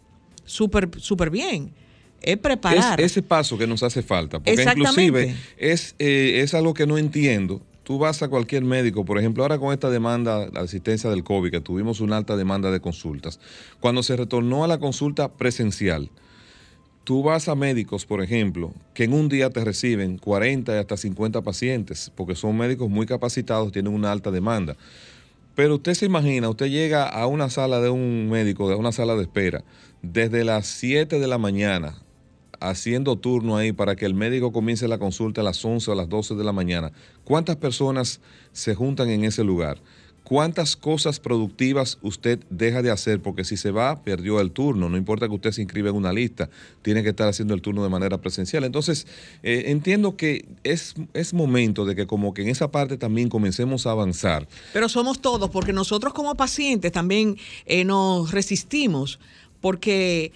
súper 0.44 0.88
súper 0.98 1.30
bien. 1.30 1.72
Es 2.22 2.38
preparar. 2.38 3.00
Es 3.00 3.12
ese 3.12 3.22
paso 3.22 3.58
que 3.58 3.66
nos 3.66 3.82
hace 3.82 4.00
falta, 4.00 4.38
porque 4.38 4.62
inclusive 4.62 5.34
es, 5.56 5.96
eh, 5.98 6.40
es 6.44 6.54
algo 6.54 6.72
que 6.72 6.86
no 6.86 6.96
entiendo. 6.96 7.60
Tú 7.82 7.98
vas 7.98 8.22
a 8.22 8.28
cualquier 8.28 8.62
médico, 8.64 9.04
por 9.04 9.18
ejemplo, 9.18 9.42
ahora 9.42 9.58
con 9.58 9.72
esta 9.72 9.90
demanda, 9.90 10.48
la 10.52 10.60
asistencia 10.60 11.10
del 11.10 11.24
COVID, 11.24 11.50
que 11.50 11.60
tuvimos 11.60 12.00
una 12.00 12.16
alta 12.16 12.36
demanda 12.36 12.70
de 12.70 12.80
consultas. 12.80 13.40
Cuando 13.80 14.04
se 14.04 14.16
retornó 14.16 14.62
a 14.62 14.68
la 14.68 14.78
consulta 14.78 15.32
presencial, 15.32 16.08
tú 17.02 17.24
vas 17.24 17.48
a 17.48 17.56
médicos, 17.56 18.06
por 18.06 18.22
ejemplo, 18.22 18.72
que 18.94 19.04
en 19.04 19.12
un 19.12 19.28
día 19.28 19.50
te 19.50 19.64
reciben 19.64 20.18
40 20.18 20.74
y 20.74 20.78
hasta 20.78 20.96
50 20.96 21.42
pacientes, 21.42 22.12
porque 22.14 22.36
son 22.36 22.56
médicos 22.56 22.88
muy 22.88 23.06
capacitados, 23.06 23.72
tienen 23.72 23.92
una 23.92 24.12
alta 24.12 24.30
demanda. 24.30 24.76
Pero 25.56 25.74
usted 25.74 25.94
se 25.94 26.06
imagina, 26.06 26.48
usted 26.48 26.66
llega 26.66 27.08
a 27.08 27.26
una 27.26 27.50
sala 27.50 27.80
de 27.80 27.90
un 27.90 28.30
médico, 28.30 28.68
de 28.68 28.76
una 28.76 28.92
sala 28.92 29.16
de 29.16 29.22
espera, 29.22 29.64
desde 30.02 30.44
las 30.44 30.66
7 30.66 31.18
de 31.18 31.26
la 31.26 31.38
mañana, 31.38 31.96
haciendo 32.68 33.16
turno 33.16 33.56
ahí 33.56 33.72
para 33.72 33.96
que 33.96 34.06
el 34.06 34.14
médico 34.14 34.52
comience 34.52 34.88
la 34.88 34.98
consulta 34.98 35.40
a 35.40 35.44
las 35.44 35.64
11 35.64 35.90
o 35.90 35.94
a 35.94 35.96
las 35.96 36.08
12 36.08 36.34
de 36.34 36.44
la 36.44 36.52
mañana. 36.52 36.92
¿Cuántas 37.24 37.56
personas 37.56 38.20
se 38.52 38.74
juntan 38.74 39.08
en 39.10 39.24
ese 39.24 39.44
lugar? 39.44 39.78
¿cuántas 40.32 40.76
cosas 40.76 41.20
productivas 41.20 41.98
usted 42.00 42.40
deja 42.48 42.80
de 42.80 42.90
hacer? 42.90 43.20
Porque 43.20 43.44
si 43.44 43.58
se 43.58 43.70
va, 43.70 44.02
perdió 44.02 44.40
el 44.40 44.50
turno. 44.50 44.88
No 44.88 44.96
importa 44.96 45.28
que 45.28 45.34
usted 45.34 45.52
se 45.52 45.60
inscriba 45.60 45.90
en 45.90 45.96
una 45.96 46.10
lista, 46.10 46.48
tiene 46.80 47.02
que 47.02 47.10
estar 47.10 47.28
haciendo 47.28 47.52
el 47.52 47.62
turno 47.62 47.82
de 47.82 47.90
manera 47.90 48.18
presencial. 48.18 48.64
Entonces, 48.64 49.06
eh, 49.42 49.64
entiendo 49.66 50.16
que 50.16 50.46
es, 50.62 50.94
es 51.12 51.34
momento 51.34 51.84
de 51.84 51.94
que 51.94 52.06
como 52.06 52.32
que 52.32 52.42
en 52.42 52.48
esa 52.48 52.70
parte 52.70 52.96
también 52.96 53.28
comencemos 53.28 53.86
a 53.86 53.90
avanzar. 53.90 54.48
Pero 54.72 54.88
somos 54.88 55.20
todos, 55.20 55.50
porque 55.50 55.74
nosotros 55.74 56.12
como 56.14 56.34
pacientes 56.34 56.92
también 56.92 57.36
eh, 57.66 57.84
nos 57.84 58.30
resistimos, 58.30 59.18
porque 59.60 60.32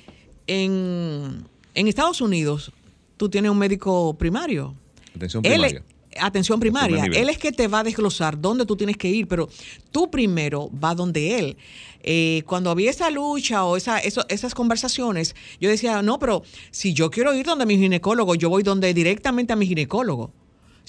en, 0.46 1.46
en 1.76 1.86
Estados 1.88 2.20
Unidos 2.20 2.72
tú 3.16 3.28
tienes 3.28 3.50
un 3.50 3.58
médico 3.58 4.16
primario. 4.18 4.74
Atención 5.14 5.44
Él 5.46 5.52
primaria. 5.52 5.78
es- 6.10 6.22
atención 6.22 6.58
primaria. 6.60 7.04
Él 7.04 7.28
es 7.28 7.38
que 7.38 7.52
te 7.52 7.68
va 7.68 7.80
a 7.80 7.84
desglosar 7.84 8.40
dónde 8.40 8.64
tú 8.66 8.74
tienes 8.76 8.96
que 8.96 9.08
ir, 9.08 9.28
pero 9.28 9.48
tú 9.92 10.10
primero 10.10 10.70
va 10.82 10.94
donde 10.94 11.38
él. 11.38 11.56
Eh, 12.02 12.42
cuando 12.46 12.70
había 12.70 12.90
esa 12.90 13.10
lucha 13.10 13.64
o 13.64 13.76
esa, 13.76 13.98
eso- 13.98 14.24
esas 14.28 14.54
conversaciones, 14.54 15.34
yo 15.60 15.68
decía, 15.68 16.00
no, 16.02 16.18
pero 16.18 16.42
si 16.70 16.94
yo 16.94 17.10
quiero 17.10 17.34
ir 17.34 17.44
donde 17.46 17.66
mi 17.66 17.76
ginecólogo, 17.76 18.34
yo 18.34 18.48
voy 18.48 18.62
donde 18.62 18.92
directamente 18.94 19.52
a 19.52 19.56
mi 19.56 19.66
ginecólogo. 19.66 20.30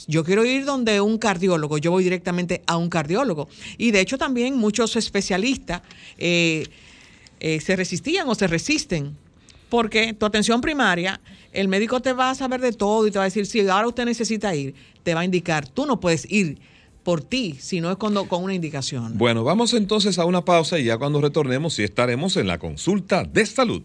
Yo 0.08 0.24
quiero 0.24 0.46
ir 0.46 0.64
donde 0.64 1.02
un 1.02 1.18
cardiólogo, 1.18 1.78
yo 1.80 1.90
voy 1.92 2.04
directamente 2.04 2.62
a 2.68 2.78
un 2.78 2.88
cardiólogo. 2.88 3.50
Y 3.80 3.92
de 3.92 4.00
hecho 4.02 4.18
también 4.18 4.56
muchos 4.56 4.96
especialistas 4.96 5.82
eh, 6.20 6.68
eh, 7.40 7.60
se 7.62 7.76
resistían 7.76 8.30
o 8.30 8.36
se 8.36 8.46
resisten. 8.48 9.18
Porque 9.70 10.14
tu 10.14 10.26
atención 10.26 10.62
primaria, 10.62 11.20
el 11.52 11.68
médico 11.68 12.02
te 12.02 12.14
va 12.14 12.30
a 12.30 12.36
saber 12.36 12.62
de 12.62 12.72
todo 12.72 13.08
y 13.08 13.12
te 13.12 13.18
va 13.18 13.26
a 13.26 13.28
decir, 13.28 13.46
si 13.46 13.68
ahora 13.68 13.88
usted 13.88 14.06
necesita 14.06 14.56
ir, 14.56 14.76
te 15.04 15.14
va 15.14 15.22
a 15.22 15.26
indicar, 15.26 15.68
tú 15.68 15.86
no 15.86 16.00
puedes 16.00 16.30
ir 16.32 16.60
por 17.04 17.22
ti, 17.22 17.56
si 17.60 17.80
no 17.80 17.90
es 17.90 17.98
cuando, 17.98 18.28
con 18.28 18.44
una 18.44 18.54
indicación. 18.54 19.18
Bueno, 19.18 19.44
vamos 19.44 19.74
entonces 19.74 20.20
a 20.20 20.26
una 20.26 20.44
pausa 20.44 20.78
y 20.78 20.84
ya 20.84 20.98
cuando 20.98 21.22
retornemos 21.22 21.74
sí 21.74 21.84
estaremos 21.84 22.36
en 22.36 22.48
la 22.48 22.58
consulta 22.58 23.24
de 23.24 23.46
salud. 23.46 23.84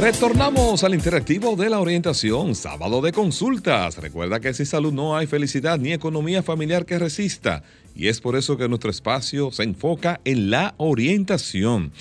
Retornamos 0.00 0.82
al 0.82 0.92
interactivo 0.92 1.54
de 1.54 1.70
la 1.70 1.78
orientación, 1.78 2.56
sábado 2.56 3.00
de 3.00 3.12
consultas. 3.12 3.98
Recuerda 3.98 4.40
que 4.40 4.52
sin 4.52 4.66
salud 4.66 4.92
no 4.92 5.16
hay 5.16 5.28
felicidad 5.28 5.78
ni 5.78 5.92
economía 5.92 6.42
familiar 6.42 6.84
que 6.84 6.98
resista. 6.98 7.62
Y 7.94 8.08
es 8.08 8.20
por 8.20 8.34
eso 8.34 8.56
que 8.56 8.68
nuestro 8.68 8.90
espacio 8.90 9.52
se 9.52 9.62
enfoca 9.62 10.20
en 10.24 10.50
la 10.50 10.74
orientación. 10.78 11.92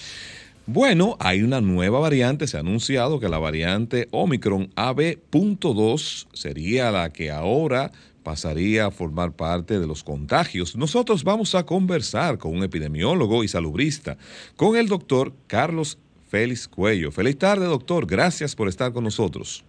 Bueno, 0.65 1.17
hay 1.19 1.43
una 1.43 1.59
nueva 1.59 1.99
variante, 1.99 2.47
se 2.47 2.55
ha 2.55 2.61
anunciado 2.61 3.19
que 3.19 3.27
la 3.27 3.37
variante 3.37 4.07
Omicron 4.11 4.69
AB.2 4.77 6.27
sería 6.31 6.89
la 6.89 7.11
que 7.11 7.31
ahora 7.31 7.91
pasaría 8.23 8.85
a 8.85 8.91
formar 8.91 9.33
parte 9.33 9.77
de 9.77 9.87
los 9.87 10.05
contagios. 10.05 10.77
Nosotros 10.77 11.25
vamos 11.25 11.53
a 11.53 11.65
conversar 11.65 12.37
con 12.37 12.55
un 12.55 12.63
epidemiólogo 12.63 13.43
y 13.43 13.49
salubrista, 13.49 14.15
con 14.55 14.77
el 14.77 14.87
doctor 14.87 15.33
Carlos 15.47 15.99
Félix 16.29 16.69
Cuello. 16.69 17.11
Feliz 17.11 17.37
tarde, 17.37 17.65
doctor. 17.65 18.07
Gracias 18.07 18.55
por 18.55 18.69
estar 18.69 18.93
con 18.93 19.03
nosotros. 19.03 19.65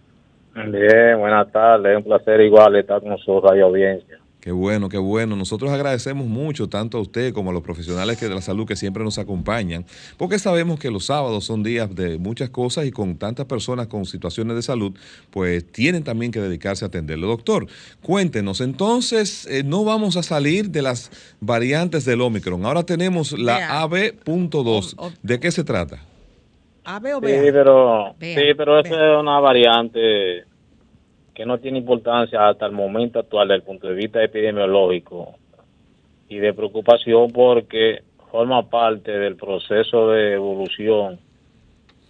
Bien, 0.55 1.19
buenas 1.19 1.51
tardes. 1.51 1.97
Un 1.97 2.03
placer 2.03 2.39
igual 2.39 2.73
estar 2.77 3.01
con 3.01 3.09
nosotros, 3.09 3.51
radio 3.51 3.65
audiencia. 3.65 4.19
Qué 4.45 4.51
bueno, 4.51 4.89
qué 4.89 4.99
bueno. 4.99 5.35
Nosotros 5.35 5.71
agradecemos 5.71 6.27
mucho 6.27 6.69
tanto 6.69 6.99
a 6.99 7.01
usted 7.01 7.33
como 7.33 7.49
a 7.49 7.53
los 7.53 7.63
profesionales 7.63 8.15
que 8.19 8.29
de 8.29 8.35
la 8.35 8.41
salud 8.43 8.67
que 8.67 8.75
siempre 8.75 9.03
nos 9.03 9.17
acompañan, 9.17 9.85
porque 10.17 10.37
sabemos 10.37 10.77
que 10.79 10.91
los 10.91 11.07
sábados 11.07 11.45
son 11.45 11.63
días 11.63 11.95
de 11.95 12.19
muchas 12.19 12.51
cosas 12.51 12.85
y 12.85 12.91
con 12.91 13.17
tantas 13.17 13.47
personas 13.47 13.87
con 13.87 14.05
situaciones 14.05 14.55
de 14.55 14.61
salud, 14.61 14.93
pues 15.31 15.65
tienen 15.71 16.03
también 16.03 16.31
que 16.31 16.39
dedicarse 16.39 16.85
a 16.85 16.89
atenderlo. 16.89 17.25
Doctor, 17.25 17.65
cuéntenos, 18.03 18.61
entonces 18.61 19.47
eh, 19.47 19.63
no 19.65 19.83
vamos 19.83 20.15
a 20.15 20.21
salir 20.21 20.69
de 20.69 20.83
las 20.83 21.09
variantes 21.39 22.05
del 22.05 22.21
Omicron. 22.21 22.63
Ahora 22.67 22.83
tenemos 22.83 23.31
la 23.31 23.57
Vea. 23.57 23.81
AB.2. 23.81 24.93
O- 24.97 25.07
o- 25.07 25.11
¿De 25.23 25.39
qué 25.39 25.49
se 25.51 25.63
trata? 25.63 26.03
A, 26.83 26.99
B 26.99 27.15
o 27.15 27.19
Sí, 27.19 27.25
B. 27.25 27.51
pero, 27.51 28.13
Vea, 28.19 28.39
sí, 28.39 28.53
pero 28.55 28.79
esa 28.79 28.89
es 28.93 29.19
una 29.19 29.39
variante 29.39 30.43
que 31.35 31.45
no 31.45 31.59
tiene 31.59 31.77
importancia 31.77 32.47
hasta 32.47 32.65
el 32.65 32.71
momento 32.71 33.19
actual 33.19 33.49
desde 33.49 33.57
el 33.57 33.63
punto 33.63 33.87
de 33.87 33.93
vista 33.93 34.23
epidemiológico 34.23 35.35
y 36.29 36.37
de 36.37 36.53
preocupación 36.53 37.31
porque 37.31 38.03
forma 38.31 38.69
parte 38.69 39.11
del 39.11 39.35
proceso 39.35 40.11
de 40.11 40.33
evolución 40.33 41.19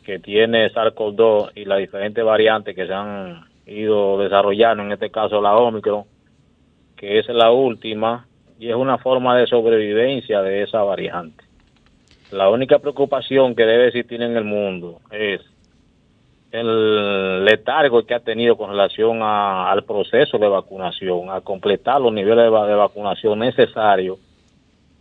que 0.03 0.19
tiene 0.19 0.71
SARS-CoV-2 0.71 1.53
y 1.55 1.65
las 1.65 1.79
diferentes 1.79 2.23
variantes 2.23 2.75
que 2.75 2.85
se 2.85 2.93
han 2.93 3.45
ido 3.65 4.19
desarrollando, 4.19 4.83
en 4.83 4.91
este 4.91 5.09
caso 5.09 5.41
la 5.41 5.57
Omicron, 5.57 6.03
que 6.95 7.17
es 7.17 7.27
la 7.27 7.51
última 7.51 8.27
y 8.59 8.69
es 8.69 8.75
una 8.75 8.99
forma 8.99 9.35
de 9.35 9.47
sobrevivencia 9.47 10.43
de 10.43 10.61
esa 10.61 10.83
variante. 10.83 11.43
La 12.31 12.49
única 12.49 12.77
preocupación 12.77 13.55
que 13.55 13.65
debe 13.65 13.87
existir 13.87 14.21
en 14.21 14.37
el 14.37 14.43
mundo 14.43 14.99
es 15.11 15.41
el 16.59 17.45
letargo 17.45 18.05
que 18.05 18.15
ha 18.15 18.19
tenido 18.19 18.55
con 18.57 18.69
relación 18.69 19.19
al 19.21 19.83
proceso 19.83 20.37
de 20.37 20.47
vacunación, 20.47 21.29
a 21.29 21.41
completar 21.41 21.99
los 22.01 22.13
niveles 22.13 22.45
de 22.45 22.75
vacunación 22.75 23.39
necesarios 23.39 24.17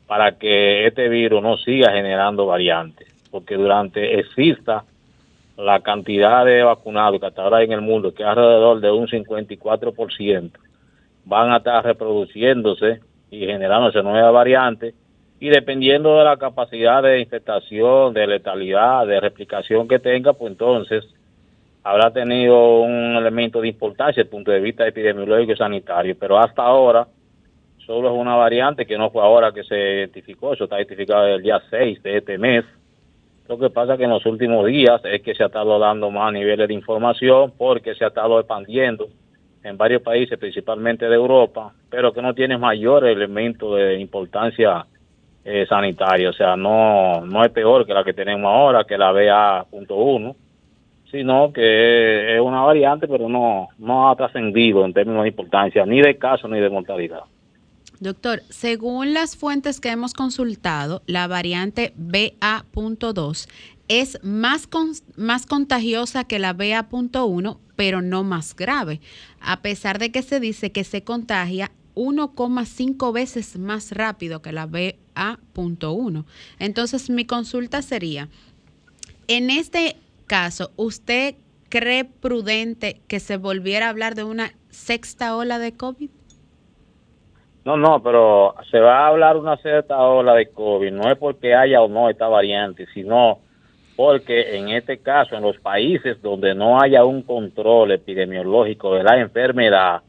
para 0.07 0.32
que 0.38 0.86
este 0.86 1.09
virus 1.09 1.42
no 1.42 1.57
siga 1.57 1.92
generando 1.92 2.46
variantes, 2.46 3.09
porque 3.30 3.57
durante 3.57 4.18
exista 4.18 4.84
la 5.57 5.80
cantidad 5.80 6.44
de 6.44 6.62
vacunados 6.62 7.20
que 7.20 7.26
hasta 7.26 7.42
ahora 7.42 7.59
hay 7.59 7.66
en 7.66 7.72
el 7.72 7.80
mundo, 7.80 8.12
que 8.12 8.22
es 8.22 8.28
alrededor 8.28 8.80
de 8.80 8.90
un 8.90 9.07
54%, 9.07 10.50
van 11.24 11.52
a 11.52 11.59
estar 11.59 11.84
reproduciéndose 11.84 13.00
y 13.30 13.46
generándose 13.46 14.02
nuevas 14.02 14.32
variantes, 14.32 14.94
y 15.40 15.48
dependiendo 15.48 16.18
de 16.18 16.24
la 16.24 16.36
capacidad 16.36 17.02
de 17.02 17.20
infectación, 17.20 18.14
de 18.14 18.26
letalidad, 18.26 19.07
de 19.07 19.20
replicación 19.20 19.88
que 19.88 19.98
tenga, 19.98 20.32
pues 20.32 20.52
entonces 20.52 21.05
habrá 21.85 22.11
tenido 22.11 22.80
un 22.80 23.14
elemento 23.14 23.61
de 23.61 23.68
importancia 23.68 24.22
desde 24.22 24.28
el 24.28 24.30
punto 24.30 24.51
de 24.51 24.61
vista 24.61 24.87
epidemiológico 24.87 25.53
y 25.53 25.57
sanitario, 25.57 26.16
pero 26.18 26.39
hasta 26.39 26.62
ahora 26.62 27.07
solo 27.85 28.09
es 28.09 28.14
una 28.18 28.35
variante 28.37 28.87
que 28.87 28.97
no 28.97 29.11
fue 29.11 29.22
ahora 29.22 29.53
que 29.53 29.62
se 29.64 29.76
identificó, 29.76 30.55
eso 30.55 30.64
está 30.64 30.78
identificado 30.78 31.26
el 31.26 31.43
día 31.43 31.62
6 31.68 32.03
de 32.03 32.16
este 32.16 32.39
mes. 32.39 32.64
Lo 33.47 33.59
que 33.59 33.68
pasa 33.68 33.99
que 33.99 34.05
en 34.05 34.11
los 34.11 34.24
últimos 34.24 34.64
días 34.64 35.03
es 35.05 35.20
que 35.20 35.35
se 35.35 35.43
ha 35.43 35.47
estado 35.47 35.78
dando 35.78 36.11
más 36.11 36.32
niveles 36.32 36.66
de 36.66 36.72
información 36.72 37.53
porque 37.59 37.95
se 37.95 38.07
ha 38.07 38.09
estado 38.09 38.41
expandiendo 38.41 39.09
en 39.62 39.76
varios 39.76 40.01
países, 40.01 40.39
principalmente 40.39 41.07
de 41.07 41.14
Europa, 41.14 41.74
pero 41.91 42.14
que 42.14 42.22
no 42.22 42.32
tiene 42.32 42.57
mayor 42.57 43.07
elemento 43.07 43.74
de 43.74 44.01
importancia 44.01 44.87
eh, 45.45 45.66
sanitaria, 45.68 46.30
o 46.30 46.32
sea, 46.32 46.57
no, 46.57 47.20
no 47.26 47.45
es 47.45 47.51
peor 47.51 47.85
que 47.85 47.93
la 47.93 48.03
que 48.03 48.14
tenemos 48.14 48.47
ahora, 48.47 48.85
que 48.85 48.97
la 48.97 49.12
BA.1, 49.12 50.35
sino 51.14 51.52
que 51.52 52.34
es 52.34 52.40
una 52.40 52.62
variante, 52.62 53.06
pero 53.06 53.28
no, 53.28 53.68
no 53.78 54.10
ha 54.10 54.16
trascendido 54.16 54.84
en 54.84 54.92
términos 54.92 55.22
de 55.22 55.28
importancia, 55.28 55.86
ni 55.86 56.00
de 56.00 56.18
caso 56.18 56.48
ni 56.48 56.58
de 56.58 56.68
mortalidad. 56.68 57.20
Doctor, 58.00 58.42
según 58.48 59.14
las 59.14 59.36
fuentes 59.36 59.80
que 59.80 59.90
hemos 59.90 60.12
consultado, 60.12 61.02
la 61.06 61.28
variante 61.28 61.92
BA.2 61.96 63.48
es 63.86 64.18
más, 64.24 64.66
con- 64.66 64.90
más 65.16 65.46
contagiosa 65.46 66.24
que 66.24 66.40
la 66.40 66.52
BA.1, 66.52 67.58
pero 67.76 68.02
no 68.02 68.24
más 68.24 68.56
grave, 68.56 69.00
a 69.40 69.60
pesar 69.62 69.98
de 70.00 70.10
que 70.10 70.22
se 70.22 70.40
dice 70.40 70.72
que 70.72 70.82
se 70.82 71.04
contagia 71.04 71.70
1,5 71.94 73.12
veces 73.12 73.56
más 73.58 73.92
rápido 73.92 74.42
que 74.42 74.50
la 74.50 74.66
BA.1. 74.66 76.24
Entonces, 76.58 77.08
mi 77.10 77.24
consulta 77.24 77.82
sería, 77.82 78.28
en 79.28 79.50
este 79.50 79.96
caso, 80.26 80.70
¿usted 80.76 81.34
cree 81.68 82.04
prudente 82.04 83.00
que 83.08 83.20
se 83.20 83.36
volviera 83.36 83.86
a 83.86 83.90
hablar 83.90 84.14
de 84.14 84.24
una 84.24 84.52
sexta 84.68 85.36
ola 85.36 85.58
de 85.58 85.76
COVID? 85.76 86.10
No, 87.64 87.76
no, 87.78 88.02
pero 88.02 88.54
se 88.70 88.78
va 88.78 89.00
a 89.00 89.08
hablar 89.08 89.36
una 89.36 89.56
cierta 89.56 89.98
ola 89.98 90.34
de 90.34 90.50
COVID, 90.50 90.92
no 90.92 91.10
es 91.10 91.16
porque 91.16 91.54
haya 91.54 91.80
o 91.80 91.88
no 91.88 92.10
esta 92.10 92.28
variante, 92.28 92.86
sino 92.92 93.38
porque 93.96 94.56
en 94.56 94.68
este 94.68 94.98
caso, 94.98 95.36
en 95.36 95.42
los 95.42 95.58
países 95.58 96.20
donde 96.20 96.54
no 96.54 96.80
haya 96.80 97.04
un 97.04 97.22
control 97.22 97.92
epidemiológico 97.92 98.94
de 98.94 99.04
la 99.04 99.18
enfermedad, 99.18 100.02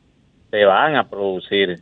se 0.52 0.66
van 0.66 0.96
a 0.96 1.08
producir 1.08 1.80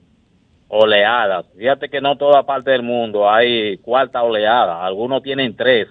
oleadas. 0.67 1.45
Fíjate 1.57 1.89
que 1.89 2.01
no 2.01 2.17
toda 2.17 2.43
parte 2.43 2.71
del 2.71 2.83
mundo 2.83 3.29
hay 3.29 3.77
cuarta 3.77 4.21
oleada, 4.21 4.85
algunos 4.85 5.23
tienen 5.23 5.55
tres, 5.55 5.87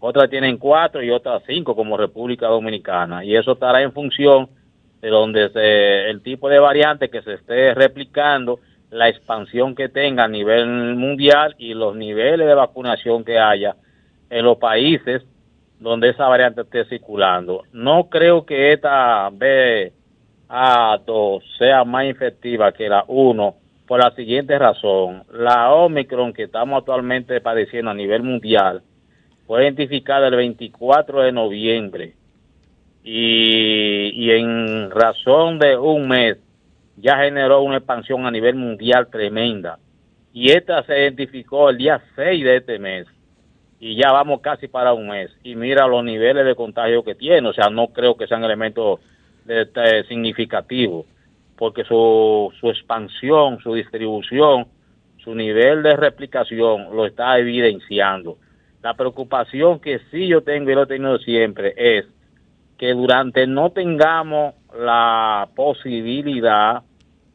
otras 0.00 0.30
tienen 0.30 0.58
cuatro 0.58 1.02
y 1.02 1.10
otras 1.10 1.42
cinco 1.46 1.74
como 1.74 1.96
República 1.96 2.48
Dominicana, 2.48 3.24
y 3.24 3.36
eso 3.36 3.52
estará 3.52 3.82
en 3.82 3.92
función 3.92 4.48
de 5.00 5.08
donde 5.08 5.50
se, 5.50 6.10
el 6.10 6.22
tipo 6.22 6.48
de 6.48 6.58
variante 6.58 7.08
que 7.08 7.22
se 7.22 7.34
esté 7.34 7.74
replicando, 7.74 8.58
la 8.90 9.08
expansión 9.08 9.74
que 9.74 9.88
tenga 9.88 10.24
a 10.24 10.28
nivel 10.28 10.96
mundial 10.96 11.54
y 11.58 11.74
los 11.74 11.96
niveles 11.96 12.46
de 12.46 12.54
vacunación 12.54 13.24
que 13.24 13.38
haya 13.38 13.76
en 14.30 14.44
los 14.44 14.58
países 14.58 15.22
donde 15.78 16.10
esa 16.10 16.28
variante 16.28 16.62
esté 16.62 16.84
circulando. 16.86 17.64
No 17.72 18.08
creo 18.08 18.46
que 18.46 18.72
esta 18.72 19.28
BA2 19.30 21.42
sea 21.58 21.84
más 21.84 22.06
efectiva 22.06 22.72
que 22.72 22.88
la 22.88 23.04
1 23.06 23.54
por 23.86 24.02
la 24.02 24.10
siguiente 24.12 24.58
razón. 24.58 25.24
La 25.32 25.74
Omicron 25.74 26.32
que 26.32 26.44
estamos 26.44 26.78
actualmente 26.78 27.40
padeciendo 27.40 27.90
a 27.90 27.94
nivel 27.94 28.22
mundial 28.22 28.82
fue 29.46 29.62
identificada 29.64 30.28
el 30.28 30.36
24 30.36 31.22
de 31.22 31.32
noviembre 31.32 32.14
y, 33.04 34.10
y 34.14 34.30
en 34.30 34.90
razón 34.90 35.58
de 35.58 35.76
un 35.76 36.08
mes 36.08 36.38
ya 36.96 37.18
generó 37.18 37.62
una 37.62 37.76
expansión 37.76 38.26
a 38.26 38.30
nivel 38.30 38.56
mundial 38.56 39.08
tremenda. 39.08 39.78
Y 40.32 40.50
esta 40.50 40.82
se 40.82 40.98
identificó 40.98 41.70
el 41.70 41.78
día 41.78 42.02
6 42.14 42.44
de 42.44 42.56
este 42.56 42.78
mes 42.78 43.06
y 43.78 43.96
ya 43.96 44.12
vamos 44.12 44.40
casi 44.40 44.68
para 44.68 44.92
un 44.92 45.08
mes. 45.08 45.30
Y 45.42 45.54
mira 45.54 45.86
los 45.86 46.04
niveles 46.04 46.44
de 46.44 46.54
contagio 46.54 47.04
que 47.04 47.14
tiene, 47.14 47.48
o 47.48 47.52
sea, 47.52 47.68
no 47.70 47.88
creo 47.88 48.16
que 48.16 48.26
sean 48.26 48.44
elementos 48.44 49.00
de, 49.44 50.04
significativos, 50.08 51.06
porque 51.56 51.84
su, 51.84 52.52
su 52.60 52.68
expansión, 52.68 53.60
su 53.60 53.74
distribución, 53.74 54.66
su 55.18 55.34
nivel 55.34 55.82
de 55.82 55.96
replicación 55.96 56.94
lo 56.94 57.06
está 57.06 57.38
evidenciando. 57.38 58.38
La 58.86 58.94
preocupación 58.94 59.80
que 59.80 59.98
sí 60.12 60.28
yo 60.28 60.42
tengo 60.42 60.70
y 60.70 60.74
lo 60.76 60.84
he 60.84 60.86
tenido 60.86 61.18
siempre 61.18 61.74
es 61.76 62.06
que 62.78 62.92
durante 62.92 63.44
no 63.44 63.70
tengamos 63.70 64.54
la 64.78 65.48
posibilidad 65.56 66.84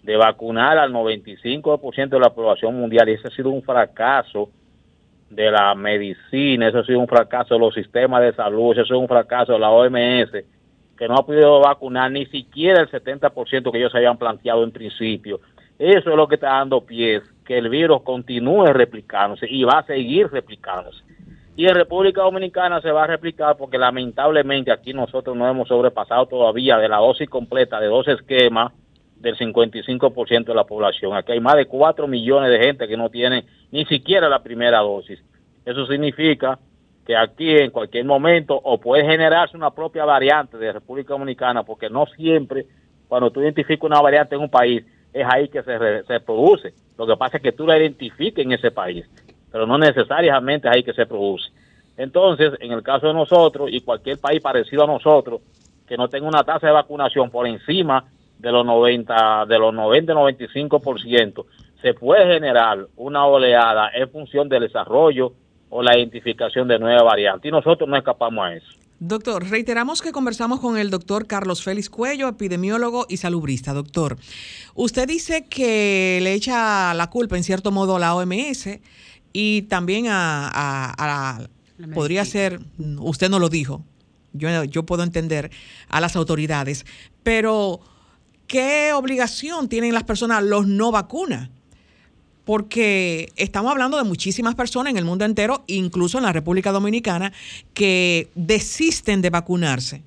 de 0.02 0.16
vacunar 0.16 0.78
al 0.78 0.94
95% 0.94 2.08
de 2.08 2.20
la 2.22 2.30
población 2.30 2.80
mundial, 2.80 3.10
y 3.10 3.16
ese 3.16 3.28
ha 3.28 3.32
sido 3.32 3.50
un 3.50 3.64
fracaso 3.64 4.50
de 5.30 5.52
la 5.52 5.76
medicina, 5.76 6.70
eso 6.70 6.80
ha 6.80 6.86
sido 6.86 7.02
un 7.02 7.10
fracaso 7.10 7.56
de 7.56 7.60
los 7.60 7.74
sistemas 7.74 8.22
de 8.22 8.32
salud, 8.32 8.72
eso 8.72 8.84
ha 8.84 8.86
sido 8.86 9.00
un 9.00 9.10
fracaso 9.10 9.52
de 9.52 9.60
la 9.60 9.72
OMS, 9.72 10.32
que 10.98 11.08
no 11.10 11.16
ha 11.16 11.26
podido 11.26 11.60
vacunar 11.60 12.14
ni 12.14 12.28
siquiera 12.28 12.80
el 12.80 12.90
70% 12.90 13.74
que 13.74 13.78
ellos 13.78 13.94
habían 13.94 14.18
planteado 14.18 14.64
en 14.64 14.72
principio. 14.72 15.42
Eso 15.78 16.12
es 16.12 16.16
lo 16.16 16.30
que 16.30 16.36
está 16.36 16.48
dando 16.48 16.86
pies, 16.86 17.24
que 17.44 17.58
el 17.58 17.68
virus 17.68 18.04
continúe 18.04 18.68
replicándose 18.68 19.48
y 19.50 19.66
va 19.66 19.80
a 19.80 19.86
seguir 19.86 20.32
replicándose. 20.32 21.11
Y 21.56 21.68
en 21.68 21.76
República 21.76 22.22
Dominicana 22.22 22.82
se 22.82 22.92
va 22.92 23.04
a 23.04 23.08
replicar 23.08 23.58
porque 23.58 23.78
lamentablemente 23.78 24.72
aquí 24.72 24.94
nosotros 24.94 25.36
no 25.36 25.48
hemos 25.50 25.68
sobrepasado 25.68 26.26
todavía 26.26 26.78
de 26.78 26.88
la 26.88 26.98
dosis 26.98 27.30
completa 27.30 27.80
de 27.80 27.88
dos 27.88 28.08
esquemas 28.08 28.72
del 29.18 29.38
55% 29.38 30.46
de 30.46 30.56
la 30.56 30.64
población. 30.64 31.16
Aquí 31.16 31.34
hay 31.34 31.40
más 31.40 31.56
de 31.56 31.66
4 31.66 32.08
millones 32.08 32.50
de 32.50 32.66
gente 32.66 32.88
que 32.88 32.98
no 32.98 33.10
tienen 33.10 33.46
ni 33.72 33.86
siquiera 33.86 34.30
la 34.30 34.42
primera 34.42 34.80
dosis. 34.80 35.20
Eso 35.66 35.86
significa 35.86 36.58
que 37.06 37.16
aquí 37.16 37.50
en 37.50 37.72
cualquier 37.72 38.06
momento 38.06 38.60
o 38.64 38.80
puede 38.80 39.06
generarse 39.06 39.58
una 39.58 39.72
propia 39.72 40.06
variante 40.06 40.58
de 40.58 40.72
República 40.72 41.14
Dominicana, 41.14 41.64
porque 41.64 41.90
no 41.90 42.06
siempre 42.06 42.66
cuando 43.08 43.30
tú 43.30 43.42
identificas 43.42 43.84
una 43.84 44.02
variante 44.02 44.36
en 44.36 44.42
un 44.42 44.50
país 44.50 44.86
es 45.14 45.28
ahí 45.30 45.50
que 45.50 45.62
se, 45.64 45.78
re, 45.78 46.04
se 46.04 46.20
produce. 46.22 46.74
Lo 46.98 47.06
que 47.06 47.18
pasa 47.18 47.38
es 47.38 47.44
que 47.44 47.52
tú 47.52 47.68
la 47.68 47.78
identifiques 47.78 48.44
en 48.44 48.54
ese 48.54 48.72
país, 48.72 49.06
pero 49.52 49.68
no 49.68 49.78
necesariamente 49.78 50.68
es 50.68 50.76
ahí 50.76 50.84
que 50.84 50.94
se 50.94 51.06
produce. 51.06 51.50
Entonces, 51.98 52.54
en 52.60 52.72
el 52.72 52.82
caso 52.84 53.08
de 53.08 53.14
nosotros 53.14 53.70
y 53.72 53.82
cualquier 53.82 54.18
país 54.20 54.42
parecido 54.42 54.84
a 54.84 54.88
nosotros 54.88 55.42
que 55.88 55.98
no 55.98 56.08
tenga 56.08 56.28
una 56.28 56.44
tasa 56.44 56.68
de 56.68 56.74
vacunación 56.74 57.30
por 57.30 57.46
encima 57.46 58.06
de 58.40 58.52
los 58.52 58.66
90, 58.66 59.46
de 59.48 59.60
los 59.60 59.74
90, 59.74 60.14
95%, 60.14 61.46
se 61.82 61.94
puede 61.94 62.34
generar 62.34 62.88
una 62.96 63.26
oleada 63.26 63.92
en 63.94 64.10
función 64.10 64.48
del 64.48 64.64
desarrollo 64.64 65.34
o 65.70 65.82
la 65.84 65.98
identificación 65.98 66.68
de 66.68 66.80
nuevas 66.80 67.04
variantes. 67.04 67.50
Y 67.50 67.52
nosotros 67.52 67.90
no 67.90 67.98
escapamos 67.98 68.46
a 68.46 68.54
eso. 68.54 68.82
Doctor, 69.00 69.50
reiteramos 69.50 70.02
que 70.02 70.12
conversamos 70.12 70.60
con 70.60 70.78
el 70.78 70.92
doctor 70.92 71.26
Carlos 71.26 71.64
Félix 71.64 71.90
Cuello, 71.90 72.28
epidemiólogo 72.28 73.08
y 73.10 73.18
salubrista. 73.18 73.74
Doctor, 73.74 74.18
usted 74.76 75.08
dice 75.08 75.48
que 75.50 76.20
le 76.22 76.34
echa 76.34 76.94
la 76.94 77.10
culpa 77.10 77.36
en 77.36 77.44
cierto 77.44 77.72
modo 77.72 77.96
a 77.96 78.00
la 78.00 78.14
OMS 78.14 78.80
y 79.34 79.64
también 79.64 80.08
a, 80.08 80.48
a, 80.48 80.92
a 80.92 81.08
la, 81.08 81.50
podría 81.94 82.26
ser, 82.26 82.60
usted 83.00 83.30
no 83.30 83.40
lo 83.40 83.50
dijo, 83.50 83.84
yo, 84.34 84.64
yo 84.64 84.86
puedo 84.86 85.04
entender, 85.04 85.52
a 85.90 86.00
las 86.00 86.16
autoridades, 86.16 86.86
pero 87.24 87.82
¿qué 88.48 88.94
obligación 88.94 89.68
tienen 89.70 89.94
las 89.94 90.04
personas, 90.04 90.44
los 90.44 90.68
no 90.68 90.92
vacunas? 90.92 91.50
Porque 92.46 93.30
estamos 93.36 93.72
hablando 93.72 93.98
de 93.98 94.04
muchísimas 94.04 94.56
personas 94.56 94.92
en 94.92 94.98
el 94.98 95.06
mundo 95.06 95.26
entero, 95.26 95.64
incluso 95.68 96.18
en 96.18 96.24
la 96.24 96.34
República 96.34 96.72
Dominicana, 96.72 97.32
que 97.74 98.30
desisten 98.36 99.22
de 99.22 99.30
vacunarse. 99.30 100.02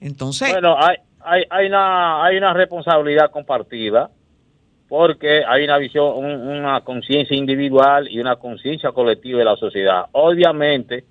Entonces. 0.00 0.50
Bueno, 0.50 0.76
hay, 0.78 0.96
hay, 1.20 1.42
hay, 1.48 1.66
una, 1.66 2.24
hay 2.24 2.36
una 2.36 2.52
responsabilidad 2.52 3.30
compartida 3.30 4.10
porque 4.92 5.42
hay 5.48 5.64
una 5.64 5.78
visión, 5.78 6.12
un, 6.14 6.48
una 6.48 6.82
conciencia 6.82 7.34
individual 7.34 8.08
y 8.10 8.20
una 8.20 8.36
conciencia 8.36 8.92
colectiva 8.92 9.38
de 9.38 9.46
la 9.46 9.56
sociedad. 9.56 10.04
Obviamente, 10.12 11.04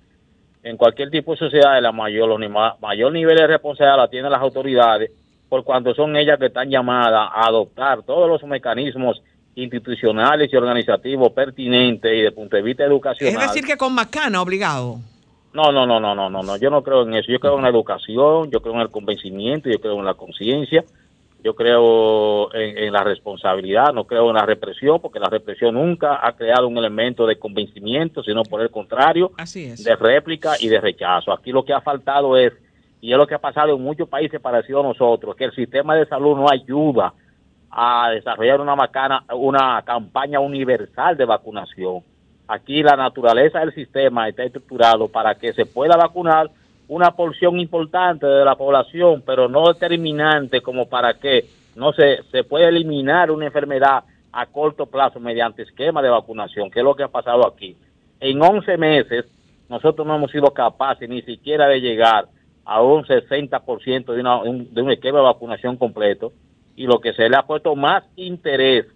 en 0.62 0.76
cualquier 0.76 1.10
tipo 1.10 1.32
de 1.32 1.38
sociedad, 1.38 1.82
la 1.82 1.90
mayor, 1.90 2.28
los 2.28 2.38
mayor 2.80 3.12
nivel 3.12 3.36
de 3.36 3.48
responsabilidad 3.48 3.96
la 3.96 4.06
tienen 4.06 4.30
las 4.30 4.40
autoridades 4.40 5.10
por 5.48 5.64
cuanto 5.64 5.92
son 5.94 6.14
ellas 6.14 6.38
que 6.38 6.46
están 6.46 6.70
llamadas 6.70 7.28
a 7.34 7.48
adoptar 7.48 8.04
todos 8.04 8.28
los 8.28 8.44
mecanismos 8.44 9.20
institucionales 9.56 10.48
y 10.52 10.56
organizativos 10.56 11.32
pertinentes 11.32 12.14
y 12.14 12.22
de 12.22 12.30
punto 12.30 12.54
de 12.54 12.62
vista 12.62 12.84
educacional. 12.84 13.42
Es 13.42 13.48
decir, 13.48 13.64
que 13.66 13.76
con 13.76 13.92
Macana 13.92 14.40
obligado. 14.40 14.98
No, 15.52 15.72
no, 15.72 15.86
no, 15.86 15.98
no, 15.98 16.14
no, 16.14 16.30
no, 16.30 16.40
no, 16.44 16.56
yo 16.56 16.70
no 16.70 16.84
creo 16.84 17.02
en 17.02 17.14
eso. 17.14 17.32
Yo 17.32 17.40
creo 17.40 17.56
en 17.56 17.62
la 17.62 17.70
educación, 17.70 18.48
yo 18.48 18.62
creo 18.62 18.74
en 18.74 18.80
el 18.82 18.90
convencimiento, 18.90 19.68
yo 19.68 19.80
creo 19.80 19.98
en 19.98 20.04
la 20.04 20.14
conciencia, 20.14 20.84
yo 21.42 21.54
creo 21.54 22.52
en, 22.54 22.78
en, 22.78 22.92
la 22.92 23.02
responsabilidad, 23.04 23.92
no 23.92 24.04
creo 24.04 24.28
en 24.28 24.36
la 24.36 24.46
represión, 24.46 25.00
porque 25.00 25.18
la 25.18 25.28
represión 25.28 25.74
nunca 25.74 26.20
ha 26.26 26.32
creado 26.36 26.68
un 26.68 26.78
elemento 26.78 27.26
de 27.26 27.38
convencimiento, 27.38 28.22
sino 28.22 28.42
por 28.42 28.60
el 28.60 28.70
contrario, 28.70 29.32
Así 29.36 29.64
es. 29.64 29.82
de 29.82 29.96
réplica 29.96 30.54
y 30.60 30.68
de 30.68 30.80
rechazo. 30.80 31.32
Aquí 31.32 31.50
lo 31.50 31.64
que 31.64 31.72
ha 31.72 31.80
faltado 31.80 32.36
es 32.36 32.52
y 33.02 33.10
es 33.10 33.18
lo 33.18 33.26
que 33.26 33.34
ha 33.34 33.40
pasado 33.40 33.74
en 33.74 33.82
muchos 33.82 34.08
países 34.08 34.40
parecidos 34.40 34.84
a 34.84 34.88
nosotros, 34.88 35.34
que 35.34 35.44
el 35.44 35.54
sistema 35.54 35.96
de 35.96 36.06
salud 36.06 36.36
no 36.36 36.46
ayuda 36.48 37.12
a 37.68 38.10
desarrollar 38.10 38.60
una, 38.60 38.76
macana, 38.76 39.24
una 39.34 39.82
campaña 39.82 40.38
universal 40.38 41.16
de 41.16 41.24
vacunación. 41.24 42.02
Aquí 42.46 42.80
la 42.82 42.96
naturaleza 42.96 43.58
del 43.58 43.74
sistema 43.74 44.28
está 44.28 44.44
estructurado 44.44 45.08
para 45.08 45.34
que 45.34 45.52
se 45.52 45.66
pueda 45.66 45.96
vacunar 45.96 46.48
una 46.88 47.12
porción 47.12 47.58
importante 47.58 48.26
de 48.26 48.44
la 48.44 48.56
población, 48.56 49.22
pero 49.24 49.48
no 49.48 49.72
determinante 49.72 50.60
como 50.60 50.88
para 50.88 51.14
que 51.14 51.46
no 51.76 51.92
se, 51.92 52.22
se 52.30 52.44
pueda 52.44 52.68
eliminar 52.68 53.30
una 53.30 53.46
enfermedad 53.46 54.04
a 54.32 54.46
corto 54.46 54.86
plazo 54.86 55.20
mediante 55.20 55.62
esquema 55.62 56.02
de 56.02 56.08
vacunación, 56.08 56.70
que 56.70 56.80
es 56.80 56.84
lo 56.84 56.94
que 56.94 57.02
ha 57.02 57.08
pasado 57.08 57.46
aquí. 57.46 57.76
En 58.20 58.42
11 58.42 58.76
meses 58.76 59.26
nosotros 59.68 60.06
no 60.06 60.16
hemos 60.16 60.30
sido 60.30 60.52
capaces 60.52 61.08
ni 61.08 61.22
siquiera 61.22 61.66
de 61.66 61.80
llegar 61.80 62.28
a 62.64 62.82
un 62.82 63.04
60% 63.04 64.04
de, 64.12 64.20
una, 64.20 64.42
un, 64.42 64.72
de 64.72 64.82
un 64.82 64.90
esquema 64.90 65.18
de 65.18 65.24
vacunación 65.24 65.76
completo 65.76 66.32
y 66.76 66.86
lo 66.86 67.00
que 67.00 67.12
se 67.12 67.28
le 67.28 67.36
ha 67.36 67.42
puesto 67.42 67.74
más 67.74 68.04
interés 68.16 68.86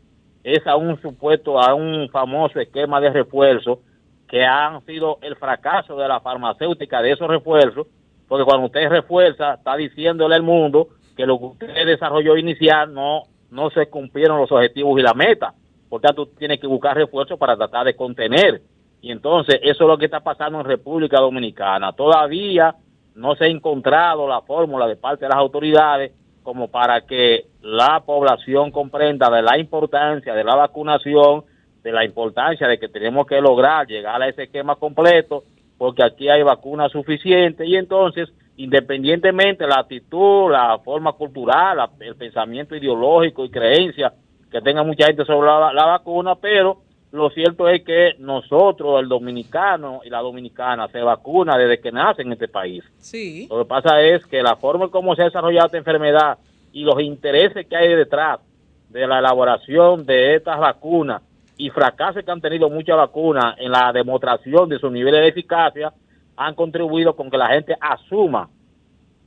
es 0.44 0.66
a 0.66 0.76
un 0.76 1.00
supuesto, 1.00 1.60
a 1.60 1.74
un 1.74 2.08
famoso 2.10 2.60
esquema 2.60 3.00
de 3.00 3.10
refuerzo 3.10 3.80
que 4.28 4.44
han 4.44 4.84
sido 4.84 5.18
el 5.22 5.36
fracaso 5.36 5.96
de 5.96 6.08
la 6.08 6.20
farmacéutica 6.20 7.02
de 7.02 7.12
esos 7.12 7.28
refuerzos, 7.28 7.86
porque 8.28 8.44
cuando 8.44 8.66
usted 8.66 8.88
refuerza, 8.88 9.54
está 9.54 9.76
diciéndole 9.76 10.34
al 10.34 10.42
mundo 10.42 10.88
que 11.16 11.26
lo 11.26 11.38
que 11.38 11.44
usted 11.44 11.86
desarrolló 11.86 12.36
inicial 12.36 12.92
no, 12.92 13.22
no 13.50 13.70
se 13.70 13.86
cumplieron 13.88 14.38
los 14.38 14.50
objetivos 14.50 14.98
y 14.98 15.02
la 15.02 15.14
meta. 15.14 15.54
Por 15.88 16.00
tanto, 16.00 16.26
tiene 16.26 16.58
que 16.58 16.66
buscar 16.66 16.96
refuerzos 16.96 17.38
para 17.38 17.56
tratar 17.56 17.86
de 17.86 17.94
contener. 17.94 18.62
Y 19.00 19.12
entonces, 19.12 19.60
eso 19.62 19.84
es 19.84 19.88
lo 19.88 19.98
que 19.98 20.06
está 20.06 20.20
pasando 20.20 20.58
en 20.58 20.66
República 20.66 21.18
Dominicana. 21.20 21.92
Todavía 21.92 22.74
no 23.14 23.34
se 23.36 23.44
ha 23.44 23.48
encontrado 23.48 24.28
la 24.28 24.42
fórmula 24.42 24.86
de 24.86 24.96
parte 24.96 25.24
de 25.24 25.28
las 25.28 25.38
autoridades 25.38 26.12
como 26.42 26.68
para 26.68 27.00
que 27.00 27.46
la 27.60 28.02
población 28.06 28.70
comprenda 28.70 29.28
de 29.30 29.42
la 29.42 29.58
importancia 29.58 30.32
de 30.32 30.44
la 30.44 30.54
vacunación, 30.54 31.44
de 31.86 31.92
la 31.92 32.04
importancia 32.04 32.66
de 32.66 32.80
que 32.80 32.88
tenemos 32.88 33.28
que 33.28 33.40
lograr 33.40 33.86
llegar 33.86 34.20
a 34.20 34.28
ese 34.28 34.42
esquema 34.42 34.74
completo, 34.74 35.44
porque 35.78 36.02
aquí 36.02 36.28
hay 36.28 36.42
vacunas 36.42 36.90
suficientes 36.90 37.64
y 37.64 37.76
entonces, 37.76 38.28
independientemente 38.56 39.62
de 39.62 39.70
la 39.70 39.82
actitud, 39.82 40.50
la 40.50 40.80
forma 40.80 41.12
cultural, 41.12 41.76
la, 41.76 41.88
el 42.00 42.16
pensamiento 42.16 42.74
ideológico 42.74 43.44
y 43.44 43.50
creencia 43.50 44.12
que 44.50 44.60
tenga 44.60 44.82
mucha 44.82 45.06
gente 45.06 45.24
sobre 45.24 45.46
la, 45.46 45.72
la 45.72 45.86
vacuna, 45.86 46.34
pero 46.34 46.78
lo 47.12 47.30
cierto 47.30 47.68
es 47.68 47.84
que 47.84 48.16
nosotros, 48.18 49.00
el 49.00 49.08
dominicano 49.08 50.00
y 50.04 50.10
la 50.10 50.18
dominicana, 50.18 50.88
se 50.88 51.00
vacuna 51.02 51.56
desde 51.56 51.78
que 51.78 51.92
nace 51.92 52.22
en 52.22 52.32
este 52.32 52.48
país. 52.48 52.82
Sí. 52.98 53.46
Lo 53.48 53.58
que 53.58 53.66
pasa 53.66 54.02
es 54.02 54.26
que 54.26 54.42
la 54.42 54.56
forma 54.56 54.86
en 54.86 54.90
cómo 54.90 55.14
se 55.14 55.22
ha 55.22 55.26
desarrollado 55.26 55.66
esta 55.66 55.78
enfermedad 55.78 56.38
y 56.72 56.82
los 56.82 57.00
intereses 57.00 57.64
que 57.68 57.76
hay 57.76 57.94
detrás 57.94 58.40
de 58.88 59.06
la 59.06 59.20
elaboración 59.20 60.04
de 60.04 60.34
estas 60.34 60.58
vacunas 60.58 61.22
y 61.56 61.70
fracasos 61.70 62.22
que 62.22 62.30
han 62.30 62.40
tenido 62.40 62.68
muchas 62.68 62.96
vacunas 62.96 63.56
en 63.58 63.72
la 63.72 63.92
demostración 63.92 64.68
de 64.68 64.78
su 64.78 64.90
nivel 64.90 65.14
de 65.14 65.28
eficacia 65.28 65.92
han 66.36 66.54
contribuido 66.54 67.16
con 67.16 67.30
que 67.30 67.38
la 67.38 67.48
gente 67.48 67.76
asuma 67.80 68.48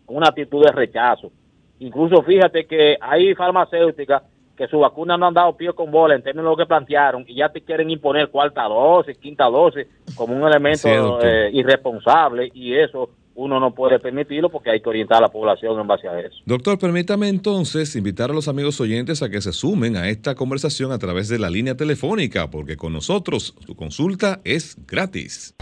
una 0.08 0.28
actitud 0.28 0.64
de 0.64 0.72
rechazo. 0.72 1.32
Incluso 1.80 2.22
fíjate 2.22 2.66
que 2.68 2.98
hay 3.00 3.34
farmacéuticas 3.36 4.24
que 4.56 4.68
su 4.68 4.80
vacuna 4.80 5.18
no 5.18 5.28
han 5.28 5.34
dado 5.34 5.56
pie 5.56 5.72
con 5.72 5.90
bola 5.90 6.16
en 6.16 6.22
términos 6.22 6.48
de 6.48 6.50
lo 6.52 6.58
que 6.58 6.66
plantearon 6.66 7.24
y 7.26 7.36
ya 7.36 7.48
te 7.48 7.62
quieren 7.62 7.90
imponer 7.90 8.30
cuarta 8.30 8.64
dosis, 8.64 9.18
quinta 9.18 9.46
dosis 9.46 9.88
como 10.16 10.36
un 10.36 10.46
elemento 10.46 11.20
Sí, 11.22 11.28
eh, 11.28 11.50
irresponsable 11.54 12.52
y 12.54 12.76
eso 12.76 13.10
uno 13.40 13.60
no 13.60 13.74
puede 13.74 13.98
permitirlo 14.00 14.50
porque 14.50 14.70
hay 14.72 14.82
que 14.82 14.90
orientar 14.90 15.20
a 15.20 15.22
la 15.22 15.30
población 15.30 15.80
en 15.80 15.88
base 15.88 16.10
a 16.10 16.20
eso. 16.20 16.36
Doctor, 16.46 16.78
permítame 16.78 17.30
entonces 17.30 17.96
invitar 17.96 18.32
a 18.32 18.34
los 18.34 18.50
amigos 18.50 18.82
oyentes 18.82 19.24
a 19.24 19.30
que 19.30 19.40
se 19.40 19.54
sumen 19.54 19.96
a 19.96 20.10
esta 20.10 20.36
conversación 20.36 20.92
a 20.92 21.00
través 21.00 21.30
de 21.30 21.40
la 21.40 21.50
línea 21.50 21.78
telefónica, 21.78 22.50
porque 22.50 22.76
con 22.76 22.92
nosotros 22.92 23.56
su 23.66 23.76
consulta 23.76 24.42
es 24.44 24.76
gratis. 24.86 25.56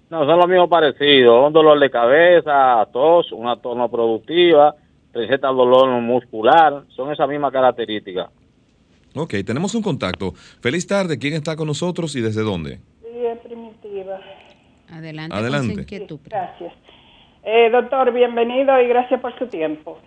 No, 0.08 0.26
son 0.26 0.38
los 0.38 0.48
mismos 0.48 0.68
parecidos, 0.68 1.46
un 1.46 1.52
dolor 1.52 1.78
de 1.80 1.90
cabeza, 1.90 2.86
tos, 2.92 3.32
una 3.32 3.56
tos 3.56 3.76
no 3.76 3.90
productiva, 3.90 4.76
presenta 5.14 5.48
dolor 5.48 5.88
muscular, 6.02 6.82
son 6.88 7.12
esas 7.12 7.28
mismas 7.28 7.52
características. 7.52 8.28
Ok, 9.14 9.34
tenemos 9.46 9.74
un 9.74 9.82
contacto. 9.82 10.32
Feliz 10.60 10.86
tarde, 10.86 11.18
¿quién 11.18 11.34
está 11.34 11.54
con 11.56 11.68
nosotros 11.68 12.16
y 12.16 12.20
desde 12.20 12.42
dónde? 12.42 12.80
Sí, 13.00 13.24
es 13.24 13.38
primitiva. 13.38 14.18
Adelante, 14.90 15.36
Adelante. 15.36 15.86
con. 15.86 16.28
Gracias. 16.30 16.72
Eh, 17.44 17.70
doctor, 17.70 18.12
bienvenido 18.12 18.78
y 18.80 18.88
gracias 18.88 19.20
por 19.20 19.38
su 19.38 19.46
tiempo. 19.46 19.98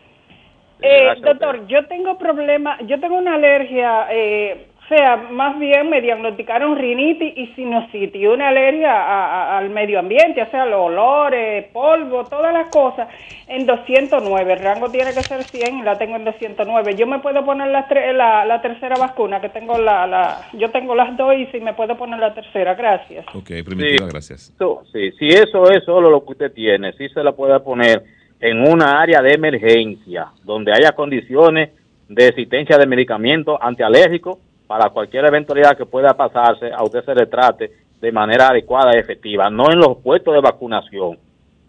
Sí, 0.79 0.85
Eh, 0.85 1.03
gracias 1.03 1.25
doctor, 1.25 1.67
yo 1.67 1.87
tengo 1.87 2.17
problema, 2.17 2.77
yo 2.85 2.99
tengo 2.99 3.17
una 3.17 3.35
alergia, 3.35 4.07
eh, 4.11 4.67
o 4.89 4.95
sea, 4.95 5.17
más 5.17 5.59
bien 5.59 5.89
me 5.89 5.99
diagnosticaron 5.99 6.77
rinitis 6.77 7.33
y 7.35 7.47
sinusitis, 7.55 8.25
una 8.25 8.47
alergia 8.47 8.89
a- 8.93 9.25
a- 9.25 9.57
al 9.57 9.69
medio 9.69 9.99
ambiente, 9.99 10.41
o 10.41 10.45
sea, 10.45 10.65
los 10.65 10.79
olores, 10.79 11.65
polvo, 11.73 12.23
todas 12.23 12.53
las 12.53 12.69
cosas, 12.69 13.09
en 13.49 13.65
209. 13.65 14.53
El 14.53 14.59
rango 14.59 14.89
tiene 14.89 15.13
que 15.13 15.23
ser 15.23 15.43
100 15.43 15.79
y 15.79 15.81
la 15.81 15.97
tengo 15.97 16.15
en 16.15 16.23
209. 16.23 16.95
Yo 16.95 17.05
me 17.05 17.19
puedo 17.19 17.43
poner 17.43 17.67
la, 17.67 17.85
tre- 17.89 18.13
la, 18.13 18.45
la 18.45 18.61
tercera 18.61 18.95
vacuna, 18.97 19.41
que 19.41 19.49
tengo 19.49 19.77
la, 19.77 20.07
la, 20.07 20.37
yo 20.53 20.69
tengo 20.71 20.95
las 20.95 21.17
dos 21.17 21.33
y 21.35 21.47
si 21.47 21.59
me 21.59 21.73
puedo 21.73 21.97
poner 21.97 22.19
la 22.19 22.33
tercera, 22.33 22.73
gracias. 22.75 23.25
Ok, 23.35 23.47
primitiva, 23.65 24.05
Sí. 24.05 24.09
gracias. 24.09 24.53
Sí, 24.93 25.11
si 25.19 25.27
eso 25.27 25.69
es 25.69 25.83
solo 25.83 26.09
lo 26.09 26.23
que 26.23 26.31
usted 26.31 26.53
tiene, 26.53 26.93
sí 26.93 27.09
se 27.09 27.21
la 27.23 27.33
puede 27.33 27.59
poner 27.59 28.03
en 28.39 28.61
una 28.65 29.01
área 29.01 29.21
de 29.21 29.33
emergencia, 29.33 30.27
donde 30.45 30.71
haya 30.71 30.93
condiciones 30.93 31.71
de 32.07 32.27
existencia 32.29 32.77
de 32.77 32.85
medicamentos 32.85 33.57
antialérgicos 33.59 34.37
para 34.67 34.89
cualquier 34.89 35.25
eventualidad 35.25 35.77
que 35.77 35.85
pueda 35.85 36.13
pasarse, 36.13 36.71
a 36.71 36.83
usted 36.83 37.03
se 37.03 37.15
le 37.15 37.25
trate 37.25 37.71
de 37.99 38.11
manera 38.11 38.49
adecuada 38.49 38.91
y 38.95 38.99
efectiva, 38.99 39.49
no 39.49 39.71
en 39.71 39.79
los 39.79 39.97
puestos 39.97 40.33
de 40.33 40.41
vacunación, 40.41 41.17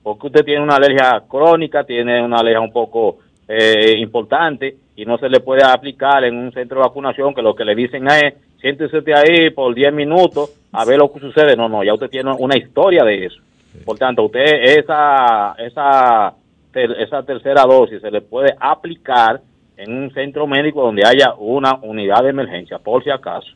porque 0.03 0.27
usted 0.27 0.45
tiene 0.45 0.63
una 0.63 0.77
alergia 0.77 1.23
crónica, 1.29 1.85
tiene 1.85 2.23
una 2.23 2.39
alergia 2.39 2.61
un 2.61 2.73
poco 2.73 3.19
eh, 3.47 3.95
importante 3.99 4.77
y 4.97 5.05
no 5.07 5.17
se 5.17 5.29
le 5.29 5.41
puede 5.41 5.65
aplicar 5.65 6.25
en 6.25 6.37
un 6.37 6.53
centro 6.53 6.81
de 6.81 6.89
vacunación 6.89 7.35
que 7.35 7.43
lo 7.43 7.55
que 7.55 7.65
le 7.65 7.75
dicen 7.75 8.07
es 8.09 8.35
siéntese 8.61 9.03
ahí 9.15 9.51
por 9.51 9.75
10 9.75 9.93
minutos 9.93 10.51
a 10.73 10.85
ver 10.85 10.99
lo 10.99 11.13
que 11.13 11.21
sucede. 11.21 11.57
No, 11.57 11.69
no, 11.69 11.83
ya 11.85 11.95
usted 11.95 12.11
tiene 12.11 12.33
una 12.39 12.57
historia 12.57 13.05
de 13.05 13.27
eso. 13.27 13.41
Por 13.85 13.97
tanto, 13.97 14.25
usted 14.25 14.43
esa, 14.43 15.55
esa, 15.59 16.35
esa 16.75 17.23
tercera 17.23 17.63
dosis 17.63 18.01
se 18.01 18.11
le 18.11 18.21
puede 18.21 18.55
aplicar 18.59 19.41
en 19.79 19.97
un 19.97 20.13
centro 20.13 20.47
médico 20.47 20.83
donde 20.83 21.07
haya 21.07 21.35
una 21.39 21.77
unidad 21.77 22.23
de 22.23 22.31
emergencia, 22.31 22.79
por 22.79 23.03
si 23.03 23.11
acaso. 23.11 23.49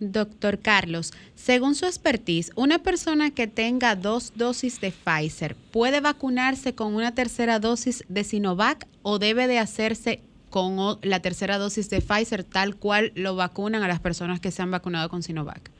Doctor 0.00 0.60
Carlos, 0.60 1.12
según 1.34 1.74
su 1.74 1.84
expertise, 1.84 2.52
una 2.54 2.78
persona 2.78 3.30
que 3.34 3.48
tenga 3.48 3.96
dos 3.96 4.32
dosis 4.36 4.80
de 4.80 4.92
Pfizer 4.92 5.56
puede 5.72 6.00
vacunarse 6.00 6.76
con 6.76 6.94
una 6.94 7.14
tercera 7.14 7.58
dosis 7.58 8.04
de 8.08 8.22
Sinovac 8.22 8.86
o 9.02 9.18
debe 9.18 9.48
de 9.48 9.58
hacerse 9.58 10.20
con 10.50 10.76
la 11.02 11.20
tercera 11.20 11.58
dosis 11.58 11.90
de 11.90 12.00
Pfizer 12.00 12.44
tal 12.44 12.76
cual 12.76 13.10
lo 13.16 13.34
vacunan 13.34 13.82
a 13.82 13.88
las 13.88 13.98
personas 13.98 14.38
que 14.38 14.52
se 14.52 14.62
han 14.62 14.70
vacunado 14.70 15.08
con 15.08 15.22
Sinovac. 15.24 15.70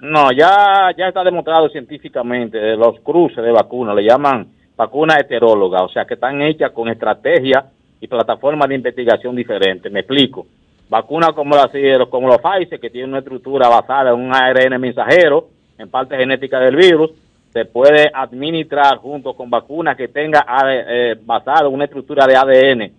No, 0.00 0.30
ya, 0.32 0.90
ya 0.96 1.08
está 1.08 1.24
demostrado 1.24 1.70
científicamente 1.70 2.58
eh, 2.58 2.76
los 2.76 3.00
cruces 3.00 3.42
de 3.42 3.50
vacunas, 3.50 3.96
le 3.96 4.04
llaman 4.04 4.46
vacunas 4.76 5.18
heterólogas, 5.20 5.82
o 5.82 5.88
sea 5.88 6.04
que 6.04 6.14
están 6.14 6.42
hechas 6.42 6.72
con 6.72 6.88
estrategias 6.88 7.64
y 8.04 8.06
plataformas 8.06 8.68
de 8.68 8.74
investigación 8.74 9.34
diferentes. 9.34 9.90
Me 9.90 10.00
explico. 10.00 10.46
Vacunas 10.90 11.32
como 11.32 11.56
las 11.56 11.70
como 12.10 12.28
los 12.28 12.38
Pfizer, 12.38 12.78
que 12.78 12.90
tienen 12.90 13.10
una 13.10 13.20
estructura 13.20 13.66
basada 13.68 14.10
en 14.10 14.20
un 14.20 14.34
ARN 14.34 14.78
mensajero, 14.78 15.48
en 15.78 15.88
parte 15.88 16.16
genética 16.18 16.60
del 16.60 16.76
virus, 16.76 17.12
se 17.50 17.64
puede 17.64 18.10
administrar 18.12 18.98
junto 18.98 19.32
con 19.32 19.48
vacunas 19.48 19.96
que 19.96 20.08
tenga 20.08 20.44
eh, 20.68 21.16
basada 21.24 21.66
en 21.66 21.72
una 21.72 21.84
estructura 21.84 22.26
de 22.26 22.36
ADN, 22.36 22.92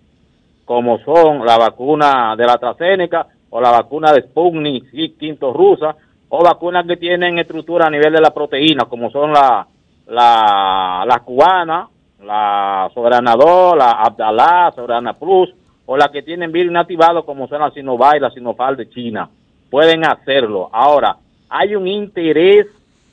como 0.64 0.98
son 1.04 1.46
la 1.46 1.56
vacuna 1.56 2.34
de 2.36 2.44
la 2.44 2.54
AstraZeneca 2.54 3.28
o 3.50 3.60
la 3.60 3.70
vacuna 3.70 4.12
de 4.12 4.22
Sputnik 4.22 4.86
y 4.92 5.10
quinto 5.10 5.52
rusa, 5.52 5.94
o 6.30 6.42
vacunas 6.42 6.84
que 6.84 6.96
tienen 6.96 7.38
estructura 7.38 7.86
a 7.86 7.90
nivel 7.90 8.12
de 8.12 8.20
la 8.20 8.34
proteína, 8.34 8.86
como 8.86 9.08
son 9.10 9.32
la, 9.32 9.64
la, 10.08 11.04
la 11.06 11.18
cubana, 11.20 11.88
la 12.22 12.90
Soberana 12.94 13.34
2, 13.36 13.76
la 13.76 13.90
Abdalá, 13.90 14.72
Soberana 14.74 15.14
Plus, 15.14 15.52
o 15.86 15.96
la 15.96 16.08
que 16.08 16.22
tienen 16.22 16.52
virus 16.52 16.70
inactivado, 16.70 17.24
como 17.24 17.46
son 17.48 17.60
la 17.60 17.70
Sinovac 17.70 18.16
y 18.16 18.20
la 18.20 18.30
Sinopharm 18.30 18.76
de 18.76 18.88
China. 18.90 19.28
Pueden 19.70 20.04
hacerlo. 20.04 20.68
Ahora, 20.72 21.16
hay 21.48 21.76
un 21.76 21.86
interés 21.86 22.66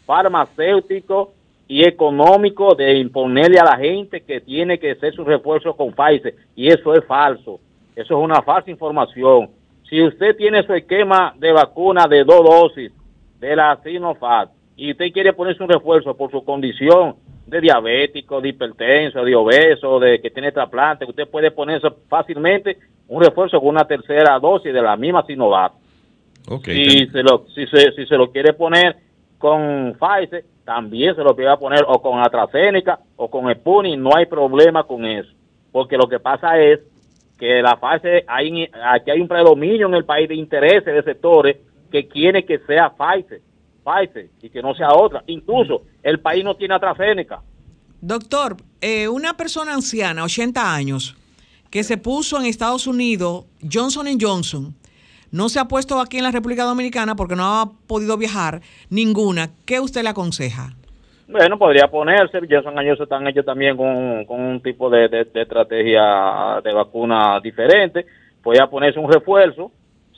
farmacéutico 0.06 1.34
y 1.68 1.84
económico 1.84 2.76
de 2.76 2.98
imponerle 2.98 3.60
a 3.60 3.66
la 3.66 3.78
gente 3.78 4.22
que 4.22 4.42
tiene 4.42 4.80
que 4.80 4.92
hacer 4.92 5.14
su 5.14 5.24
refuerzo 5.24 5.76
con 5.76 5.94
Pfizer, 5.94 6.36
y 6.56 6.68
eso 6.68 6.94
es 6.94 7.06
falso. 7.06 7.60
Eso 7.96 8.18
es 8.18 8.24
una 8.24 8.42
falsa 8.42 8.72
información. 8.72 9.50
Si 9.88 10.02
usted 10.02 10.36
tiene 10.36 10.64
su 10.64 10.74
esquema 10.74 11.34
de 11.38 11.52
vacuna 11.52 12.08
de 12.08 12.24
dos 12.24 12.44
dosis 12.44 12.92
de 13.40 13.56
la 13.56 13.78
Sinopharm 13.84 14.50
y 14.76 14.92
usted 14.92 15.12
quiere 15.12 15.34
ponerse 15.34 15.62
un 15.62 15.70
refuerzo 15.70 16.16
por 16.16 16.32
su 16.32 16.44
condición 16.44 17.16
de 17.46 17.62
diabético, 17.62 18.42
de 18.42 18.50
hipertenso, 18.50 19.24
de 19.24 19.36
obeso, 19.36 20.00
de 20.00 20.22
que 20.22 20.30
tiene 20.30 20.52
trasplante, 20.52 21.06
usted 21.06 21.28
puede 21.28 21.52
ponerse 21.52 21.88
fácilmente 22.08 22.78
un 23.08 23.24
refuerzo 23.24 23.60
con 23.60 23.70
una 23.70 23.86
tercera 23.86 24.40
dosis 24.40 24.74
de 24.74 24.82
la 24.82 24.96
misma 24.96 25.26
Sinovac. 25.26 25.74
Ok, 26.50 26.66
Si 26.66 27.08
se, 27.08 27.24
lo, 27.24 27.46
si, 27.54 27.66
se, 27.68 27.92
si 27.94 28.06
se 28.06 28.16
lo 28.16 28.32
quiere 28.32 28.54
poner 28.54 28.98
con 29.38 29.96
Pfizer, 30.00 30.46
también 30.64 31.16
se 31.16 31.24
lo 31.24 31.36
puede 31.36 31.56
poner 31.58 31.84
o 31.88 32.02
con 32.02 32.20
AstraZeneca 32.20 33.00
o 33.18 33.30
con 33.30 33.54
Sputnik, 33.54 34.00
no 34.00 34.12
hay 34.16 34.26
problema 34.26 34.84
con 34.84 35.06
eso. 35.06 35.30
Porque 35.72 35.98
lo 35.98 36.08
que 36.08 36.20
pasa 36.20 36.60
es 36.60 36.80
que 37.38 37.62
la 37.62 37.78
Pfizer, 37.80 38.24
hay, 38.28 38.70
aquí 38.84 39.12
hay 39.12 39.20
un 39.20 39.28
predominio 39.28 39.88
en 39.88 39.96
el 39.96 40.06
país 40.06 40.30
de 40.30 40.36
intereses 40.36 40.86
de 40.86 41.04
sectores 41.04 41.58
que 41.92 42.08
quiere 42.08 42.46
que 42.46 42.60
sea 42.60 42.92
Pfizer, 42.92 43.42
Pfizer 43.84 44.30
y 44.42 44.50
que 44.50 44.62
no 44.62 44.74
sea 44.74 44.94
otra. 44.94 45.24
Incluso 45.28 45.84
el 46.02 46.20
país 46.20 46.44
no 46.44 46.56
tiene 46.56 46.76
AstraZeneca. 46.76 47.42
Doctor, 48.02 48.58
eh, 48.82 49.08
una 49.08 49.36
persona 49.38 49.74
anciana, 49.74 50.24
80 50.24 50.74
años, 50.76 51.16
que 51.70 51.84
se 51.84 51.98
puso 51.98 52.40
en 52.40 52.46
Estados 52.46 52.86
Unidos 52.88 53.46
Johnson 53.72 54.08
Johnson, 54.20 54.74
no 55.32 55.50
se 55.50 55.60
ha 55.60 55.66
puesto 55.66 56.00
aquí 56.00 56.18
en 56.18 56.24
la 56.24 56.32
República 56.32 56.64
Dominicana 56.64 57.16
porque 57.16 57.36
no 57.36 57.44
ha 57.62 57.72
podido 57.88 58.18
viajar 58.18 58.62
ninguna. 58.90 59.50
¿Qué 59.66 59.80
usted 59.80 60.04
le 60.04 60.10
aconseja? 60.10 60.74
Bueno, 61.28 61.58
podría 61.58 61.88
ponerse, 61.90 62.38
Johnson 62.48 62.76
Johnson 62.76 63.04
están 63.04 63.28
hechos 63.28 63.46
también 63.46 63.76
con, 63.78 64.26
con 64.26 64.40
un 64.42 64.62
tipo 64.62 64.90
de, 64.90 65.08
de- 65.08 65.24
de 65.26 65.42
estrategia 65.42 66.60
de 66.64 66.74
vacuna 66.74 67.40
diferente. 67.42 68.06
Podría 68.44 68.68
ponerse 68.68 69.00
un 69.00 69.12
refuerzo, 69.12 69.72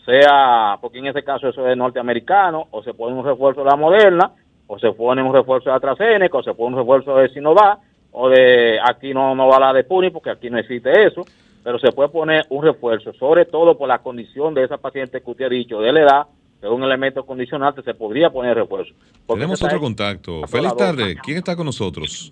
sea, 0.05 0.77
porque 0.81 0.99
en 0.99 1.07
ese 1.07 1.23
caso 1.23 1.49
eso 1.49 1.67
es 1.67 1.77
norteamericano, 1.77 2.67
o 2.71 2.83
se 2.83 2.93
pone 2.93 3.15
un 3.17 3.25
refuerzo 3.25 3.63
de 3.63 3.69
la 3.69 3.75
Moderna, 3.75 4.31
o 4.67 4.79
se 4.79 4.91
pone 4.91 5.21
un 5.21 5.33
refuerzo 5.33 5.69
de 5.69 5.75
AstraZeneca, 5.75 6.37
o 6.37 6.43
se 6.43 6.53
pone 6.53 6.75
un 6.75 6.81
refuerzo 6.81 7.17
de 7.17 7.29
Sinovac, 7.29 7.79
o 8.11 8.29
de, 8.29 8.79
aquí 8.81 9.13
no, 9.13 9.35
no 9.35 9.47
va 9.47 9.59
la 9.59 9.73
de 9.73 9.83
Puni, 9.83 10.09
porque 10.09 10.29
aquí 10.29 10.49
no 10.49 10.57
existe 10.57 10.91
eso, 11.05 11.23
pero 11.63 11.79
se 11.79 11.91
puede 11.91 12.09
poner 12.09 12.45
un 12.49 12.63
refuerzo, 12.63 13.11
sobre 13.13 13.45
todo 13.45 13.77
por 13.77 13.87
la 13.87 13.99
condición 13.99 14.53
de 14.53 14.63
esa 14.63 14.77
paciente 14.77 15.21
que 15.21 15.31
usted 15.31 15.45
ha 15.45 15.49
dicho, 15.49 15.81
de 15.81 15.91
la 15.91 16.01
edad, 16.01 16.27
que 16.61 16.67
es 16.67 16.71
un 16.71 16.83
elemento 16.83 17.25
condicionante, 17.25 17.81
se 17.81 17.93
podría 17.93 18.29
poner 18.29 18.55
refuerzo. 18.55 18.93
Porque 19.25 19.41
Tenemos 19.41 19.61
otro 19.61 19.79
contacto. 19.79 20.47
Feliz 20.47 20.75
tarde. 20.75 21.15
¿Quién 21.23 21.37
está 21.37 21.55
con 21.55 21.65
nosotros? 21.65 22.31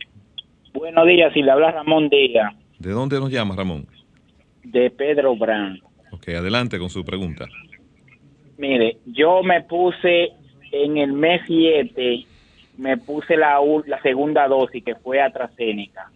Buenos 0.74 1.06
días, 1.06 1.34
si 1.34 1.42
le 1.42 1.52
habla 1.52 1.72
Ramón 1.72 2.10
Díaz, 2.10 2.54
¿De 2.80 2.92
dónde 2.92 3.20
nos 3.20 3.32
llama, 3.32 3.56
Ramón? 3.56 3.88
de 4.64 4.90
Pedro 4.90 5.36
Brand. 5.36 5.80
Ok, 6.14 6.30
adelante 6.30 6.78
con 6.78 6.90
su 6.90 7.04
pregunta. 7.04 7.48
Mire, 8.58 8.98
yo 9.08 9.42
me 9.42 9.62
puse 9.62 10.30
en 10.72 10.98
el 10.98 11.12
mes 11.12 11.42
7, 11.48 12.26
me 12.78 12.98
puse 12.98 13.36
la, 13.36 13.60
la 13.88 14.02
segunda 14.04 14.48
dosis 14.48 14.84
que 14.84 14.96
fue 14.96 15.20
AstraZeneca, 15.20 16.12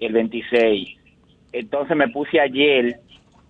el 0.00 0.12
26. 0.12 0.88
Entonces 1.52 1.96
me 1.96 2.08
puse 2.08 2.40
ayer, 2.40 2.98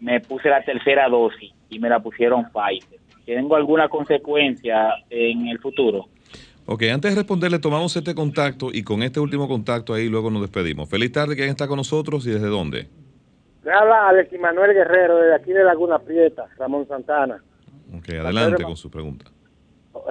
me 0.01 0.21
puse 0.21 0.51
la 0.51 0.63
tercera 0.63 1.09
dosis 1.09 1.53
y 1.71 1.79
me 1.79 1.89
la 1.89 2.01
pusieron 2.01 2.45
Pfizer. 2.53 3.01
¿Tengo 3.25 3.57
alguna 3.57 3.89
consecuencia 3.89 4.91
en 5.09 5.49
el 5.49 5.59
futuro? 5.59 6.09
Ok, 6.67 6.83
antes 6.93 7.13
de 7.13 7.17
responderle, 7.17 7.59
tomamos 7.59 7.97
este 7.97 8.15
contacto 8.15 8.71
y 8.73 8.83
con 8.83 9.03
este 9.03 9.21
último 9.21 9.49
contacto 9.49 9.95
ahí 9.95 10.09
luego 10.09 10.31
nos 10.31 10.43
despedimos. 10.43 10.89
Feliz 10.89 11.13
tarde, 11.13 11.35
¿quién 11.35 11.49
está 11.49 11.67
con 11.67 11.79
nosotros 11.79 12.27
y 12.27 12.31
desde 12.31 12.49
dónde? 12.49 12.89
Le 13.65 13.73
habla 13.73 14.09
Alex 14.09 14.33
Manuel 14.41 14.75
Guerrero, 14.75 15.17
de 15.17 15.35
aquí 15.35 15.53
de 15.53 15.63
Laguna 15.65 15.99
Prieta, 15.99 16.47
Ramón 16.59 16.87
Santana. 16.89 17.41
Ok, 17.97 18.09
adelante 18.21 18.63
con 18.65 18.77
su 18.77 18.91
pregunta. 18.91 19.27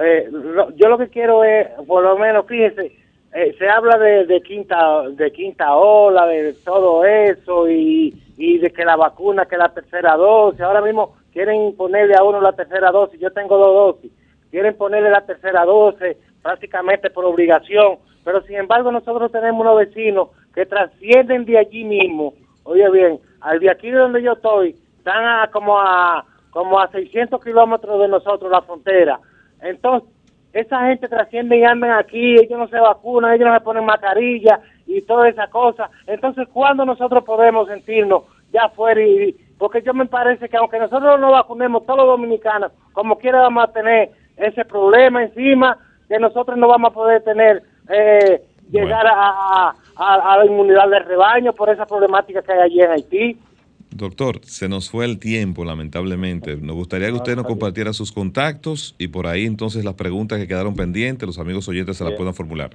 Eh, 0.02 0.28
lo- 0.30 0.70
yo 0.76 0.88
lo 0.88 0.96
que 0.98 1.08
quiero 1.08 1.44
es, 1.44 1.66
por 1.86 2.02
lo 2.02 2.16
menos, 2.16 2.46
fíjese, 2.46 2.96
eh, 3.34 3.54
se 3.58 3.68
habla 3.68 3.98
de, 3.98 4.26
de 4.26 4.40
quinta 4.42 5.02
de 5.08 5.32
quinta 5.32 5.74
ola, 5.74 6.26
de 6.26 6.54
todo 6.64 7.04
eso, 7.04 7.68
y, 7.68 8.14
y 8.38 8.58
de 8.58 8.70
que 8.70 8.84
la 8.84 8.96
vacuna, 8.96 9.46
que 9.46 9.56
la 9.56 9.68
tercera 9.74 10.16
dosis, 10.16 10.60
ahora 10.60 10.80
mismo 10.80 11.16
quieren 11.32 11.74
ponerle 11.76 12.14
a 12.16 12.22
uno 12.22 12.40
la 12.40 12.52
tercera 12.52 12.90
dosis, 12.90 13.18
yo 13.20 13.30
tengo 13.32 13.56
dos 13.58 13.96
dosis, 13.96 14.12
quieren 14.50 14.76
ponerle 14.76 15.10
la 15.10 15.26
tercera 15.26 15.64
dosis 15.64 16.16
prácticamente 16.42 17.10
por 17.10 17.24
obligación, 17.24 17.96
pero 18.24 18.42
sin 18.42 18.56
embargo 18.56 18.92
nosotros 18.92 19.32
tenemos 19.32 19.60
unos 19.62 19.78
vecinos 19.78 20.28
que 20.54 20.64
trascienden 20.66 21.44
de 21.44 21.58
allí 21.58 21.84
mismo, 21.84 22.34
oye 22.64 22.88
bien, 22.90 23.18
de 23.60 23.70
aquí 23.70 23.90
de 23.90 23.98
donde 23.98 24.22
yo 24.22 24.32
estoy, 24.32 24.76
están 24.98 25.24
a, 25.24 25.48
como 25.52 25.78
a 25.78 26.24
como 26.50 26.78
a 26.78 26.88
600 26.88 27.42
kilómetros 27.42 27.98
de 27.98 28.08
nosotros 28.08 28.50
la 28.50 28.60
frontera, 28.60 29.18
entonces 29.62 30.08
esa 30.52 30.86
gente 30.86 31.08
trasciende 31.08 31.56
y 31.56 31.64
andan 31.64 31.92
aquí, 31.92 32.34
ellos 32.34 32.58
no 32.58 32.68
se 32.68 32.78
vacunan, 32.78 33.32
ellos 33.32 33.48
no 33.48 33.54
se 33.54 33.64
ponen 33.64 33.86
mascarilla 33.86 34.60
y 34.86 35.00
toda 35.02 35.28
esa 35.28 35.46
cosa. 35.48 35.90
Entonces, 36.06 36.46
¿cuándo 36.52 36.84
nosotros 36.84 37.24
podemos 37.24 37.68
sentirnos 37.68 38.24
ya 38.52 38.68
fuera? 38.70 39.02
Y, 39.02 39.34
porque 39.58 39.82
yo 39.82 39.94
me 39.94 40.06
parece 40.06 40.48
que 40.48 40.56
aunque 40.56 40.78
nosotros 40.78 41.18
no 41.20 41.32
vacunemos, 41.32 41.86
todos 41.86 42.00
los 42.00 42.08
dominicanos, 42.08 42.72
como 42.92 43.16
quiera 43.16 43.40
vamos 43.40 43.64
a 43.64 43.72
tener 43.72 44.10
ese 44.36 44.64
problema 44.64 45.22
encima, 45.22 45.78
que 46.08 46.18
nosotros 46.18 46.58
no 46.58 46.68
vamos 46.68 46.90
a 46.90 46.94
poder 46.94 47.22
tener, 47.22 47.62
eh, 47.88 48.42
llegar 48.70 49.06
a, 49.06 49.12
a- 49.12 49.74
a- 49.96 50.32
a 50.34 50.38
la 50.38 50.46
inmunidad 50.46 50.88
del 50.88 51.04
rebaño 51.04 51.52
por 51.52 51.68
esa 51.70 51.86
problemática 51.86 52.42
que 52.42 52.52
hay 52.52 52.60
allí 52.60 52.80
en 52.80 52.90
Haití. 52.90 53.36
Doctor, 53.90 54.40
se 54.42 54.68
nos 54.70 54.88
fue 54.88 55.04
el 55.04 55.18
tiempo, 55.18 55.64
lamentablemente. 55.66 56.56
Nos 56.56 56.76
gustaría 56.76 57.08
que 57.08 57.12
usted 57.14 57.36
nos 57.36 57.46
compartiera 57.46 57.92
sus 57.92 58.10
contactos 58.10 58.94
y 58.98 59.08
por 59.08 59.26
ahí 59.26 59.44
entonces 59.44 59.84
las 59.84 59.94
preguntas 59.94 60.38
que 60.38 60.48
quedaron 60.48 60.74
pendientes, 60.74 61.26
los 61.26 61.38
amigos 61.38 61.68
oyentes 61.68 61.98
se 61.98 62.04
las 62.04 62.12
Bien. 62.12 62.18
puedan 62.18 62.34
formular. 62.34 62.70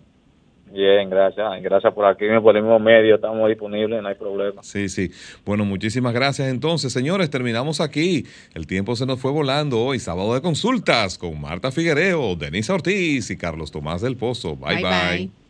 Bien, 0.72 1.10
gracias. 1.10 1.48
Gracias 1.64 1.92
por 1.92 2.06
aquí, 2.06 2.26
por 2.44 2.56
el 2.56 2.62
mismo 2.62 2.78
medio, 2.78 3.16
estamos 3.16 3.50
disponibles, 3.50 4.00
no 4.00 4.10
hay 4.10 4.16
problema. 4.16 4.62
Sí, 4.62 4.90
sí. 4.90 5.10
Bueno, 5.44 5.66
muchísimas 5.66 6.14
gracias 6.14 6.50
entonces, 6.50 6.94
señores. 6.94 7.32
Terminamos 7.32 7.82
aquí. 7.82 8.28
El 8.54 8.68
tiempo 8.68 8.96
se 8.96 9.08
nos 9.08 9.20
fue 9.20 9.32
volando 9.32 9.80
hoy, 9.80 9.98
sábado 9.98 10.36
de 10.36 10.42
consultas 10.42 11.18
con 11.18 11.42
Marta 11.42 11.72
Figuereo, 11.72 12.36
Denisa 12.36 12.76
Ortiz 12.76 13.32
y 13.32 13.38
Carlos 13.38 13.72
Tomás 13.72 14.02
del 14.04 14.18
Pozo. 14.18 14.56
bye. 14.56 14.76
Bye, 14.76 14.84
bye. 14.84 15.18
bye. 15.18 15.47